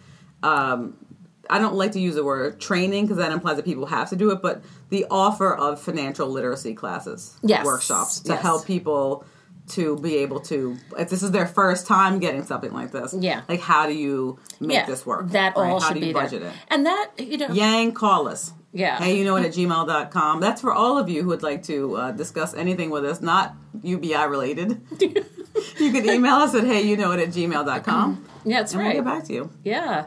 Um, 0.43 0.97
I 1.51 1.59
don't 1.59 1.75
like 1.75 1.93
to 1.93 2.01
use 2.01 2.15
the 2.15 2.25
word 2.25 2.61
training 2.61 3.05
because 3.05 3.19
that 3.19 3.33
implies 3.33 3.57
that 3.57 3.65
people 3.65 3.87
have 3.87 4.11
to 4.11 4.17
do 4.17 4.31
it, 4.31 4.41
but 4.43 4.63
the 4.91 5.07
offer 5.11 5.55
of 5.55 5.81
financial 5.81 6.29
literacy 6.29 6.75
classes, 6.75 7.37
Yes, 7.43 7.65
workshops 7.65 8.21
to 8.21 8.33
yes. 8.35 8.43
help 8.43 8.67
people 8.67 9.25
to 9.69 9.99
be 9.99 10.17
able 10.17 10.41
to, 10.41 10.77
if 10.99 11.11
this 11.11 11.23
is 11.23 11.31
their 11.31 11.47
first 11.47 11.87
time 11.87 12.19
getting 12.21 12.43
something 12.45 12.73
like 12.73 12.91
this, 12.91 13.15
Yeah. 13.19 13.43
like 13.49 13.61
how 13.61 13.87
do 13.87 13.93
you 13.93 14.39
make 14.61 14.75
yeah, 14.77 14.87
this 14.87 15.05
work? 15.05 15.29
That 15.31 15.57
right? 15.57 15.71
all 15.71 15.81
how 15.81 15.89
should 15.89 15.95
do 15.95 16.01
be 16.01 16.07
you 16.09 16.13
there. 16.15 16.23
budget 16.23 16.43
it? 16.43 16.53
and 16.69 16.87
that 16.87 17.11
you 17.19 17.37
know, 17.37 17.49
Yang, 17.49 17.93
call 17.93 18.29
us. 18.29 18.53
Yeah. 18.73 18.99
Hey, 18.99 19.19
you 19.19 19.25
know 19.25 19.37
it 19.37 19.45
at 19.47 19.53
gmail.com. 19.53 20.41
That's 20.41 20.61
for 20.61 20.73
all 20.73 20.99
of 20.99 21.09
you 21.09 21.23
who 21.23 21.29
would 21.29 21.43
like 21.43 21.63
to 21.65 21.97
uh, 21.97 22.11
discuss 22.13 22.55
anything 22.55 22.91
with 22.91 23.05
us, 23.05 23.21
not 23.23 23.55
UBI 23.83 24.27
related. 24.27 24.81
you 25.01 25.93
can 25.93 26.09
email 26.09 26.35
us 26.37 26.55
at 26.55 26.65
hey, 26.65 26.83
you 26.83 26.97
know 26.97 27.13
it 27.13 27.21
at 27.21 27.29
gmail.com. 27.31 28.25
yeah, 28.45 28.59
that's 28.61 28.73
And 28.73 28.81
we'll 28.83 28.89
right. 28.89 28.97
get 28.97 29.05
back 29.05 29.25
to 29.25 29.33
you. 29.33 29.51
Yeah. 29.65 30.07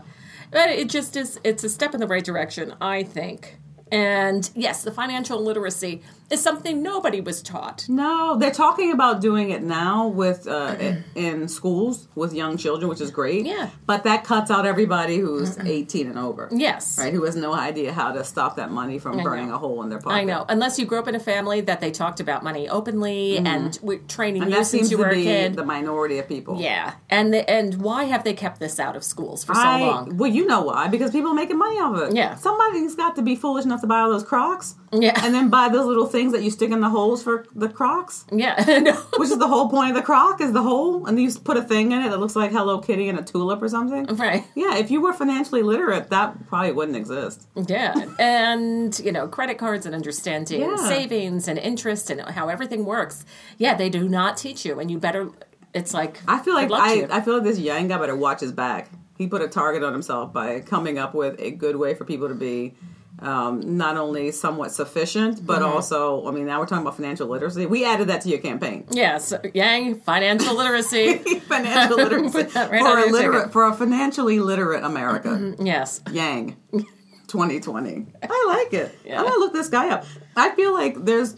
But 0.52 0.70
it 0.70 0.90
just 0.90 1.16
is, 1.16 1.40
it's 1.44 1.64
a 1.64 1.70
step 1.70 1.94
in 1.94 2.00
the 2.00 2.08
right 2.08 2.24
direction, 2.24 2.76
I 2.82 3.04
think. 3.04 3.58
And 3.92 4.50
yes, 4.56 4.84
the 4.84 4.92
financial 4.92 5.42
literacy 5.42 6.02
is 6.32 6.42
something 6.42 6.82
nobody 6.82 7.22
was 7.22 7.42
taught. 7.42 7.86
No, 7.90 8.38
they're 8.38 8.52
talking 8.52 8.92
about 8.92 9.22
doing 9.22 9.52
it 9.52 9.62
now 9.64 10.08
with 10.08 10.48
uh, 10.48 10.76
in 11.16 11.48
schools 11.48 12.08
with 12.16 12.34
young 12.34 12.58
children, 12.58 12.90
which 12.90 13.02
is 13.02 13.12
great. 13.12 13.46
Yeah. 13.46 13.70
But 13.86 14.04
that 14.06 14.24
cuts 14.24 14.50
out 14.50 14.66
everybody 14.66 15.18
who's 15.18 15.58
18 15.58 16.08
and 16.08 16.18
over. 16.18 16.50
Yes. 16.52 16.98
Right, 16.98 17.14
who 17.14 17.24
has 17.26 17.36
no 17.36 17.54
idea 17.54 17.94
how 17.94 18.12
to 18.12 18.24
stop 18.24 18.56
that 18.56 18.72
money 18.72 18.98
from 19.00 19.20
I 19.20 19.24
burning 19.24 19.50
know. 19.50 19.56
a 19.56 19.58
hole 19.58 19.84
in 19.84 19.90
their 19.90 20.00
pocket. 20.00 20.16
I 20.16 20.24
know. 20.24 20.46
Unless 20.50 20.80
you 20.80 20.86
grew 20.86 21.00
up 21.00 21.08
in 21.08 21.16
a 21.16 21.20
family 21.20 21.62
that 21.62 21.82
they 21.82 21.92
talked 21.92 22.20
about 22.20 22.44
money 22.44 22.68
openly 22.70 23.38
and 23.38 23.78
we're 23.82 24.00
training 24.00 24.42
Mm-hmm. 24.42 24.44
And 24.44 24.52
you 24.52 24.58
that 24.60 24.66
since 24.66 24.82
seems 24.84 24.92
you 24.92 24.98
to 24.98 25.04
were 25.04 25.10
a 25.10 25.16
be 25.16 25.24
kid. 25.24 25.56
the 25.56 25.66
minority 25.66 26.18
of 26.18 26.28
people. 26.28 26.60
yeah. 26.62 26.94
And 27.10 27.34
the, 27.34 27.50
and 27.50 27.82
why 27.82 28.06
have 28.06 28.24
they 28.24 28.34
kept 28.34 28.60
this 28.60 28.80
out 28.80 28.96
of 28.96 29.04
schools 29.04 29.44
for 29.44 29.54
so 29.54 29.62
I, 29.62 29.82
long? 29.82 30.18
Well, 30.18 30.32
you 30.32 30.46
know 30.48 30.62
why? 30.62 30.88
Because 30.88 31.12
people 31.12 31.32
are 31.32 31.36
making 31.36 31.58
money 31.58 31.78
off 31.80 31.96
of 31.98 32.10
it. 32.10 32.16
Yeah. 32.16 32.36
Somebody's 32.36 32.96
got 32.96 33.16
to 33.18 33.22
be 33.22 33.36
foolish 33.36 33.66
enough 33.66 33.82
to 33.82 33.88
buy 33.88 34.00
all 34.00 34.10
those 34.12 34.24
Crocs. 34.24 34.76
Yeah. 34.94 35.20
And 35.24 35.34
then 35.34 35.50
buy 35.50 35.70
those 35.70 35.86
little 35.86 36.06
things 36.06 36.34
that 36.34 36.44
you 36.44 36.52
stick 36.52 36.72
in 36.72 36.82
the 36.82 36.90
holes 36.90 37.24
for 37.24 37.46
the 37.56 37.70
Crocs. 37.70 38.26
Yeah. 38.32 38.62
Which 39.18 39.30
is 39.30 39.38
the 39.38 39.48
whole 39.48 39.70
point 39.70 39.92
of 39.92 39.96
the 39.96 40.02
Croc 40.02 40.42
is 40.42 40.52
the 40.52 40.62
hole, 40.64 41.06
and 41.06 41.20
you 41.20 41.32
put 41.34 41.56
a 41.58 41.62
thing 41.64 41.92
in 41.92 42.02
it 42.02 42.10
that 42.10 42.20
looks 42.20 42.36
like 42.36 42.52
Hello 42.52 42.80
Kitty 42.80 43.08
and 43.10 43.18
a 43.18 43.22
tulip 43.24 43.62
or 43.62 43.70
something. 43.70 44.06
Right. 44.18 44.44
Yeah, 44.56 44.78
if 44.78 44.92
you 44.92 45.02
were 45.02 45.14
financially 45.14 45.64
literate, 45.64 46.10
that 46.10 46.48
probably 46.48 46.74
wouldn't 46.74 46.98
exist. 46.98 47.48
Yeah. 47.56 47.94
And, 48.20 49.00
you 49.00 49.12
know, 49.12 49.28
credit 49.28 49.58
cards 49.58 49.86
and 49.86 49.96
understanding 49.96 50.62
Yeah. 50.62 50.76
savings 50.76 51.48
and 51.48 51.58
interest 51.58 52.10
and 52.10 52.22
how 52.22 52.50
everything 52.50 52.86
works. 52.86 53.26
Yeah, 53.58 53.76
they 53.76 53.90
do 53.90 54.10
not 54.10 54.36
teach 54.38 54.66
you. 54.66 54.80
And 54.80 54.92
you 54.92 54.98
better, 54.98 55.30
it's 55.74 55.94
like, 55.94 56.20
I 56.28 56.40
feel 56.40 56.54
like 56.54 56.68
good 56.68 56.74
luck 56.74 56.88
to 56.90 57.14
I. 57.14 57.18
I 57.18 57.22
feel 57.22 57.36
like 57.36 57.44
this 57.44 57.60
young 57.60 57.88
guy 57.88 57.98
better 57.98 58.16
watch 58.16 58.42
his 58.42 58.52
back. 58.52 58.90
He 59.18 59.28
put 59.28 59.42
a 59.42 59.48
target 59.48 59.84
on 59.84 59.94
himself 59.94 60.34
by 60.34 60.60
coming 60.62 60.98
up 60.98 61.14
with 61.14 61.40
a 61.40 61.52
good 61.52 61.76
way 61.76 61.94
for 61.94 62.04
people 62.06 62.28
to 62.28 62.34
be 62.36 62.74
um, 63.22 63.78
not 63.78 63.98
only 63.98 64.32
somewhat 64.32 64.72
sufficient, 64.72 65.46
but 65.46 65.62
Mm-hmm. 65.62 65.72
also, 65.76 66.28
I 66.28 66.32
mean, 66.32 66.46
now 66.48 66.60
we're 66.60 66.66
talking 66.66 66.82
about 66.82 66.96
financial 66.96 67.28
literacy. 67.28 67.66
We 67.68 67.86
added 67.86 68.08
that 68.08 68.22
to 68.22 68.30
your 68.30 68.40
campaign. 68.40 68.86
Yeah, 68.90 69.20
so 69.20 69.40
Yang, 69.54 70.02
financial 70.02 70.56
literacy. 70.58 71.18
financial 71.48 71.98
literacy 71.98 72.38
right 72.56 72.82
for 72.82 72.98
a 73.00 73.06
literate 73.12 73.52
for 73.54 73.68
a 73.68 73.74
financially 73.74 74.40
literate 74.40 74.84
America. 74.84 75.56
yes. 75.60 76.02
Yang, 76.12 76.58
2020. 77.28 78.08
I 78.24 78.46
like 78.48 78.74
it. 78.74 78.98
Yeah. 79.06 79.20
I'm 79.20 79.26
gonna 79.26 79.38
look 79.40 79.54
this 79.54 79.70
guy 79.70 79.90
up. 79.90 80.06
I 80.36 80.50
feel 80.56 80.74
like 80.74 81.06
there's 81.06 81.36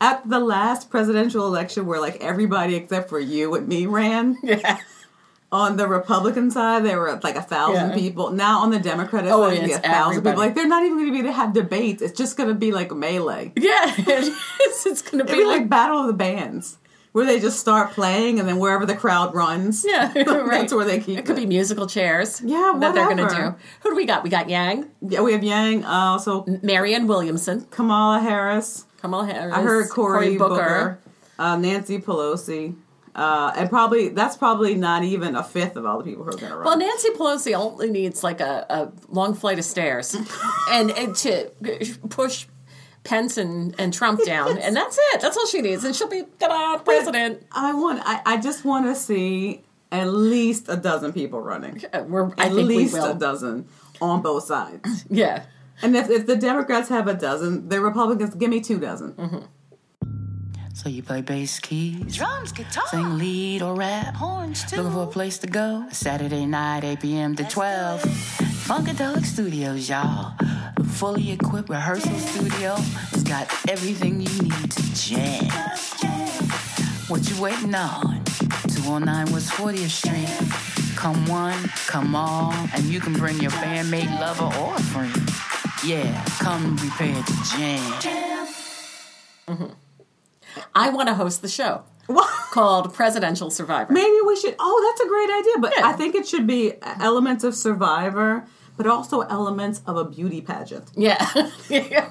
at 0.00 0.28
the 0.28 0.40
last 0.40 0.90
presidential 0.90 1.46
election 1.46 1.86
where 1.86 2.00
like 2.00 2.16
everybody 2.22 2.74
except 2.76 3.08
for 3.08 3.18
you 3.20 3.54
and 3.54 3.66
me 3.68 3.86
ran. 3.86 4.36
Yeah. 4.42 4.78
On 5.54 5.76
the 5.76 5.86
Republican 5.86 6.50
side, 6.50 6.84
there 6.84 6.98
were 6.98 7.20
like 7.22 7.36
a 7.36 7.42
thousand 7.42 7.90
Yeah. 7.90 7.94
people. 7.94 8.30
Now 8.30 8.58
on 8.62 8.70
the 8.70 8.80
Democratic 8.80 9.30
Oh, 9.30 9.48
side, 9.48 9.62
it's 9.62 9.76
a 9.76 9.78
thousand 9.78 10.18
everybody. 10.18 10.32
people. 10.34 10.40
Like 10.42 10.54
they're 10.56 10.66
not 10.68 10.82
even 10.84 10.98
going 10.98 11.12
to 11.12 11.18
be 11.18 11.22
to 11.28 11.32
have 11.32 11.52
debates. 11.52 12.02
It's 12.02 12.18
just 12.18 12.36
going 12.36 12.48
to 12.48 12.54
be 12.56 12.72
like 12.72 12.90
melee. 12.92 13.52
Yeah. 13.56 13.94
It's, 13.96 14.84
it's 14.86 15.00
going 15.02 15.24
to 15.24 15.32
be 15.32 15.38
be 15.38 15.44
like 15.44 15.60
like, 15.60 15.68
Battle 15.68 16.00
of 16.00 16.08
the 16.08 16.12
Bands, 16.12 16.78
where 17.12 17.24
they 17.24 17.38
just 17.38 17.60
start 17.60 17.92
playing, 17.92 18.40
and 18.40 18.48
then 18.48 18.58
wherever 18.58 18.84
the 18.84 18.96
crowd 18.96 19.32
runs, 19.34 19.84
yeah, 19.86 20.12
right. 20.16 20.26
that's 20.50 20.74
where 20.74 20.84
they 20.84 20.98
keep 20.98 21.18
It 21.18 21.24
could 21.24 21.36
be 21.36 21.46
musical 21.46 21.86
chairs. 21.86 22.42
Yeah, 22.44 22.74
that 22.80 22.92
they're 22.94 23.04
going 23.04 23.18
to 23.18 23.22
whatever. 23.22 23.50
do. 23.52 23.56
Who 23.82 23.90
do 23.90 23.96
we 23.96 24.06
got? 24.06 24.24
We 24.24 24.30
got 24.30 24.48
Yang, 24.50 24.86
Yeah, 25.02 25.20
we 25.20 25.32
have 25.34 25.44
Yang, 25.44 25.84
uh, 25.84 25.88
also 26.18 26.44
Marianne 26.62 27.06
Williamson, 27.06 27.66
Kamala 27.70 28.18
Harris. 28.20 28.86
Kamala 29.00 29.26
Harris. 29.26 29.54
I 29.54 29.62
heard 29.62 29.88
Cory, 29.90 30.36
Booker, 30.36 30.54
Booker. 30.56 30.98
uh, 31.38 31.56
Nancy 31.56 31.98
Pelosi, 32.00 32.74
uh, 33.14 33.52
and 33.56 33.68
probably 33.68 34.08
that's 34.08 34.36
probably 34.36 34.74
not 34.74 35.04
even 35.04 35.36
a 35.36 35.44
fifth 35.44 35.76
of 35.76 35.86
all 35.86 35.98
the 35.98 36.04
people 36.04 36.24
who 36.24 36.30
are 36.30 36.36
going 36.36 36.50
to 36.50 36.56
run. 36.56 36.64
Well, 36.64 36.78
Nancy 36.78 37.10
Pelosi 37.10 37.54
only 37.54 37.90
needs 37.90 38.24
like 38.24 38.40
a, 38.40 38.66
a 38.68 38.92
long 39.08 39.34
flight 39.34 39.58
of 39.58 39.64
stairs 39.64 40.16
and, 40.70 40.90
and 40.90 41.14
to 41.16 41.50
push 42.08 42.46
Pence 43.04 43.36
and, 43.36 43.74
and 43.78 43.92
Trump 43.92 44.24
down, 44.24 44.56
and 44.58 44.74
that's 44.74 44.98
it. 45.12 45.20
That's 45.20 45.36
all 45.36 45.46
she 45.46 45.60
needs, 45.60 45.84
and 45.84 45.94
she'll 45.94 46.08
be 46.08 46.24
ta-da, 46.38 46.82
president. 46.82 47.46
I 47.52 47.74
want. 47.74 48.00
I, 48.04 48.22
I 48.24 48.36
just 48.38 48.64
want 48.64 48.86
to 48.86 48.94
see 48.94 49.62
at 49.92 50.08
least 50.08 50.68
a 50.68 50.76
dozen 50.76 51.12
people 51.12 51.40
running. 51.40 51.82
Uh, 51.92 52.04
We're, 52.08 52.32
At 52.38 52.52
least 52.52 52.96
a 52.96 53.14
dozen 53.14 53.68
on 54.00 54.22
both 54.22 54.44
sides. 54.44 55.04
Yeah. 55.10 55.44
And 55.82 55.96
if, 55.96 56.08
if 56.08 56.26
the 56.26 56.36
Democrats 56.36 56.88
have 56.88 57.08
a 57.08 57.14
dozen, 57.14 57.68
the 57.68 57.80
Republicans 57.80 58.34
give 58.36 58.48
me 58.48 58.60
two 58.60 58.78
dozen. 58.78 59.12
Mm-hmm. 59.14 59.38
So 60.74 60.88
you 60.88 61.04
play 61.04 61.20
bass 61.22 61.60
keys, 61.60 62.16
Drums, 62.16 62.50
guitar, 62.50 62.82
sing 62.88 63.16
lead 63.16 63.62
or 63.62 63.76
rap, 63.76 64.16
horns 64.16 64.64
too. 64.64 64.78
looking 64.78 64.92
for 64.92 65.04
a 65.04 65.06
place 65.06 65.38
to 65.38 65.46
go. 65.46 65.86
Saturday 65.92 66.46
night, 66.46 66.82
8 66.82 67.00
p.m. 67.00 67.36
to 67.36 67.44
12. 67.44 68.02
Funkadelic 68.02 69.24
Studios, 69.24 69.88
y'all. 69.88 70.34
A 70.76 70.82
fully 70.82 71.30
equipped 71.30 71.68
rehearsal 71.68 72.18
studio. 72.18 72.74
It's 73.12 73.22
got 73.22 73.48
everything 73.68 74.20
you 74.20 74.42
need 74.42 74.70
to 74.72 74.94
jam. 74.94 75.44
What 77.06 77.30
you 77.30 77.40
waiting 77.40 77.74
on? 77.74 78.24
209 78.74 79.32
West 79.32 79.52
40th 79.52 79.90
Street. 79.90 80.96
Come 80.96 81.24
one, 81.28 81.68
come 81.86 82.16
all, 82.16 82.52
and 82.74 82.82
you 82.84 82.98
can 82.98 83.12
bring 83.12 83.38
your 83.38 83.52
bandmate, 83.52 84.10
lover, 84.20 84.46
or 84.58 84.76
friend. 84.90 85.14
Yeah, 85.84 86.24
come 86.40 86.76
prepared 86.76 87.24
to 87.24 87.32
jam. 87.44 87.92
Mm-hmm. 89.46 89.83
I 90.74 90.90
want 90.90 91.08
to 91.08 91.14
host 91.14 91.42
the 91.42 91.48
show 91.48 91.82
What? 92.06 92.28
called 92.52 92.92
Presidential 92.94 93.50
Survivor. 93.50 93.92
Maybe 93.92 94.16
we 94.26 94.36
should. 94.36 94.54
Oh, 94.58 94.90
that's 94.90 95.04
a 95.04 95.08
great 95.08 95.30
idea. 95.38 95.58
But 95.58 95.72
Yeah. 95.76 95.88
I 95.88 95.92
think 95.94 96.14
it 96.14 96.26
should 96.28 96.46
be 96.46 96.74
elements 96.82 97.44
of 97.44 97.54
Survivor, 97.54 98.44
but 98.76 98.86
also 98.86 99.20
elements 99.22 99.80
of 99.86 99.96
a 99.96 100.04
beauty 100.04 100.40
pageant. 100.40 100.90
Yeah. 100.96 101.24
yeah. 101.68 102.10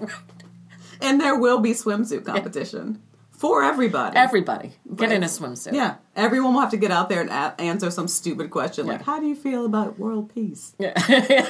And 1.02 1.20
there 1.20 1.38
will 1.38 1.60
be 1.60 1.72
swimsuit 1.72 2.24
competition 2.26 3.02
for 3.32 3.62
everybody. 3.64 4.16
Everybody, 4.16 4.72
get 4.96 5.12
in 5.12 5.22
a 5.22 5.26
swimsuit. 5.26 5.74
yeah, 5.74 5.96
everyone 6.16 6.54
will 6.54 6.62
have 6.62 6.72
to 6.72 6.78
get 6.78 6.92
out 6.92 7.10
there 7.10 7.20
and 7.20 7.30
a- 7.30 7.56
answer 7.60 7.92
some 7.92 8.08
stupid 8.08 8.50
question 8.52 8.88
like, 8.88 9.00
Yeah. 9.00 9.06
"How 9.06 9.20
do 9.20 9.26
you 9.26 9.36
feel 9.36 9.66
about 9.66 10.00
world 10.00 10.34
peace?" 10.34 10.74
Yeah. 10.80 10.94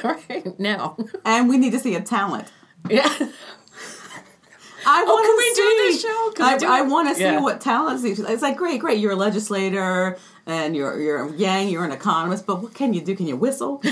right. 0.04 0.58
Now. 0.58 0.96
And 1.24 1.48
we 1.48 1.56
need 1.56 1.70
to 1.70 1.78
see 1.78 1.94
a 1.94 2.00
talent. 2.00 2.48
Yeah. 2.90 3.08
I 4.86 5.02
want 5.04 5.08
Oh, 5.08 5.22
can 5.22 5.32
to 5.32 5.36
we 5.36 5.54
see. 5.54 5.54
do 5.54 5.92
this 5.92 6.02
show? 6.02 6.30
Can 6.32 6.58
we 6.60 6.66
I, 6.66 6.78
I 6.78 6.82
want 6.82 7.08
to 7.08 7.14
see 7.14 7.22
Yeah. 7.22 7.40
what 7.40 7.60
talents. 7.60 8.02
These. 8.02 8.20
It's 8.20 8.42
like 8.42 8.56
great, 8.56 8.80
great. 8.80 8.98
You're 8.98 9.12
a 9.12 9.16
legislator 9.16 10.16
and 10.46 10.74
you're 10.76 11.00
you're 11.00 11.34
Yang. 11.34 11.68
You're 11.70 11.84
an 11.84 11.92
economist, 11.92 12.46
but 12.46 12.62
what 12.62 12.74
can 12.74 12.92
you 12.94 13.00
do? 13.00 13.14
Can 13.16 13.26
you 13.26 13.36
whistle? 13.36 13.82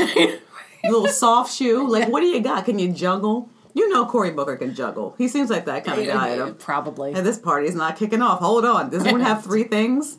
little 0.85 1.07
soft 1.09 1.55
shoe. 1.55 1.87
Like, 1.89 2.09
what 2.09 2.21
do 2.21 2.27
you 2.27 2.41
got? 2.41 2.65
Can 2.65 2.79
you 2.79 2.93
juggle? 2.93 3.49
You 3.75 3.89
know 3.89 4.05
Cory 4.05 4.31
Booker 4.33 4.57
can 4.57 4.75
juggle. 4.75 5.15
He 5.17 5.29
seems 5.29 5.49
like 5.49 5.65
that 5.65 5.85
kind 5.85 5.99
of 6.01 6.07
guy. 6.07 6.39
Uh, 6.39 6.51
Probably. 6.53 7.15
And 7.15 7.25
this 7.25 7.39
party's 7.39 7.75
not 7.75 7.97
kicking 7.97 8.21
off. 8.21 8.41
Hold 8.41 8.65
on. 8.67 8.91
Does 8.91 9.03
anyone 9.05 9.23
have 9.23 9.43
three 9.49 9.65
things? 9.65 10.19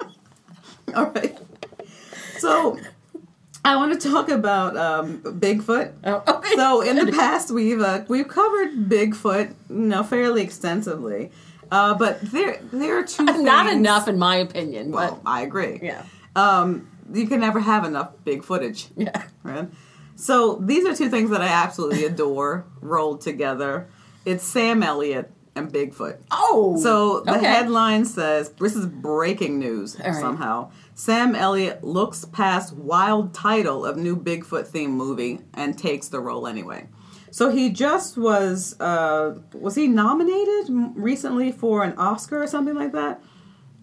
All 0.96 1.06
right. 1.10 1.38
So 2.38 2.78
I 3.64 3.76
want 3.76 4.00
to 4.00 4.08
talk 4.08 4.28
about 4.28 4.76
um, 4.76 5.18
Bigfoot. 5.22 5.92
Oh, 6.04 6.22
okay. 6.36 6.54
So 6.54 6.80
in 6.80 6.96
the 6.96 7.12
past, 7.12 7.50
we've 7.50 7.80
uh, 7.80 8.04
we've 8.08 8.28
covered 8.28 8.88
Bigfoot, 8.88 9.54
you 9.68 9.76
know, 9.76 10.02
fairly 10.02 10.42
extensively. 10.42 11.30
Uh, 11.70 11.94
but 11.94 12.20
there 12.22 12.60
there 12.72 12.98
are 12.98 13.04
two. 13.04 13.24
Not 13.42 13.66
things- 13.66 13.78
enough, 13.78 14.08
in 14.08 14.18
my 14.18 14.36
opinion. 14.36 14.90
Well, 14.92 15.20
I 15.26 15.42
agree. 15.42 15.80
yeah, 15.82 16.02
Um, 16.34 16.88
you 17.12 17.26
can 17.26 17.40
never 17.40 17.60
have 17.60 17.84
enough 17.84 18.12
big 18.24 18.42
footage. 18.44 18.88
yeah. 18.96 19.24
Right? 19.42 19.68
So 20.16 20.56
these 20.56 20.84
are 20.86 20.94
two 20.94 21.10
things 21.10 21.30
that 21.30 21.42
I 21.42 21.48
absolutely 21.48 22.04
adore 22.04 22.64
rolled 22.80 23.20
together. 23.20 23.88
It's 24.24 24.44
Sam 24.44 24.82
Elliott 24.82 25.30
and 25.54 25.72
Bigfoot. 25.72 26.18
Oh, 26.30 26.78
So 26.82 27.20
the 27.20 27.36
okay. 27.36 27.46
headline 27.46 28.04
says 28.04 28.50
this 28.52 28.74
is 28.74 28.86
breaking 28.86 29.58
news 29.58 29.98
right. 29.98 30.14
somehow. 30.14 30.70
Sam 30.98 31.36
Elliott 31.36 31.84
looks 31.84 32.24
past 32.24 32.72
wild 32.74 33.32
title 33.32 33.86
of 33.86 33.96
new 33.96 34.16
Bigfoot 34.16 34.66
theme 34.66 34.90
movie 34.90 35.38
and 35.54 35.78
takes 35.78 36.08
the 36.08 36.18
role 36.18 36.44
anyway. 36.48 36.88
So 37.30 37.50
he 37.50 37.70
just 37.70 38.18
was 38.18 38.74
uh, 38.80 39.38
was 39.54 39.76
he 39.76 39.86
nominated 39.86 40.66
recently 40.96 41.52
for 41.52 41.84
an 41.84 41.96
Oscar 41.98 42.42
or 42.42 42.48
something 42.48 42.74
like 42.74 42.90
that? 42.94 43.22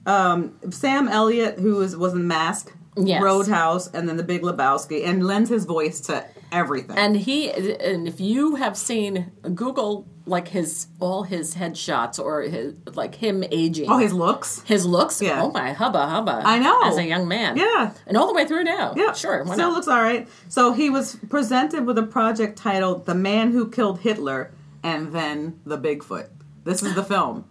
Um, 0.06 0.58
Sam 0.72 1.08
Elliott, 1.08 1.58
who 1.58 1.76
was 1.76 1.96
was 1.96 2.14
in 2.14 2.28
Mask, 2.28 2.76
Yes. 2.98 3.24
Roadhouse, 3.24 3.88
and 3.94 4.10
then 4.10 4.18
The 4.18 4.24
Big 4.24 4.42
Lebowski, 4.42 5.06
and 5.06 5.26
lends 5.26 5.50
his 5.50 5.64
voice 5.64 6.02
to 6.02 6.26
everything. 6.56 6.98
And 6.98 7.16
he, 7.18 7.52
and 7.52 8.08
if 8.08 8.20
you 8.20 8.56
have 8.56 8.78
seen 8.78 9.32
Google, 9.54 10.08
like 10.28 10.48
his 10.48 10.88
all 11.00 11.22
his 11.24 11.54
headshots 11.56 12.18
or 12.18 12.42
his 12.42 12.74
like 12.96 13.14
him 13.16 13.44
aging. 13.52 13.90
oh, 13.92 13.98
his 14.00 14.12
looks. 14.14 14.62
his 14.66 14.86
looks. 14.86 15.22
Yeah. 15.22 15.44
Oh 15.44 15.52
my 15.52 15.74
hubba 15.74 16.08
hubba! 16.08 16.42
I 16.44 16.58
know. 16.58 16.82
as 16.84 16.98
a 16.98 17.04
young 17.06 17.28
man. 17.28 17.58
Yeah. 17.58 17.92
and 18.08 18.18
all 18.18 18.26
the 18.28 18.34
way 18.34 18.46
through 18.48 18.64
now. 18.64 18.94
Yeah, 18.96 19.14
sure. 19.14 19.44
Why 19.44 19.54
Still 19.54 19.70
not? 19.70 19.76
looks 19.76 19.88
all 19.88 20.02
right. 20.02 20.28
So 20.50 20.74
he 20.74 20.90
was 20.90 21.18
presented 21.30 21.86
with 21.86 21.98
a 22.00 22.04
project 22.04 22.58
titled 22.58 23.06
"The 23.06 23.14
Man 23.16 23.52
Who 23.52 23.70
Killed 23.70 24.00
Hitler" 24.00 24.52
and 24.82 25.14
then 25.14 25.60
the 25.66 25.78
Bigfoot. 25.78 26.30
This 26.64 26.82
is 26.82 26.96
the 26.96 27.04
film. 27.04 27.46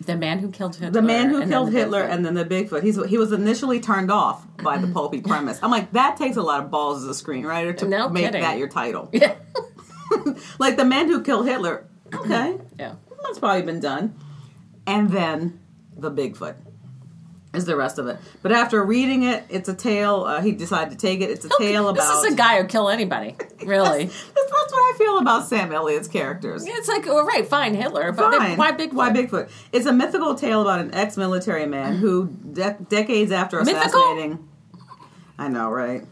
The 0.00 0.16
man 0.16 0.38
who 0.40 0.50
killed 0.50 0.76
Hitler. 0.76 0.90
The 0.90 1.02
man 1.02 1.30
who 1.30 1.46
killed 1.46 1.72
Hitler 1.72 2.02
Bigfoot. 2.04 2.10
and 2.10 2.24
then 2.26 2.34
the 2.34 2.44
Bigfoot. 2.44 2.82
He's 2.82 3.02
he 3.06 3.16
was 3.18 3.32
initially 3.32 3.80
turned 3.80 4.10
off 4.10 4.46
by 4.62 4.78
the 4.78 4.86
pulpy 4.92 5.20
premise. 5.20 5.58
I'm 5.62 5.70
like, 5.70 5.92
that 5.92 6.16
takes 6.16 6.36
a 6.36 6.42
lot 6.42 6.62
of 6.62 6.70
balls 6.70 7.04
as 7.04 7.20
a 7.20 7.24
screenwriter 7.24 7.76
to 7.78 7.88
No 7.88 8.08
make 8.08 8.24
kidding. 8.26 8.42
that 8.42 8.58
your 8.58 8.68
title. 8.68 9.08
Yeah, 9.12 9.34
Like 10.58 10.76
the 10.76 10.84
man 10.84 11.08
who 11.08 11.22
killed 11.22 11.46
Hitler. 11.46 11.86
Okay, 12.14 12.56
yeah. 12.78 12.94
that's 13.24 13.38
probably 13.40 13.62
been 13.62 13.80
done. 13.80 14.14
And 14.86 15.10
then 15.10 15.58
the 15.96 16.10
Bigfoot 16.10 16.54
is 17.56 17.64
the 17.64 17.74
rest 17.76 17.98
of 17.98 18.06
it. 18.06 18.18
But 18.42 18.52
after 18.52 18.84
reading 18.84 19.22
it, 19.24 19.44
it's 19.48 19.68
a 19.68 19.74
tale. 19.74 20.24
Uh, 20.24 20.40
he 20.42 20.52
decided 20.52 20.90
to 20.90 20.96
take 20.96 21.20
it. 21.20 21.30
It's 21.30 21.44
a 21.44 21.50
tale 21.58 21.88
about. 21.88 22.00
This 22.00 22.24
is 22.24 22.32
a 22.32 22.36
guy 22.36 22.60
who 22.60 22.66
kill 22.68 22.88
anybody. 22.88 23.36
Really. 23.64 24.04
That's, 24.04 24.22
that's 24.34 24.72
what 24.72 24.94
I 24.94 24.94
feel 24.98 25.18
about 25.18 25.46
Sam 25.48 25.72
Elliott's 25.72 26.06
characters. 26.08 26.64
it's 26.66 26.88
like, 26.88 27.06
all 27.08 27.24
right, 27.24 27.44
fine, 27.48 27.74
Hitler, 27.74 28.12
but 28.12 28.32
Fine. 28.34 28.58
why 28.58 28.70
Bigfoot? 28.72 28.92
Why 28.92 29.10
Bigfoot? 29.10 29.50
It's 29.72 29.86
a 29.86 29.92
mythical 29.92 30.34
tale 30.36 30.60
about 30.60 30.80
an 30.80 30.94
ex-military 30.94 31.64
man 31.66 31.96
who, 31.96 32.28
de- 32.52 32.76
decades 32.88 33.32
after 33.32 33.58
Mythical? 33.64 33.80
assassinating, 33.80 34.46
I 35.38 35.48
know, 35.48 35.70
right? 35.70 36.04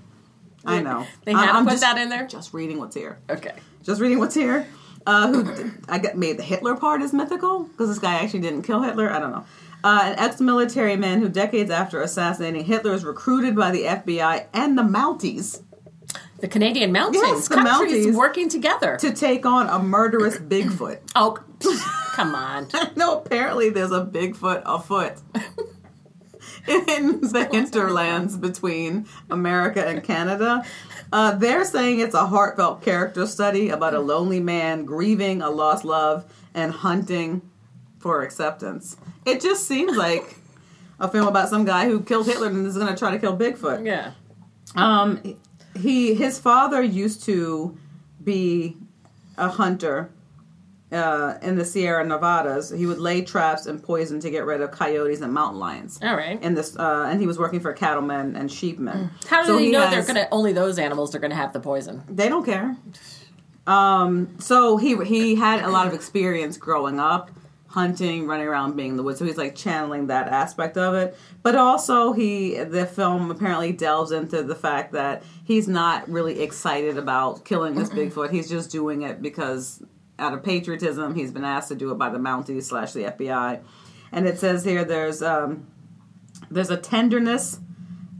I 0.64 0.80
know. 0.80 1.06
They 1.24 1.32
had 1.32 1.46
to 1.46 1.52
I'm 1.52 1.64
put 1.64 1.72
just, 1.72 1.82
that 1.82 1.98
in 1.98 2.08
there. 2.08 2.26
Just 2.26 2.54
reading 2.54 2.78
what's 2.78 2.96
here. 2.96 3.18
Okay. 3.28 3.52
Just 3.82 4.00
reading 4.00 4.18
what's 4.18 4.34
here. 4.34 4.66
Uh, 5.06 5.28
who 5.28 5.70
I 5.88 5.98
get 5.98 6.16
made 6.16 6.38
the 6.38 6.42
Hitler 6.42 6.74
part 6.76 7.02
is 7.02 7.12
mythical 7.12 7.64
because 7.64 7.88
this 7.90 7.98
guy 7.98 8.14
actually 8.14 8.40
didn't 8.40 8.62
kill 8.62 8.80
Hitler. 8.82 9.12
I 9.12 9.18
don't 9.20 9.32
know. 9.32 9.44
Uh, 9.84 10.00
an 10.04 10.18
ex-military 10.18 10.96
man 10.96 11.20
who, 11.20 11.28
decades 11.28 11.70
after 11.70 12.00
assassinating 12.00 12.64
Hitler, 12.64 12.94
is 12.94 13.04
recruited 13.04 13.54
by 13.54 13.70
the 13.70 13.82
FBI 13.84 14.46
and 14.54 14.78
the 14.78 14.82
Mounties 14.82 15.60
The 16.40 16.48
Canadian 16.48 16.90
Mounties, 16.92 17.14
Yes, 17.16 17.48
the 17.48 17.56
countries 17.56 18.06
Mounties. 18.06 18.14
working 18.14 18.48
together. 18.48 18.96
to 18.96 19.12
take 19.12 19.44
on 19.44 19.68
a 19.68 19.78
murderous 19.78 20.38
Bigfoot. 20.52 21.00
oh, 21.14 21.38
come 22.14 22.34
on. 22.34 22.66
No, 22.96 23.18
apparently 23.18 23.68
there's 23.68 23.92
a 23.92 24.04
Bigfoot 24.06 24.62
afoot 24.64 25.14
in 26.66 27.20
the 27.20 27.48
hinterlands 27.52 28.36
between 28.38 29.06
America 29.30 29.86
and 29.86 30.02
Canada. 30.02 30.64
Uh, 31.12 31.32
they're 31.32 31.64
saying 31.64 32.00
it's 32.00 32.14
a 32.14 32.26
heartfelt 32.26 32.80
character 32.82 33.26
study 33.26 33.68
about 33.68 33.92
a 33.94 34.00
lonely 34.00 34.40
man 34.40 34.84
grieving 34.86 35.42
a 35.42 35.50
lost 35.50 35.84
love 35.84 36.24
and 36.54 36.72
hunting 36.72 37.42
for 38.04 38.20
acceptance. 38.20 38.98
It 39.24 39.40
just 39.40 39.66
seems 39.66 39.96
like 39.96 40.36
a 41.00 41.08
film 41.08 41.26
about 41.26 41.48
some 41.48 41.64
guy 41.64 41.86
who 41.86 42.00
killed 42.02 42.26
Hitler 42.26 42.48
and 42.48 42.66
is 42.66 42.76
going 42.76 42.86
to 42.86 42.94
try 42.96 43.10
to 43.12 43.18
kill 43.18 43.34
Bigfoot. 43.34 43.82
Yeah. 43.86 44.12
Um, 44.76 45.38
he 45.74 46.12
his 46.14 46.38
father 46.38 46.82
used 46.82 47.24
to 47.24 47.74
be 48.22 48.76
a 49.38 49.48
hunter 49.48 50.10
uh, 50.92 51.38
in 51.40 51.56
the 51.56 51.64
Sierra 51.64 52.04
Nevadas. 52.04 52.68
He 52.76 52.84
would 52.84 52.98
lay 52.98 53.22
traps 53.22 53.64
and 53.64 53.82
poison 53.82 54.20
to 54.20 54.28
get 54.30 54.44
rid 54.44 54.60
of 54.60 54.70
coyotes 54.70 55.22
and 55.22 55.32
mountain 55.32 55.58
lions. 55.58 55.98
All 56.02 56.14
right. 56.14 56.40
In 56.42 56.52
this, 56.54 56.76
uh, 56.76 57.06
and 57.08 57.20
he 57.22 57.26
was 57.26 57.38
working 57.38 57.60
for 57.60 57.72
cattlemen 57.72 58.36
and 58.36 58.50
sheepmen. 58.50 59.08
How 59.30 59.40
do 59.40 59.46
So 59.48 59.56
they 59.56 59.64
he 59.66 59.70
know 59.72 59.80
has- 59.80 59.90
they're 60.06 60.14
gonna 60.14 60.28
only 60.30 60.52
those 60.52 60.78
animals 60.78 61.14
are 61.14 61.20
gonna 61.20 61.34
have 61.34 61.54
the 61.54 61.60
poison? 61.60 62.02
They 62.06 62.28
don't 62.28 62.44
care. 62.44 62.76
Um, 63.66 64.36
so 64.40 64.76
he 64.76 64.94
he 65.04 65.36
had 65.36 65.62
a 65.62 65.70
lot 65.70 65.86
of 65.86 65.94
experience 65.94 66.58
growing 66.58 67.00
up, 67.00 67.30
hunting, 67.74 68.28
running 68.28 68.46
around, 68.46 68.76
being 68.76 68.90
in 68.90 68.96
the 68.96 69.02
woods. 69.02 69.18
So 69.18 69.24
he's 69.24 69.36
like 69.36 69.56
channeling 69.56 70.06
that 70.06 70.28
aspect 70.28 70.78
of 70.78 70.94
it. 70.94 71.16
But 71.42 71.56
also, 71.56 72.12
he 72.12 72.54
the 72.62 72.86
film 72.86 73.32
apparently 73.32 73.72
delves 73.72 74.12
into 74.12 74.44
the 74.44 74.54
fact 74.54 74.92
that 74.92 75.24
he's 75.44 75.66
not 75.66 76.08
really 76.08 76.40
excited 76.40 76.96
about 76.96 77.44
killing 77.44 77.74
this 77.74 77.88
Bigfoot. 77.90 78.30
He's 78.30 78.48
just 78.48 78.70
doing 78.70 79.02
it 79.02 79.20
because 79.20 79.82
out 80.20 80.32
of 80.32 80.44
patriotism, 80.44 81.16
he's 81.16 81.32
been 81.32 81.44
asked 81.44 81.68
to 81.68 81.74
do 81.74 81.90
it 81.90 81.98
by 81.98 82.10
the 82.10 82.18
Mounties 82.18 82.62
slash 82.62 82.92
the 82.92 83.02
FBI. 83.02 83.60
And 84.12 84.28
it 84.28 84.38
says 84.38 84.64
here 84.64 84.84
there's 84.84 85.20
um, 85.20 85.66
there's 86.48 86.70
a 86.70 86.76
tenderness 86.76 87.58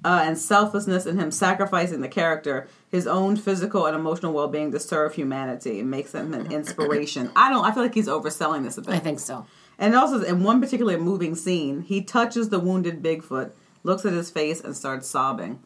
uh, 0.05 0.23
and 0.25 0.37
selflessness 0.37 1.07
in 1.07 1.17
him 1.17 1.31
sacrificing 1.31 2.01
the 2.01 2.09
character, 2.09 2.67
his 2.95 3.09
own 3.09 3.35
physical 3.35 3.87
and 3.87 3.97
emotional 3.97 4.33
well 4.33 4.47
being 4.47 4.71
to 4.71 4.79
serve 4.79 5.15
humanity. 5.17 5.81
It 5.81 5.85
makes 5.85 6.15
him 6.15 6.33
an 6.33 6.53
inspiration. 6.53 7.29
I 7.35 7.51
don't. 7.51 7.65
I 7.65 7.73
feel 7.75 7.83
like 7.83 7.93
he's 7.93 8.07
overselling 8.07 8.63
this 8.63 8.79
a 8.79 8.83
bit. 8.83 8.95
I 8.95 9.01
think 9.01 9.19
so. 9.19 9.47
And 9.81 9.97
also, 9.97 10.23
in 10.23 10.45
one 10.45 10.61
particular 10.61 10.97
moving 10.97 11.35
scene, 11.35 11.81
he 11.81 12.01
touches 12.03 12.51
the 12.51 12.61
wounded 12.61 13.03
Bigfoot, 13.03 13.51
looks 13.83 14.05
at 14.05 14.13
his 14.13 14.31
face, 14.31 14.61
and 14.61 14.77
starts 14.77 15.09
sobbing. 15.09 15.59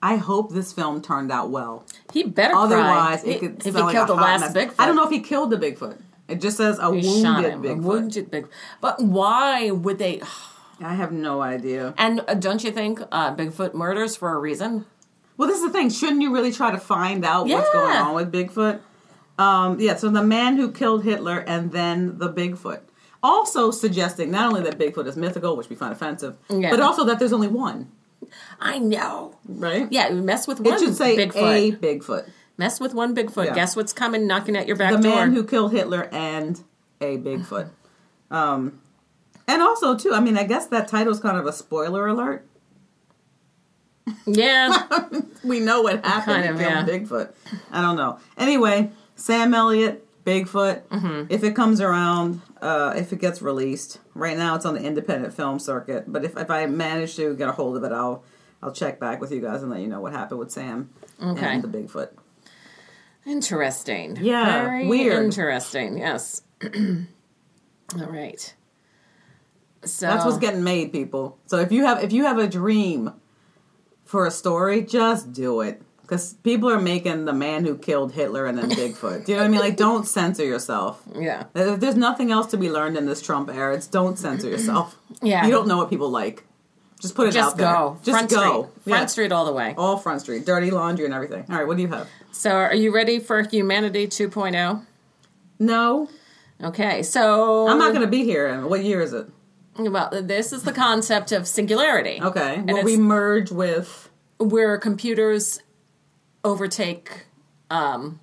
I 0.00 0.14
hope 0.18 0.52
this 0.52 0.72
film 0.72 1.02
turned 1.02 1.32
out 1.32 1.50
well. 1.50 1.84
He 2.12 2.22
better 2.22 2.54
Otherwise, 2.54 3.22
cry. 3.22 3.30
it 3.32 3.40
could 3.40 3.58
if 3.66 3.74
he 3.74 3.82
like 3.82 3.92
killed 3.96 4.10
a 4.10 4.12
the 4.12 4.20
last 4.20 4.40
mess. 4.40 4.52
Bigfoot. 4.54 4.74
I 4.78 4.86
don't 4.86 4.94
know 4.94 5.04
if 5.04 5.10
he 5.10 5.18
killed 5.18 5.50
the 5.50 5.56
Bigfoot. 5.56 5.98
It 6.28 6.40
just 6.40 6.56
says 6.58 6.78
a 6.78 6.94
He 6.94 7.04
wounded 7.08 7.22
shot 7.22 7.44
him. 7.44 7.64
A 7.64 7.68
Bigfoot. 7.68 7.82
wounded 7.82 8.30
big. 8.30 8.46
But 8.80 9.02
why 9.02 9.72
would 9.72 9.98
they? 9.98 10.22
I 10.80 10.94
have 10.94 11.10
no 11.10 11.40
idea. 11.42 11.92
And 11.98 12.20
uh, 12.28 12.34
don't 12.34 12.62
you 12.62 12.70
think 12.70 13.00
uh, 13.10 13.34
Bigfoot 13.34 13.74
murders 13.74 14.14
for 14.14 14.32
a 14.32 14.38
reason? 14.38 14.86
Well, 15.38 15.48
this 15.48 15.58
is 15.58 15.64
the 15.64 15.70
thing. 15.70 15.88
Shouldn't 15.88 16.20
you 16.20 16.34
really 16.34 16.52
try 16.52 16.70
to 16.72 16.78
find 16.78 17.24
out 17.24 17.46
what's 17.46 17.72
going 17.72 17.96
on 17.96 18.14
with 18.14 18.30
Bigfoot? 18.30 18.80
Um, 19.38 19.78
yeah, 19.80 19.94
so 19.96 20.10
the 20.10 20.22
man 20.22 20.56
who 20.56 20.70
killed 20.72 21.04
Hitler 21.04 21.38
and 21.38 21.70
then 21.72 22.18
the 22.18 22.30
Bigfoot. 22.30 22.80
Also 23.22 23.70
suggesting 23.70 24.30
not 24.32 24.48
only 24.48 24.62
that 24.62 24.78
Bigfoot 24.78 25.06
is 25.06 25.16
mythical, 25.16 25.56
which 25.56 25.68
we 25.70 25.76
find 25.76 25.92
offensive, 25.92 26.36
Yeah. 26.50 26.70
but 26.70 26.80
also 26.80 27.04
that 27.04 27.18
there's 27.20 27.32
only 27.32 27.48
one, 27.48 27.90
I 28.60 28.78
know. 28.78 29.36
right? 29.46 29.86
Yeah, 29.90 30.10
mess 30.10 30.46
with 30.48 30.60
one 30.60 30.74
It 30.74 30.80
should 30.80 30.96
say 30.96 31.16
Bigfoot. 31.16 31.36
a 31.36 31.76
Bigfoot. 31.76 32.28
Mess 32.56 32.80
with 32.80 32.92
one 32.94 33.14
Bigfoot. 33.14 33.46
Yeah. 33.46 33.54
Guess 33.54 33.76
what's 33.76 33.92
coming 33.92 34.26
knocking 34.26 34.56
at 34.56 34.66
your 34.66 34.74
back 34.76 34.90
The 34.96 34.98
door? 35.02 35.12
The 35.12 35.16
man 35.16 35.32
who 35.32 35.44
killed 35.44 35.70
Hitler 35.72 36.08
and 36.12 36.60
a 37.00 37.16
Bigfoot. 37.16 37.70
Um, 38.32 38.80
and 39.46 39.62
also, 39.62 39.96
too, 39.96 40.12
I 40.12 40.18
mean, 40.20 40.36
I 40.36 40.42
guess 40.42 40.66
that 40.66 40.88
title's 40.88 41.20
kind 41.20 41.38
of 41.38 41.46
a 41.46 41.52
spoiler 41.52 42.08
alert. 42.08 42.44
Yeah. 44.26 44.86
we 45.44 45.60
know 45.60 45.82
what 45.82 46.04
happened 46.04 46.44
Kind 46.44 46.54
of, 46.54 46.60
yeah. 46.60 46.84
Bigfoot. 46.84 47.32
I 47.70 47.80
don't 47.80 47.96
know. 47.96 48.18
Anyway, 48.36 48.90
Sam 49.16 49.54
Elliott, 49.54 50.06
Bigfoot. 50.24 50.82
Mm-hmm. 50.88 51.26
If 51.32 51.42
it 51.44 51.54
comes 51.56 51.80
around, 51.80 52.40
uh, 52.60 52.94
if 52.96 53.12
it 53.12 53.20
gets 53.20 53.40
released, 53.42 53.98
right 54.14 54.36
now 54.36 54.54
it's 54.54 54.64
on 54.64 54.74
the 54.74 54.82
independent 54.82 55.34
film 55.34 55.58
circuit. 55.58 56.04
But 56.06 56.24
if, 56.24 56.36
if 56.36 56.50
I 56.50 56.66
manage 56.66 57.16
to 57.16 57.34
get 57.34 57.48
a 57.48 57.52
hold 57.52 57.76
of 57.76 57.84
it, 57.84 57.92
I'll 57.92 58.24
I'll 58.62 58.72
check 58.72 58.98
back 58.98 59.20
with 59.20 59.30
you 59.32 59.40
guys 59.40 59.62
and 59.62 59.70
let 59.70 59.80
you 59.80 59.86
know 59.86 60.00
what 60.00 60.12
happened 60.12 60.40
with 60.40 60.50
Sam 60.50 60.90
Okay. 61.22 61.46
and 61.46 61.62
the 61.62 61.68
Bigfoot. 61.68 62.10
Interesting. 63.26 64.16
Yeah, 64.20 64.62
Very 64.64 64.86
weird. 64.88 65.22
interesting. 65.24 65.98
Yes. 65.98 66.42
All 66.64 68.06
right. 68.06 68.54
So 69.84 70.06
That's 70.06 70.24
what's 70.24 70.38
getting 70.38 70.64
made, 70.64 70.92
people. 70.92 71.38
So 71.46 71.58
if 71.58 71.70
you 71.70 71.84
have 71.84 72.02
if 72.02 72.12
you 72.12 72.24
have 72.24 72.38
a 72.38 72.48
dream 72.48 73.12
for 74.08 74.26
a 74.26 74.30
story, 74.30 74.80
just 74.82 75.34
do 75.34 75.60
it. 75.60 75.82
Because 76.00 76.32
people 76.42 76.70
are 76.70 76.80
making 76.80 77.26
the 77.26 77.34
man 77.34 77.66
who 77.66 77.76
killed 77.76 78.12
Hitler 78.12 78.46
and 78.46 78.56
then 78.56 78.70
Bigfoot. 78.70 79.26
Do 79.26 79.32
you 79.32 79.36
know 79.36 79.42
what 79.42 79.48
I 79.48 79.50
mean? 79.50 79.60
Like, 79.60 79.76
don't 79.76 80.06
censor 80.06 80.42
yourself. 80.42 81.02
Yeah. 81.14 81.44
If 81.54 81.80
there's 81.80 81.96
nothing 81.96 82.32
else 82.32 82.46
to 82.52 82.56
be 82.56 82.70
learned 82.70 82.96
in 82.96 83.04
this 83.04 83.20
Trump 83.20 83.50
era, 83.50 83.74
it's 83.74 83.86
don't 83.86 84.18
censor 84.18 84.48
yourself. 84.48 84.96
Yeah. 85.20 85.44
You 85.44 85.50
don't 85.50 85.66
know 85.66 85.76
what 85.76 85.90
people 85.90 86.10
like. 86.10 86.44
Just 87.00 87.14
put 87.14 87.28
it 87.28 87.32
Just 87.32 87.52
out 87.52 87.56
there. 87.58 87.66
Just 87.66 87.78
go. 87.78 87.98
Just 88.04 88.10
Front 88.10 88.30
go. 88.30 88.36
Street. 88.36 88.82
Front 88.84 89.02
Yeah. 89.02 89.06
Street 89.06 89.32
all 89.32 89.44
the 89.44 89.52
way. 89.52 89.74
All 89.76 89.96
Front 89.98 90.20
Street. 90.20 90.46
Dirty 90.46 90.70
laundry 90.70 91.04
and 91.06 91.12
everything. 91.12 91.44
All 91.50 91.56
right, 91.56 91.66
what 91.66 91.76
do 91.76 91.82
you 91.82 91.88
have? 91.88 92.08
So, 92.30 92.50
are 92.52 92.74
you 92.74 92.94
ready 92.94 93.18
for 93.18 93.42
Humanity 93.42 94.04
oh? 94.04 94.06
2.0? 94.06 94.86
No. 95.58 96.08
Okay, 96.62 97.02
so 97.02 97.68
I'm 97.68 97.78
not 97.78 97.90
going 97.90 98.02
to 98.02 98.10
be 98.10 98.24
here. 98.24 98.66
What 98.66 98.84
year 98.84 99.00
is 99.00 99.12
it? 99.12 99.26
Well, 99.78 100.10
this 100.22 100.52
is 100.52 100.64
the 100.64 100.72
concept 100.72 101.32
of 101.32 101.46
singularity. 101.46 102.20
Okay. 102.20 102.56
And 102.56 102.72
Will 102.72 102.84
we 102.84 102.96
merge 102.96 103.50
with. 103.50 104.10
where 104.38 104.76
computers 104.78 105.60
overtake 106.44 107.26
um, 107.70 108.20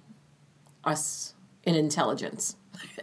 us 0.84 1.34
in 1.64 1.76
intelligence 1.76 2.56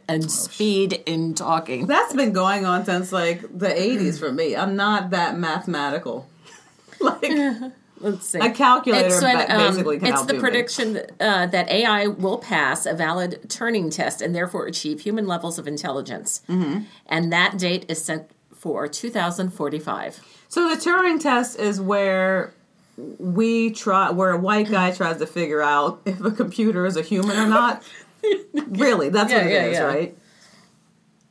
and 0.09 0.31
speed 0.31 1.03
in 1.07 1.35
talking. 1.35 1.87
That's 1.87 2.15
been 2.15 2.33
going 2.33 2.67
on 2.67 2.85
since 2.85 3.13
like 3.13 3.41
the 3.41 3.69
80s 3.69 4.19
for 4.19 4.33
me. 4.33 4.57
I'm 4.57 4.77
not 4.77 5.11
that 5.11 5.39
mathematical. 5.39 6.29
like, 7.01 7.23
Let's 8.03 8.27
see. 8.27 8.41
a 8.41 8.51
calculator 8.51 9.07
It's, 9.07 9.23
when, 9.23 9.51
um, 9.51 9.71
basically 9.71 10.01
can 10.01 10.09
it's 10.09 10.25
the 10.25 10.35
prediction 10.35 11.03
uh, 11.21 11.47
that 11.47 11.71
AI 11.71 12.09
will 12.09 12.39
pass 12.39 12.85
a 12.85 12.95
valid 12.95 13.43
Turing 13.47 13.95
test 13.95 14.21
and 14.21 14.35
therefore 14.35 14.67
achieve 14.67 15.01
human 15.01 15.29
levels 15.29 15.57
of 15.59 15.69
intelligence. 15.69 16.43
Mm-hmm. 16.49 16.81
And 17.07 17.33
that 17.33 17.59
date 17.59 17.87
is 17.89 18.05
set 18.05 18.32
for 18.63 18.87
2045. 18.87 20.21
So 20.49 20.69
the 20.69 20.77
Turing 20.77 21.21
test 21.21 21.59
is 21.59 21.81
where 21.81 22.55
we 22.97 23.71
try, 23.73 24.11
where 24.11 24.31
a 24.31 24.37
white 24.39 24.71
guy 24.71 24.93
tries 24.97 25.17
to 25.17 25.27
figure 25.27 25.61
out 25.61 26.01
if 26.05 26.21
a 26.25 26.31
computer 26.31 26.87
is 26.87 26.97
a 26.97 27.03
human 27.03 27.37
or 27.37 27.49
not. 27.49 27.83
really, 28.55 29.09
that's 29.09 29.33
what 29.33 29.43
Yeah, 29.45 29.49
it 29.49 29.53
yeah, 29.53 29.65
is, 29.65 29.79
yeah. 29.79 29.83
right? 29.83 30.17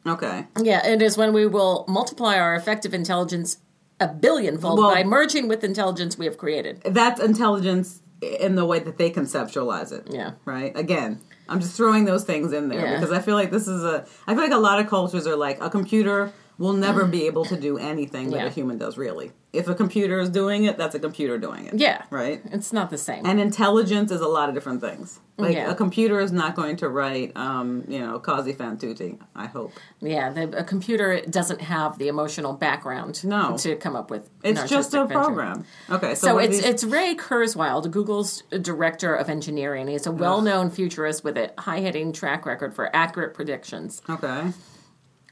Okay. 0.05 0.45
Yeah, 0.61 0.85
it 0.85 1.01
is 1.01 1.17
when 1.17 1.31
we 1.31 1.45
will 1.45 1.85
multiply 1.87 2.37
our 2.37 2.53
effective 2.53 2.93
intelligence 2.93 3.57
a 4.01 4.09
billionfold 4.09 4.79
Well- 4.79 4.93
by 4.93 5.05
merging 5.05 5.47
with 5.47 5.63
intelligence 5.63 6.17
we 6.17 6.25
have 6.25 6.37
created. 6.37 6.81
That's 6.83 7.21
intelligence 7.21 8.01
in 8.21 8.55
the 8.55 8.65
way 8.65 8.79
that 8.79 8.97
they 8.97 9.09
conceptualize 9.09 9.93
it. 9.93 10.07
Yeah. 10.09 10.31
Right? 10.43 10.75
Again, 10.77 11.21
I'm 11.47 11.61
just 11.61 11.77
throwing 11.77 12.03
those 12.03 12.25
things 12.25 12.51
in 12.51 12.67
there 12.67 12.95
because 12.95 13.11
I 13.13 13.19
feel 13.21 13.35
like 13.35 13.51
this 13.51 13.69
is 13.69 13.83
a 13.85 14.05
I 14.27 14.33
feel 14.33 14.43
like 14.43 14.51
a 14.51 14.57
lot 14.57 14.79
of 14.81 14.87
cultures 14.87 15.25
are 15.27 15.35
like 15.37 15.61
a 15.61 15.69
computer 15.69 16.33
will 16.61 16.73
never 16.73 17.05
be 17.05 17.25
able 17.25 17.43
to 17.45 17.57
do 17.59 17.77
anything 17.77 18.29
that 18.29 18.37
Yeah. 18.37 18.45
a 18.45 18.49
human 18.49 18.77
does 18.77 18.97
really. 18.97 19.31
If 19.51 19.67
a 19.67 19.75
computer 19.75 20.19
is 20.19 20.29
doing 20.29 20.63
it, 20.63 20.77
that's 20.77 20.95
a 20.95 20.99
computer 20.99 21.37
doing 21.37 21.65
it. 21.65 21.73
Yeah. 21.73 22.03
Right? 22.09 22.41
It's 22.51 22.71
not 22.71 22.89
the 22.89 22.97
same. 22.97 23.25
And 23.25 23.37
intelligence 23.39 24.09
is 24.11 24.21
a 24.21 24.27
lot 24.27 24.47
of 24.47 24.55
different 24.55 24.79
things. 24.79 25.19
Like 25.37 25.55
Yeah. 25.55 25.69
a 25.71 25.75
computer 25.75 26.19
is 26.21 26.31
not 26.31 26.55
going 26.55 26.77
to 26.77 26.87
write, 26.87 27.35
um, 27.35 27.83
you 27.87 27.99
know, 27.99 28.19
Così 28.19 28.55
fan 28.55 28.77
tutte. 28.77 29.19
I 29.35 29.47
hope 29.47 29.73
yeah, 29.99 30.29
the, 30.29 30.43
a 30.57 30.63
computer 30.63 31.19
doesn't 31.29 31.61
have 31.61 31.97
the 31.97 32.07
emotional 32.07 32.53
background 32.53 33.25
No. 33.25 33.57
to 33.57 33.75
come 33.75 33.95
up 33.97 34.09
with. 34.09 34.29
it's 34.43 34.63
just 34.69 34.93
a 34.93 35.05
venture. 35.05 35.19
program. 35.23 35.65
Okay, 35.89 36.15
so, 36.15 36.27
So 36.27 36.37
it's 36.37 36.57
these- 36.57 36.65
it's 36.65 36.83
Ray 36.85 37.15
Kurzweil, 37.15 37.89
Google's 37.91 38.43
director 38.61 39.15
of 39.15 39.29
engineering. 39.29 39.87
He's 39.87 40.05
a 40.07 40.11
well-known 40.11 40.69
futurist 40.69 41.23
with 41.25 41.37
a 41.37 41.51
high-hitting 41.57 42.13
track 42.13 42.45
record 42.45 42.73
for 42.73 42.95
accurate 42.95 43.33
predictions. 43.33 44.01
okay. 44.09 44.53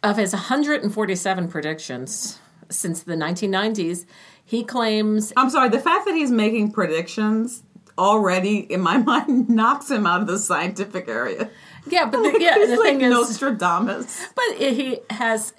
Of 0.02 0.18
his 0.18 0.32
147 0.34 1.48
predictions 1.50 2.40
since 2.70 3.04
the 3.04 3.16
1990s, 3.16 4.06
he 4.46 4.64
claims 4.64 5.34
I'm 5.36 5.50
sorry. 5.50 5.70
The 5.70 5.80
fact 5.80 6.06
that 6.06 6.16
he's 6.16 6.32
making 6.32 6.72
predictions 6.72 7.64
already, 7.98 8.60
in 8.60 8.80
my 8.82 8.98
mind, 9.12 9.50
knocks 9.50 9.92
him 9.92 10.06
out 10.08 10.22
of 10.22 10.28
the 10.28 10.40
scientific 10.40 11.10
area. 11.10 11.50
yeah, 11.88 12.06
but 12.06 12.22
the, 12.24 12.38
yeah, 12.40 12.58
the 12.58 12.68
like 12.78 12.82
thing 12.82 13.02
is 13.02 13.12
Nostradamus. 13.12 14.26
But 14.36 14.56
he 14.58 15.00
has 15.10 15.54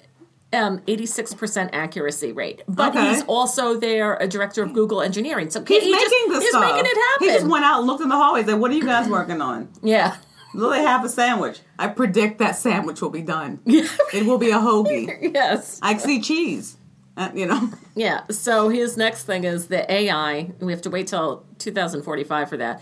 um, 0.53 0.79
86% 0.79 1.69
accuracy 1.71 2.31
rate. 2.31 2.63
But 2.67 2.95
Okay. 2.95 3.09
he's 3.09 3.21
also 3.23 3.79
there, 3.79 4.15
a 4.15 4.27
director 4.27 4.63
of 4.63 4.73
Google 4.73 5.01
engineering. 5.03 5.49
So 5.51 5.63
He's 5.63 5.83
he 5.83 5.91
making 5.91 6.09
just, 6.09 6.29
this 6.29 6.41
he's 6.43 6.49
stuff. 6.49 6.63
making 6.63 6.85
it 6.91 6.97
happen. 6.97 7.27
He 7.27 7.33
just 7.35 7.45
went 7.47 7.63
out 7.63 7.77
and 7.79 7.87
looked 7.87 8.01
in 8.01 8.09
the 8.09 8.15
hallway 8.15 8.39
and 8.41 8.49
said, 8.49 8.59
"What 8.59 8.71
are 8.71 8.73
you 8.73 8.83
guys 8.85 9.07
working 9.07 9.39
on?" 9.41 9.69
yeah. 9.83 10.17
Will 10.53 10.69
they 10.69 10.81
have 10.83 11.03
a 11.05 11.09
sandwich? 11.09 11.59
I 11.79 11.87
predict 11.87 12.39
that 12.39 12.55
sandwich 12.55 13.01
will 13.01 13.09
be 13.09 13.21
done. 13.21 13.59
it 13.65 14.25
will 14.25 14.37
be 14.37 14.51
a 14.51 14.57
hoagie. 14.57 15.33
Yes. 15.33 15.79
I 15.81 15.97
see 15.97 16.21
cheese. 16.21 16.77
Uh, 17.17 17.29
you 17.35 17.45
know. 17.45 17.69
Yeah. 17.95 18.21
So 18.29 18.69
his 18.69 18.95
next 18.97 19.25
thing 19.25 19.43
is 19.43 19.67
the 19.67 19.89
AI. 19.91 20.51
We 20.59 20.71
have 20.71 20.81
to 20.83 20.89
wait 20.89 21.07
till 21.07 21.45
2045 21.59 22.49
for 22.49 22.57
that. 22.57 22.81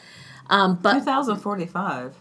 Um, 0.49 0.75
but 0.81 0.93
2045. 0.99 2.15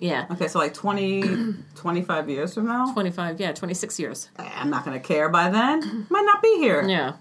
yeah, 0.00 0.26
Okay, 0.30 0.48
so 0.48 0.58
like 0.58 0.74
20, 0.74 1.54
25 1.76 2.28
years 2.30 2.54
from 2.54 2.66
now, 2.66 2.92
25. 2.92 3.40
Yeah, 3.40 3.52
26 3.52 3.98
years. 4.00 4.28
I'm 4.36 4.70
not 4.70 4.84
going 4.84 5.00
to 5.00 5.06
care 5.06 5.28
by 5.28 5.48
then. 5.50 6.06
Might 6.10 6.22
not 6.24 6.42
be 6.42 6.56
here. 6.58 6.82
Yeah. 6.88 7.14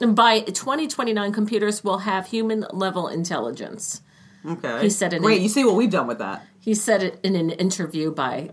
And 0.00 0.14
by 0.16 0.40
2029, 0.40 1.32
computers 1.32 1.82
will 1.84 1.98
have 1.98 2.26
human 2.28 2.64
level 2.72 3.08
intelligence. 3.08 4.00
Okay. 4.46 4.82
He 4.82 4.90
said 4.90 5.12
it 5.12 5.16
in- 5.16 5.22
Wait, 5.22 5.42
you 5.42 5.48
see 5.48 5.64
what 5.64 5.74
we've 5.74 5.90
done 5.90 6.06
with 6.06 6.18
that? 6.18 6.46
He 6.60 6.74
said 6.74 7.02
it 7.02 7.20
in 7.22 7.36
an 7.36 7.50
interview 7.50 8.12
by 8.12 8.50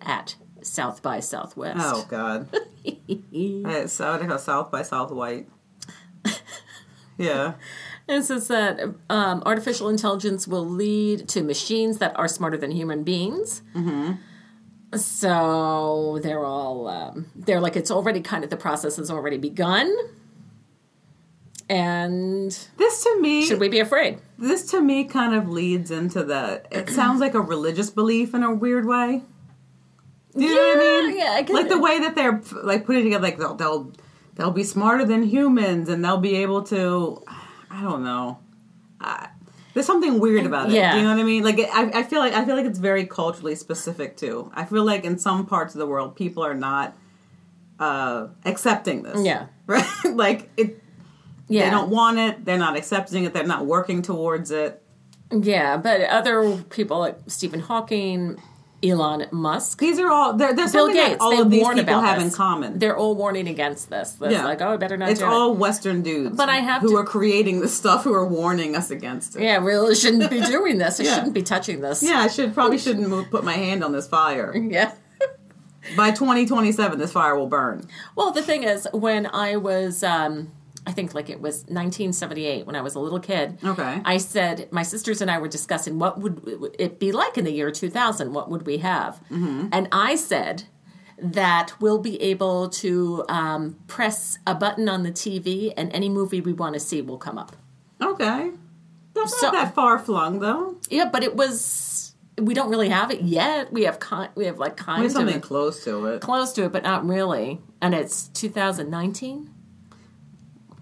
at 0.00 0.36
South 0.62 1.02
by 1.02 1.20
Southwest. 1.20 1.78
Oh 1.80 2.06
God. 2.08 2.48
South, 3.90 4.40
South 4.40 4.70
by 4.70 4.82
South 4.82 5.10
White. 5.10 5.48
Yeah. 7.18 7.54
It 8.08 8.22
says 8.22 8.48
that 8.48 8.80
um, 9.10 9.42
artificial 9.44 9.88
intelligence 9.90 10.48
will 10.48 10.66
lead 10.66 11.28
to 11.30 11.42
machines 11.42 11.98
that 11.98 12.16
are 12.16 12.28
smarter 12.28 12.56
than 12.56 12.70
human 12.70 13.02
beings. 13.02 13.60
Mm-hmm. 13.74 14.12
So 14.96 16.18
they're 16.22 16.44
all 16.44 16.88
um, 16.88 17.26
they're 17.36 17.60
like 17.60 17.76
it's 17.76 17.90
already 17.90 18.22
kind 18.22 18.44
of 18.44 18.50
the 18.50 18.56
process 18.56 18.96
has 18.96 19.10
already 19.10 19.36
begun. 19.36 19.94
And 21.68 22.50
This 22.78 23.02
to 23.04 23.20
me, 23.20 23.44
should 23.44 23.60
we 23.60 23.68
be 23.68 23.80
afraid? 23.80 24.18
this 24.38 24.70
to 24.70 24.80
me 24.80 25.04
kind 25.04 25.34
of 25.34 25.48
leads 25.48 25.90
into 25.90 26.22
the. 26.24 26.62
It 26.70 26.88
sounds 27.00 27.20
like 27.20 27.34
a 27.34 27.40
religious 27.40 27.90
belief 27.90 28.34
in 28.34 28.42
a 28.42 28.54
weird 28.54 28.86
way. 28.86 29.22
Do 30.36 30.44
you 30.44 30.54
know 30.54 30.68
what 30.68 30.78
I 30.78 31.06
mean? 31.08 31.18
yeah, 31.18 31.30
I 31.32 31.52
like 31.52 31.68
the 31.68 31.78
way 31.80 31.98
that 32.00 32.14
they're 32.14 32.40
like 32.62 32.86
putting 32.86 33.04
together, 33.04 33.22
like 33.22 33.38
they'll 33.38 33.54
they'll 33.56 33.92
they'll 34.36 34.50
be 34.50 34.62
smarter 34.64 35.04
than 35.04 35.22
humans, 35.24 35.88
and 35.88 36.04
they'll 36.04 36.18
be 36.18 36.36
able 36.36 36.62
to. 36.64 37.22
I 37.70 37.82
don't 37.82 38.02
know. 38.04 38.38
I, 39.00 39.28
there's 39.74 39.86
something 39.86 40.18
weird 40.20 40.46
about 40.46 40.70
it. 40.70 40.74
Yeah. 40.74 40.92
Do 40.92 40.98
you 40.98 41.04
know 41.04 41.10
what 41.10 41.20
I 41.20 41.24
mean? 41.24 41.42
Like 41.44 41.58
it, 41.58 41.68
I, 41.72 42.00
I 42.00 42.02
feel 42.04 42.20
like 42.20 42.32
I 42.32 42.44
feel 42.44 42.56
like 42.56 42.66
it's 42.66 42.78
very 42.78 43.04
culturally 43.06 43.54
specific 43.56 44.16
too. 44.16 44.50
I 44.54 44.64
feel 44.64 44.84
like 44.84 45.04
in 45.04 45.18
some 45.18 45.44
parts 45.46 45.74
of 45.74 45.78
the 45.80 45.86
world, 45.86 46.14
people 46.16 46.44
are 46.44 46.54
not 46.54 46.96
uh 47.78 48.28
accepting 48.44 49.02
this. 49.02 49.22
Yeah. 49.24 49.46
Right. 49.66 49.84
like 50.04 50.50
it. 50.56 50.82
Yeah, 51.48 51.64
They 51.64 51.70
don't 51.70 51.90
want 51.90 52.18
it. 52.18 52.44
They're 52.44 52.58
not 52.58 52.76
accepting 52.76 53.24
it. 53.24 53.32
They're 53.32 53.44
not 53.46 53.64
working 53.66 54.02
towards 54.02 54.50
it. 54.50 54.82
yeah, 55.30 55.76
but 55.76 56.02
other 56.02 56.56
people 56.70 56.98
like 57.00 57.16
Stephen 57.26 57.60
Hawking, 57.60 58.40
Elon 58.82 59.26
Musk, 59.32 59.78
These 59.80 59.98
are 59.98 60.08
all. 60.10 60.34
There, 60.34 60.54
there's 60.54 60.72
Bill 60.72 60.86
something 60.86 60.96
Gates, 61.02 61.18
that 61.18 61.20
all 61.20 61.30
they 61.30 61.38
of 61.40 61.50
these 61.50 61.66
people 61.68 62.00
have 62.00 62.22
this. 62.22 62.32
in 62.32 62.36
common. 62.36 62.78
They're 62.78 62.96
all 62.96 63.14
warning 63.16 63.48
against 63.48 63.90
this. 63.90 64.12
That's 64.12 64.32
Yeah. 64.32 64.44
like, 64.44 64.60
oh, 64.62 64.74
I 64.74 64.76
better 64.76 64.96
not 64.96 65.08
it's 65.08 65.20
all 65.20 65.52
it. 65.52 65.58
Western 65.58 66.02
dudes. 66.02 66.36
But 66.36 66.48
I 66.48 66.56
have 66.58 66.82
who 66.82 66.90
to- 66.90 66.96
are 66.98 67.04
creating 67.04 67.60
this 67.60 67.74
stuff 67.76 68.04
who 68.04 68.12
are 68.14 68.24
warning 68.26 68.76
us 68.76 68.90
against 68.92 69.34
it. 69.34 69.42
Yeah, 69.42 69.58
we 69.58 69.72
really 69.72 69.94
shouldn't 69.96 70.30
be 70.30 70.40
doing 70.46 70.78
this. 70.78 71.00
I 71.00 71.04
Yeah. 71.04 71.14
shouldn't 71.16 71.34
be 71.34 71.42
touching 71.42 71.80
this. 71.80 72.02
Yeah, 72.04 72.20
I 72.20 72.28
should 72.28 72.54
probably 72.54 72.78
shouldn't 72.78 73.08
move, 73.14 73.30
put 73.30 73.42
my 73.42 73.54
hand 73.54 73.82
on 73.82 73.90
this 73.92 74.06
fire. 74.06 74.54
Yeah. 74.56 74.92
By 75.96 76.10
2027, 76.10 76.98
this 76.98 77.12
fire 77.12 77.34
will 77.36 77.46
burn. 77.48 77.88
Well, 78.14 78.30
the 78.30 78.42
thing 78.42 78.62
is, 78.62 78.86
when 78.92 79.26
I 79.26 79.56
was, 79.56 80.04
um, 80.04 80.52
I 80.88 80.92
think 80.92 81.14
like 81.14 81.28
it 81.30 81.40
was 81.40 81.58
1978, 81.68 82.66
when 82.66 82.74
I 82.74 82.80
was 82.80 82.94
a 82.94 83.00
little 83.00 83.20
kid. 83.20 83.58
Okay. 83.62 84.00
I 84.04 84.16
said 84.16 84.68
my 84.72 84.82
sisters 84.82 85.20
and 85.20 85.30
I 85.30 85.38
were 85.38 85.48
discussing 85.48 85.98
what 85.98 86.18
would 86.20 86.74
it 86.78 86.98
be 86.98 87.12
like 87.12 87.36
in 87.36 87.44
the 87.44 87.52
year 87.52 87.70
2000. 87.70 88.32
What 88.32 88.48
would 88.50 88.64
we 88.66 88.78
have? 88.78 89.20
Mm-hmm. 89.30 89.68
And 89.72 89.88
I 89.92 90.14
said 90.16 90.64
that 91.20 91.72
we'll 91.80 91.98
be 91.98 92.20
able 92.22 92.68
to 92.70 93.24
um, 93.28 93.76
press 93.86 94.38
a 94.46 94.54
button 94.54 94.88
on 94.88 95.02
the 95.02 95.10
TV, 95.12 95.72
and 95.76 95.92
any 95.92 96.08
movie 96.08 96.40
we 96.40 96.52
want 96.52 96.74
to 96.74 96.80
see 96.80 97.02
will 97.02 97.18
come 97.18 97.36
up. 97.38 97.56
Okay, 98.00 98.52
that's 99.14 99.38
So- 99.38 99.46
not 99.48 99.52
that 99.54 99.74
far 99.74 99.98
flung 99.98 100.38
though. 100.38 100.76
Yeah, 100.88 101.08
but 101.10 101.22
it 101.22 101.36
was. 101.36 102.14
We 102.40 102.54
don't 102.54 102.70
really 102.70 102.88
have 102.88 103.10
it 103.10 103.22
yet. 103.22 103.72
We 103.72 103.82
have. 103.82 103.98
We 104.36 104.44
have 104.46 104.58
like 104.60 104.76
kind 104.76 105.00
We 105.00 105.06
of 105.06 105.12
have 105.12 105.18
something 105.22 105.40
close 105.40 105.82
to 105.84 106.06
it. 106.06 106.20
close 106.20 106.52
to 106.52 106.64
it, 106.66 106.72
but 106.72 106.84
not 106.84 107.04
really. 107.04 107.60
And 107.82 107.94
it's 107.94 108.28
2019. 108.28 109.50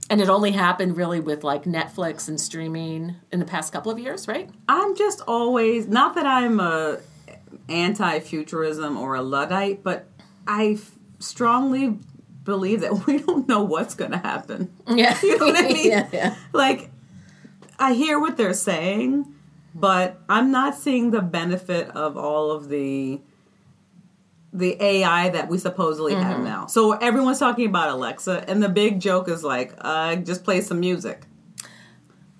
And 0.09 0.21
it 0.21 0.29
only 0.29 0.53
happened 0.53 0.97
really 0.97 1.19
with 1.21 1.43
like 1.43 1.65
Netflix 1.65 2.29
and 2.29 2.41
streaming 2.41 3.17
in 3.33 3.41
the 3.41 3.45
past 3.45 3.73
couple 3.73 3.91
of 3.91 3.99
years, 3.99 4.29
right? 4.29 4.49
I'm 4.69 4.95
just 4.97 5.21
always 5.27 5.89
not 5.89 6.15
that 6.15 6.27
I'm 6.27 6.61
a 6.61 6.99
anti-futurism 7.69 8.97
or 8.97 9.15
a 9.15 9.23
luddite, 9.23 9.83
but 9.83 10.07
I 10.47 10.77
f- 10.79 10.93
strongly 11.19 11.99
believe 12.45 12.81
that 12.83 13.07
we 13.07 13.19
don't 13.19 13.49
know 13.49 13.63
what's 13.63 13.95
going 13.95 14.13
to 14.13 14.19
happen. 14.19 14.73
Yeah. 14.89 15.19
You 15.23 15.39
know 15.39 15.47
what 15.47 15.65
I 15.65 15.69
mean? 15.73 15.91
yeah, 15.91 16.09
yeah. 16.13 16.35
Like, 16.53 16.91
I 17.79 17.95
hear 17.95 18.19
what 18.19 18.37
they're 18.37 18.55
saying, 18.55 19.35
but 19.75 20.21
I'm 20.29 20.51
not 20.51 20.75
seeing 20.77 21.11
the 21.11 21.21
benefit 21.21 21.91
of 21.91 22.17
all 22.17 22.51
of 22.51 22.69
the 22.69 23.21
the 24.59 24.77
AI 24.83 25.29
that 25.31 25.49
we 25.49 25.59
supposedly 25.59 26.13
Mm-hmm. 26.15 26.23
have 26.23 26.41
now. 26.41 26.67
So 26.67 26.93
everyone's 26.93 27.39
talking 27.39 27.67
about 27.67 27.91
Alexa, 27.91 28.45
and 28.49 28.63
the 28.63 28.69
big 28.69 29.01
joke 29.01 29.29
is 29.29 29.43
like, 29.45 29.75
uh, 29.81 30.17
just 30.17 30.45
play 30.45 30.61
some 30.61 30.81
music. 30.81 31.23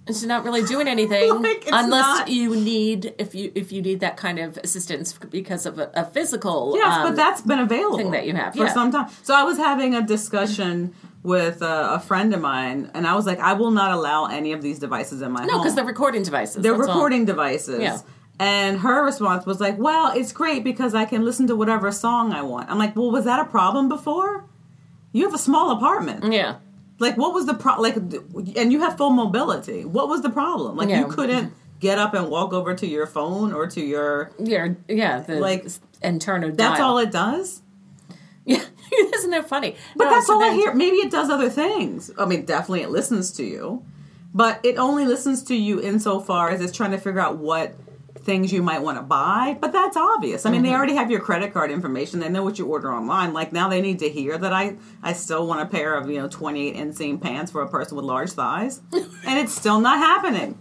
It's 0.09 0.23
not 0.23 0.45
really 0.45 0.63
doing 0.63 0.87
anything 0.87 1.43
Like, 1.43 1.65
unless 1.67 1.91
not- 2.21 2.29
you 2.29 2.55
need 2.55 3.13
if 3.19 3.35
you 3.35 3.51
if 3.57 3.73
you 3.73 3.83
need 3.83 3.99
that 4.01 4.17
kind 4.17 4.39
of 4.39 4.57
assistance 4.59 5.13
because 5.31 5.67
of 5.67 5.79
a, 5.81 5.91
a 5.95 6.05
physical. 6.05 6.75
Yes, 6.77 6.95
um, 6.95 7.09
but 7.09 7.17
that's 7.17 7.41
been 7.43 7.59
available 7.59 7.99
thing 7.99 8.13
that 8.13 8.25
you 8.25 8.35
have, 8.35 8.55
for 8.55 8.65
yeah. 8.67 8.73
some 8.73 8.93
time. 8.93 9.09
So 9.25 9.35
I 9.35 9.43
was 9.43 9.57
having 9.59 9.95
a 9.97 10.03
discussion 10.03 10.95
with 11.25 11.61
uh, 11.61 11.89
a 11.95 11.99
friend 11.99 12.33
of 12.33 12.41
mine, 12.41 12.89
and 12.95 13.05
I 13.05 13.17
was 13.17 13.27
like, 13.27 13.41
I 13.41 13.55
will 13.55 13.73
not 13.73 13.91
allow 13.91 14.27
any 14.27 14.53
of 14.53 14.63
these 14.63 14.79
devices 14.79 15.23
in 15.23 15.33
my 15.33 15.45
no 15.45 15.55
home. 15.55 15.63
because 15.63 15.75
they're 15.75 15.85
recording 15.85 16.23
devices. 16.23 16.63
they're 16.63 16.77
that's 16.77 16.87
all. 16.87 16.95
recording 16.95 17.25
devices. 17.25 17.81
Yeah. 17.81 17.99
And 18.39 18.81
her 18.81 19.03
response 19.05 19.47
was 19.47 19.61
like, 19.61 19.79
"Well, 19.79 20.13
it's 20.15 20.33
great 20.33 20.63
because 20.63 20.95
I 20.95 21.07
can 21.07 21.25
listen 21.25 21.47
to 21.47 21.57
whatever 21.57 21.91
song 21.91 22.33
I 22.33 22.43
want." 22.43 22.71
I'm 22.71 22.79
like, 22.79 22.95
"Well, 22.95 23.11
was 23.11 23.25
that 23.25 23.41
a 23.41 23.45
problem 23.47 23.89
before? 23.89 24.45
You 25.13 25.25
have 25.25 25.35
a 25.35 25.39
small 25.39 25.71
apartment. 25.71 26.31
Yeah, 26.33 26.57
Like, 26.99 27.17
what 27.17 27.33
was 27.33 27.47
the 27.47 27.55
pro? 27.55 27.81
Like, 27.81 27.97
and 27.97 28.71
you 28.73 28.81
have 28.81 28.99
full 28.99 29.11
mobility. 29.11 29.85
What 29.87 30.09
was 30.09 30.21
the 30.21 30.29
problem? 30.31 30.77
Like, 30.77 30.91
Yeah. 30.91 31.01
you 31.01 31.07
couldn't 31.07 31.55
get 31.81 31.99
up 31.99 32.13
and 32.13 32.29
walk 32.29 32.53
over 32.53 32.75
to 32.75 32.87
your 32.87 33.07
phone 33.07 33.53
or 33.55 33.67
to 33.69 33.81
your. 33.81 34.31
yeah, 34.39 34.69
yeah. 34.89 35.21
The, 35.21 35.37
Like, 35.41 35.67
and 36.03 36.21
turn 36.21 36.45
a 36.45 36.53
That's 36.53 36.79
dial. 36.79 36.91
all 36.91 36.99
it 36.99 37.11
does. 37.11 37.63
Yeah, 38.45 38.63
isn't 39.15 39.31
that 39.31 39.49
funny? 39.49 39.77
But 39.97 40.05
No, 40.05 40.11
that's 40.11 40.27
so 40.27 40.35
all 40.35 40.43
I 40.43 40.53
hear. 40.55 40.75
Maybe 40.75 40.97
it 40.97 41.11
does 41.11 41.31
other 41.31 41.49
things. 41.51 42.11
I 42.19 42.27
mean, 42.27 42.45
definitely 42.45 42.83
it 42.83 42.91
listens 42.91 43.33
to 43.33 43.45
you, 43.45 43.83
but 44.35 44.61
it 44.63 44.77
only 44.77 45.07
listens 45.07 45.43
to 45.45 45.55
you 45.55 45.81
insofar 45.81 46.51
as 46.51 46.61
it's 46.61 46.77
trying 46.77 46.91
to 46.93 46.99
figure 46.99 47.21
out 47.21 47.39
what 47.39 47.75
things 48.27 48.53
you 48.53 48.63
might 48.63 48.83
want 48.83 48.99
to 48.99 49.03
buy. 49.03 49.57
But 49.59 49.73
that's 49.73 49.97
obvious. 49.97 50.45
I 50.45 50.51
mean, 50.51 50.61
Mm-hmm. 50.63 50.71
they 50.71 50.77
already 50.77 50.95
have 50.97 51.11
your 51.11 51.21
credit 51.21 51.55
card 51.55 51.71
information. 51.71 52.21
They 52.21 52.29
know 52.29 52.43
what 52.43 52.59
you 52.59 52.67
order 52.67 52.93
online. 52.93 53.33
Like 53.33 53.53
now, 53.53 53.69
they 53.71 53.81
need 53.81 54.01
to 54.01 54.09
hear 54.11 54.37
that 54.37 54.53
I 54.53 54.77
I 55.03 55.15
still 55.15 55.47
want 55.47 55.63
a 55.63 55.67
pair 55.67 55.95
of 55.95 56.11
you 56.11 56.19
know 56.21 56.29
twenty 56.29 56.69
eight 56.69 56.77
inseam 56.77 57.19
pants 57.21 57.51
for 57.53 57.63
a 57.63 57.69
person 57.69 57.97
with 57.97 58.05
large 58.05 58.33
thighs, 58.33 58.83
and 58.93 59.39
it's 59.39 59.55
still 59.55 59.81
not 59.81 59.97
happening. 59.99 60.59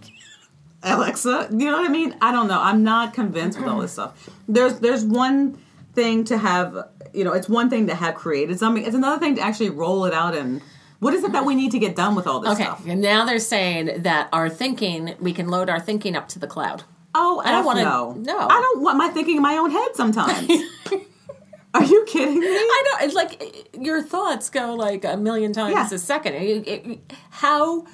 Alexa, 0.82 1.48
you 1.50 1.66
know 1.70 1.78
what 1.78 1.88
I 1.88 1.92
mean? 1.92 2.14
I 2.20 2.30
don't 2.32 2.46
know. 2.48 2.60
I'm 2.60 2.84
not 2.84 3.12
convinced 3.12 3.58
with 3.58 3.68
all 3.68 3.80
this 3.80 3.92
stuff. 3.92 4.28
There's 4.48 4.78
there's 4.80 5.04
one 5.04 5.58
thing 5.94 6.24
to 6.24 6.36
have, 6.38 6.76
you 7.14 7.24
know, 7.24 7.32
it's 7.32 7.48
one 7.48 7.70
thing 7.70 7.86
to 7.88 7.94
have 7.94 8.14
created 8.14 8.58
something. 8.58 8.84
It's 8.84 8.94
another 8.94 9.18
thing 9.18 9.34
to 9.36 9.40
actually 9.40 9.70
roll 9.70 10.04
it 10.04 10.12
out 10.12 10.34
and 10.36 10.60
what 10.98 11.12
is 11.14 11.24
it 11.24 11.32
that 11.32 11.44
we 11.44 11.54
need 11.54 11.72
to 11.72 11.78
get 11.78 11.96
done 11.96 12.14
with 12.14 12.26
all 12.26 12.40
this 12.40 12.52
Okay, 12.52 12.64
stuff? 12.64 12.86
and 12.86 13.00
now 13.02 13.24
they're 13.24 13.38
saying 13.38 14.02
that 14.02 14.28
our 14.32 14.48
thinking, 14.48 15.14
we 15.20 15.32
can 15.32 15.48
load 15.48 15.68
our 15.68 15.80
thinking 15.80 16.14
up 16.16 16.28
to 16.28 16.38
the 16.38 16.46
cloud. 16.46 16.84
Oh, 17.18 17.40
I 17.44 17.50
don't 17.52 17.60
F 17.60 17.66
wanna- 17.66 17.84
no. 17.84 18.12
no. 18.18 18.38
I 18.38 18.60
don't 18.60 18.82
want 18.82 18.98
my 18.98 19.08
thinking 19.08 19.36
in 19.36 19.42
my 19.42 19.56
own 19.56 19.70
head 19.70 19.88
sometimes. 19.94 20.50
Are 21.74 21.84
you 21.84 22.04
kidding 22.06 22.40
me? 22.40 22.46
I 22.46 22.84
know, 22.90 23.04
it's 23.06 23.14
like 23.14 23.68
your 23.78 24.02
thoughts 24.02 24.48
go 24.50 24.74
like 24.74 25.04
a 25.04 25.16
million 25.16 25.52
times 25.52 25.74
Yeah. 25.74 25.94
a 25.94 25.98
second. 25.98 26.34
It- 26.34 26.66
it- 26.68 27.12
how? 27.30 27.86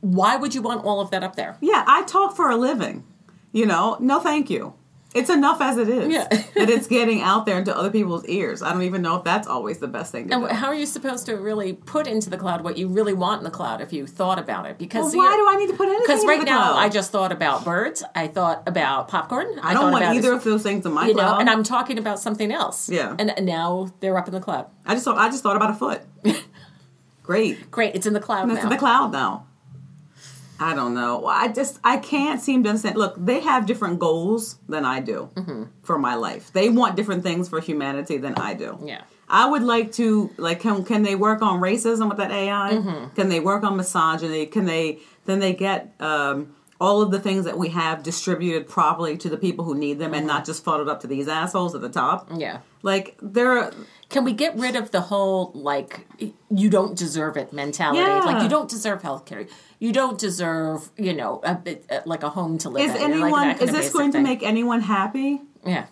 Why 0.00 0.36
would 0.36 0.54
you 0.54 0.62
want 0.62 0.84
all 0.84 1.00
of 1.00 1.10
that 1.10 1.22
up 1.22 1.36
there? 1.36 1.56
Yeah, 1.60 1.84
I 1.86 2.02
talk 2.04 2.36
for 2.36 2.48
a 2.50 2.56
living. 2.56 3.04
You 3.52 3.66
know, 3.66 3.96
no 4.00 4.20
thank 4.20 4.48
you. 4.50 4.74
It's 5.16 5.30
enough 5.30 5.60
as 5.60 5.76
it 5.78 5.88
is. 5.88 6.12
Yeah. 6.12 6.26
that 6.28 6.70
it's 6.70 6.86
getting 6.86 7.20
out 7.22 7.46
there 7.46 7.58
into 7.58 7.76
other 7.76 7.90
people's 7.90 8.24
ears. 8.26 8.62
I 8.62 8.72
don't 8.72 8.82
even 8.82 9.02
know 9.02 9.16
if 9.16 9.24
that's 9.24 9.48
always 9.48 9.78
the 9.78 9.88
best 9.88 10.12
thing 10.12 10.28
to 10.28 10.34
And 10.34 10.48
do. 10.48 10.54
how 10.54 10.66
are 10.68 10.74
you 10.74 10.86
supposed 10.86 11.26
to 11.26 11.34
really 11.36 11.72
put 11.72 12.06
into 12.06 12.30
the 12.30 12.36
cloud 12.36 12.62
what 12.62 12.76
you 12.78 12.88
really 12.88 13.14
want 13.14 13.40
in 13.40 13.44
the 13.44 13.50
cloud 13.50 13.80
if 13.80 13.92
you 13.92 14.06
thought 14.06 14.38
about 14.38 14.66
it? 14.66 14.78
Because 14.78 15.14
Well, 15.14 15.24
why 15.26 15.36
do 15.36 15.46
I 15.48 15.56
need 15.56 15.70
to 15.70 15.76
put 15.76 15.88
anything 15.88 15.96
in 15.96 16.02
the 16.02 16.06
cloud? 16.06 16.16
Because 16.16 16.26
right 16.26 16.44
now 16.44 16.72
cloud? 16.72 16.78
I 16.84 16.88
just 16.88 17.10
thought 17.10 17.32
about 17.32 17.64
birds. 17.64 18.04
I 18.14 18.26
thought 18.28 18.62
about 18.66 19.08
popcorn. 19.08 19.58
I 19.62 19.74
don't 19.74 19.90
want 19.92 20.04
either 20.04 20.32
of 20.32 20.44
those 20.44 20.62
things 20.62 20.84
in 20.86 20.92
my 20.92 21.06
You 21.08 21.14
know, 21.14 21.22
cloud. 21.22 21.40
and 21.40 21.50
I'm 21.50 21.62
talking 21.62 21.98
about 21.98 22.18
something 22.20 22.52
else. 22.52 22.88
Yeah. 22.88 23.14
and, 23.18 23.30
and 23.36 23.46
now 23.46 23.92
they're 24.00 24.16
up 24.18 24.28
in 24.28 24.34
the 24.34 24.40
cloud. 24.40 24.66
I 24.84 24.94
just 24.94 25.04
thought 25.04 25.18
I 25.18 25.28
just 25.28 25.42
thought 25.42 25.56
about 25.56 25.70
a 25.70 25.74
foot. 25.74 26.02
Great. 27.22 27.70
Great, 27.70 27.94
it's 27.94 28.06
in 28.06 28.12
the 28.12 28.20
cloud 28.20 28.48
It's 28.50 28.58
now. 28.58 28.62
In 28.64 28.68
the 28.68 28.76
cloud 28.76 29.12
now. 29.12 29.46
I 30.58 30.74
don't 30.74 30.94
know. 30.94 31.26
I 31.26 31.48
just 31.48 31.78
I 31.84 31.98
can't 31.98 32.40
seem 32.40 32.62
to 32.64 32.70
understand. 32.70 32.96
Look, 32.96 33.14
they 33.18 33.40
have 33.40 33.66
different 33.66 33.98
goals 33.98 34.58
than 34.68 34.84
I 34.84 35.00
do 35.00 35.28
Mm-hmm. 35.34 35.64
for 35.82 35.98
my 35.98 36.14
life. 36.14 36.52
They 36.52 36.68
want 36.70 36.96
different 36.96 37.22
things 37.22 37.48
for 37.48 37.60
humanity 37.60 38.16
than 38.18 38.34
I 38.36 38.54
do. 38.54 38.78
Yeah. 38.84 39.02
I 39.28 39.48
would 39.50 39.62
like 39.62 39.92
to 39.92 40.30
like 40.36 40.60
can 40.60 40.84
can 40.84 41.02
they 41.02 41.14
work 41.16 41.42
on 41.42 41.60
racism 41.60 42.08
with 42.08 42.18
that 42.18 42.30
AI? 42.30 42.70
Mm-hmm. 42.74 43.14
Can 43.14 43.28
they 43.28 43.40
work 43.40 43.64
on 43.64 43.76
misogyny? 43.76 44.46
Can 44.46 44.64
they 44.66 45.00
then 45.24 45.40
they 45.40 45.52
get 45.52 45.92
um 46.00 46.54
all 46.78 47.00
of 47.00 47.10
the 47.10 47.18
things 47.18 47.46
that 47.46 47.56
we 47.58 47.70
have 47.70 48.02
distributed 48.02 48.68
properly 48.68 49.16
to 49.16 49.30
the 49.30 49.36
people 49.38 49.64
who 49.64 49.74
need 49.74 49.98
them 49.98 50.10
Mm-hmm. 50.12 50.18
and 50.18 50.26
not 50.26 50.44
just 50.44 50.62
funneled 50.62 50.88
up 50.88 51.00
to 51.00 51.06
these 51.06 51.26
assholes 51.28 51.74
at 51.74 51.80
the 51.80 51.88
top? 51.88 52.28
Yeah. 52.34 52.60
Like 52.82 53.16
there 53.20 53.72
Can 54.08 54.24
we 54.24 54.32
get 54.32 54.54
rid 54.56 54.76
of 54.76 54.92
the 54.92 55.00
whole 55.00 55.50
like 55.54 56.06
you 56.50 56.70
don't 56.70 56.96
deserve 56.96 57.36
it 57.36 57.52
mentality? 57.52 58.00
Yeah. 58.00 58.20
Like 58.20 58.42
you 58.42 58.48
don't 58.48 58.70
deserve 58.70 59.02
health 59.02 59.26
care. 59.26 59.46
You 59.78 59.92
don't 59.92 60.18
deserve, 60.18 60.90
you 60.96 61.12
know, 61.12 61.40
a 61.44 61.78
uh, 61.90 62.00
like 62.06 62.22
a 62.22 62.30
home 62.30 62.58
to 62.58 62.70
live 62.70 62.88
is 62.88 62.94
in. 62.94 63.10
know, 63.10 63.28
like 63.28 63.32
anyone 63.32 63.50
is 63.60 63.72
this 63.72 63.92
going 63.92 64.12
to 64.12 64.20
make 64.20 64.42
anyone 64.42 64.80
happy? 64.80 65.40
Yeah. 65.64 65.86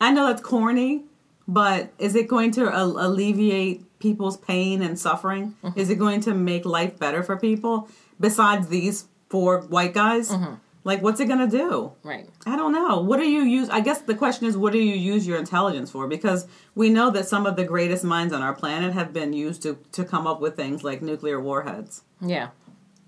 I 0.00 0.12
know 0.12 0.26
that's 0.26 0.42
corny, 0.42 1.04
but 1.48 1.92
is 1.98 2.14
it 2.14 2.28
going 2.28 2.50
to 2.52 2.68
al- 2.68 2.98
alleviate 2.98 3.98
people's 3.98 4.36
pain 4.36 4.82
and 4.82 4.98
suffering? 4.98 5.56
Mm-hmm. 5.64 5.78
Is 5.78 5.88
it 5.88 5.96
going 5.96 6.20
to 6.22 6.34
make 6.34 6.66
life 6.66 6.98
better 6.98 7.22
for 7.22 7.36
people 7.38 7.88
besides 8.20 8.68
these 8.68 9.06
four 9.30 9.62
white 9.62 9.94
guys? 9.94 10.30
Mm-hmm. 10.30 10.54
Like, 10.86 11.00
what's 11.02 11.18
it 11.18 11.26
going 11.26 11.48
to 11.50 11.56
do? 11.56 11.92
Right. 12.02 12.28
I 12.44 12.56
don't 12.56 12.72
know. 12.72 13.00
What 13.00 13.18
do 13.18 13.24
you 13.26 13.42
use? 13.42 13.70
I 13.70 13.80
guess 13.80 14.02
the 14.02 14.14
question 14.14 14.46
is, 14.46 14.54
what 14.56 14.72
do 14.74 14.78
you 14.78 14.94
use 14.94 15.26
your 15.26 15.38
intelligence 15.38 15.90
for? 15.90 16.06
Because 16.06 16.46
we 16.74 16.90
know 16.90 17.10
that 17.10 17.26
some 17.26 17.46
of 17.46 17.56
the 17.56 17.64
greatest 17.64 18.04
minds 18.04 18.34
on 18.34 18.42
our 18.42 18.54
planet 18.54 18.92
have 18.92 19.12
been 19.12 19.32
used 19.32 19.62
to, 19.62 19.78
to 19.92 20.04
come 20.04 20.26
up 20.26 20.40
with 20.40 20.56
things 20.56 20.84
like 20.84 21.00
nuclear 21.00 21.40
warheads, 21.40 22.02
Yeah. 22.20 22.48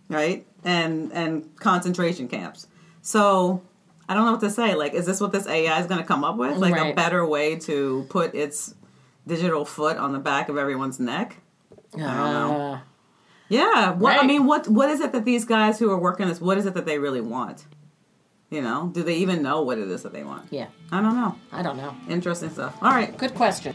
right? 0.09 0.47
And 0.65 1.13
and 1.13 1.55
concentration 1.61 2.29
camps. 2.29 2.67
So 3.03 3.63
I 4.09 4.15
don't 4.15 4.25
know 4.25 4.33
what 4.33 4.41
to 4.41 4.51
say. 4.51 4.75
Like, 4.75 4.95
is 4.95 5.05
this 5.05 5.21
what 5.21 5.33
this 5.33 5.47
AI 5.47 5.79
is 5.79 5.87
going 5.87 6.01
to 6.01 6.07
come 6.07 6.25
up 6.25 6.37
with? 6.39 6.57
Like 6.57 6.77
a 6.77 6.95
better 6.95 7.27
way 7.27 7.57
to 7.57 8.07
put 8.09 8.35
its 8.35 8.75
digital 9.27 9.65
foot 9.67 9.97
on 9.99 10.13
the 10.13 10.19
back 10.19 10.49
of 10.49 10.57
everyone's 10.57 10.99
neck? 10.99 11.37
Uh, 11.95 11.99
know. 11.99 12.81
Yeah. 13.49 13.93
What 13.93 14.23
I 14.23 14.27
mean, 14.27 14.47
what 14.47 14.69
what 14.69 14.91
is 14.91 15.01
it 15.01 15.13
that 15.13 15.25
these 15.25 15.45
guys 15.45 15.79
who 15.79 15.91
are 15.91 15.99
working 15.99 16.29
this? 16.29 16.41
What 16.41 16.59
is 16.59 16.67
it 16.67 16.75
that 16.75 16.87
they 16.87 16.99
really 16.99 17.21
want? 17.21 17.67
You 18.51 18.63
know, 18.63 18.91
do 18.93 19.03
they 19.03 19.17
even 19.17 19.43
know 19.43 19.63
what 19.63 19.79
it 19.79 19.89
is 19.89 20.03
that 20.05 20.13
they 20.13 20.23
want? 20.23 20.53
yeah. 20.53 20.69
I 20.93 21.01
don't 21.03 21.17
know. 21.17 21.35
I 21.51 21.63
don't 21.63 21.77
know. 21.77 21.97
Interesting 22.09 22.51
stuff. 22.51 22.77
All 22.81 22.93
right. 22.93 23.17
Good 23.19 23.35
question. 23.35 23.75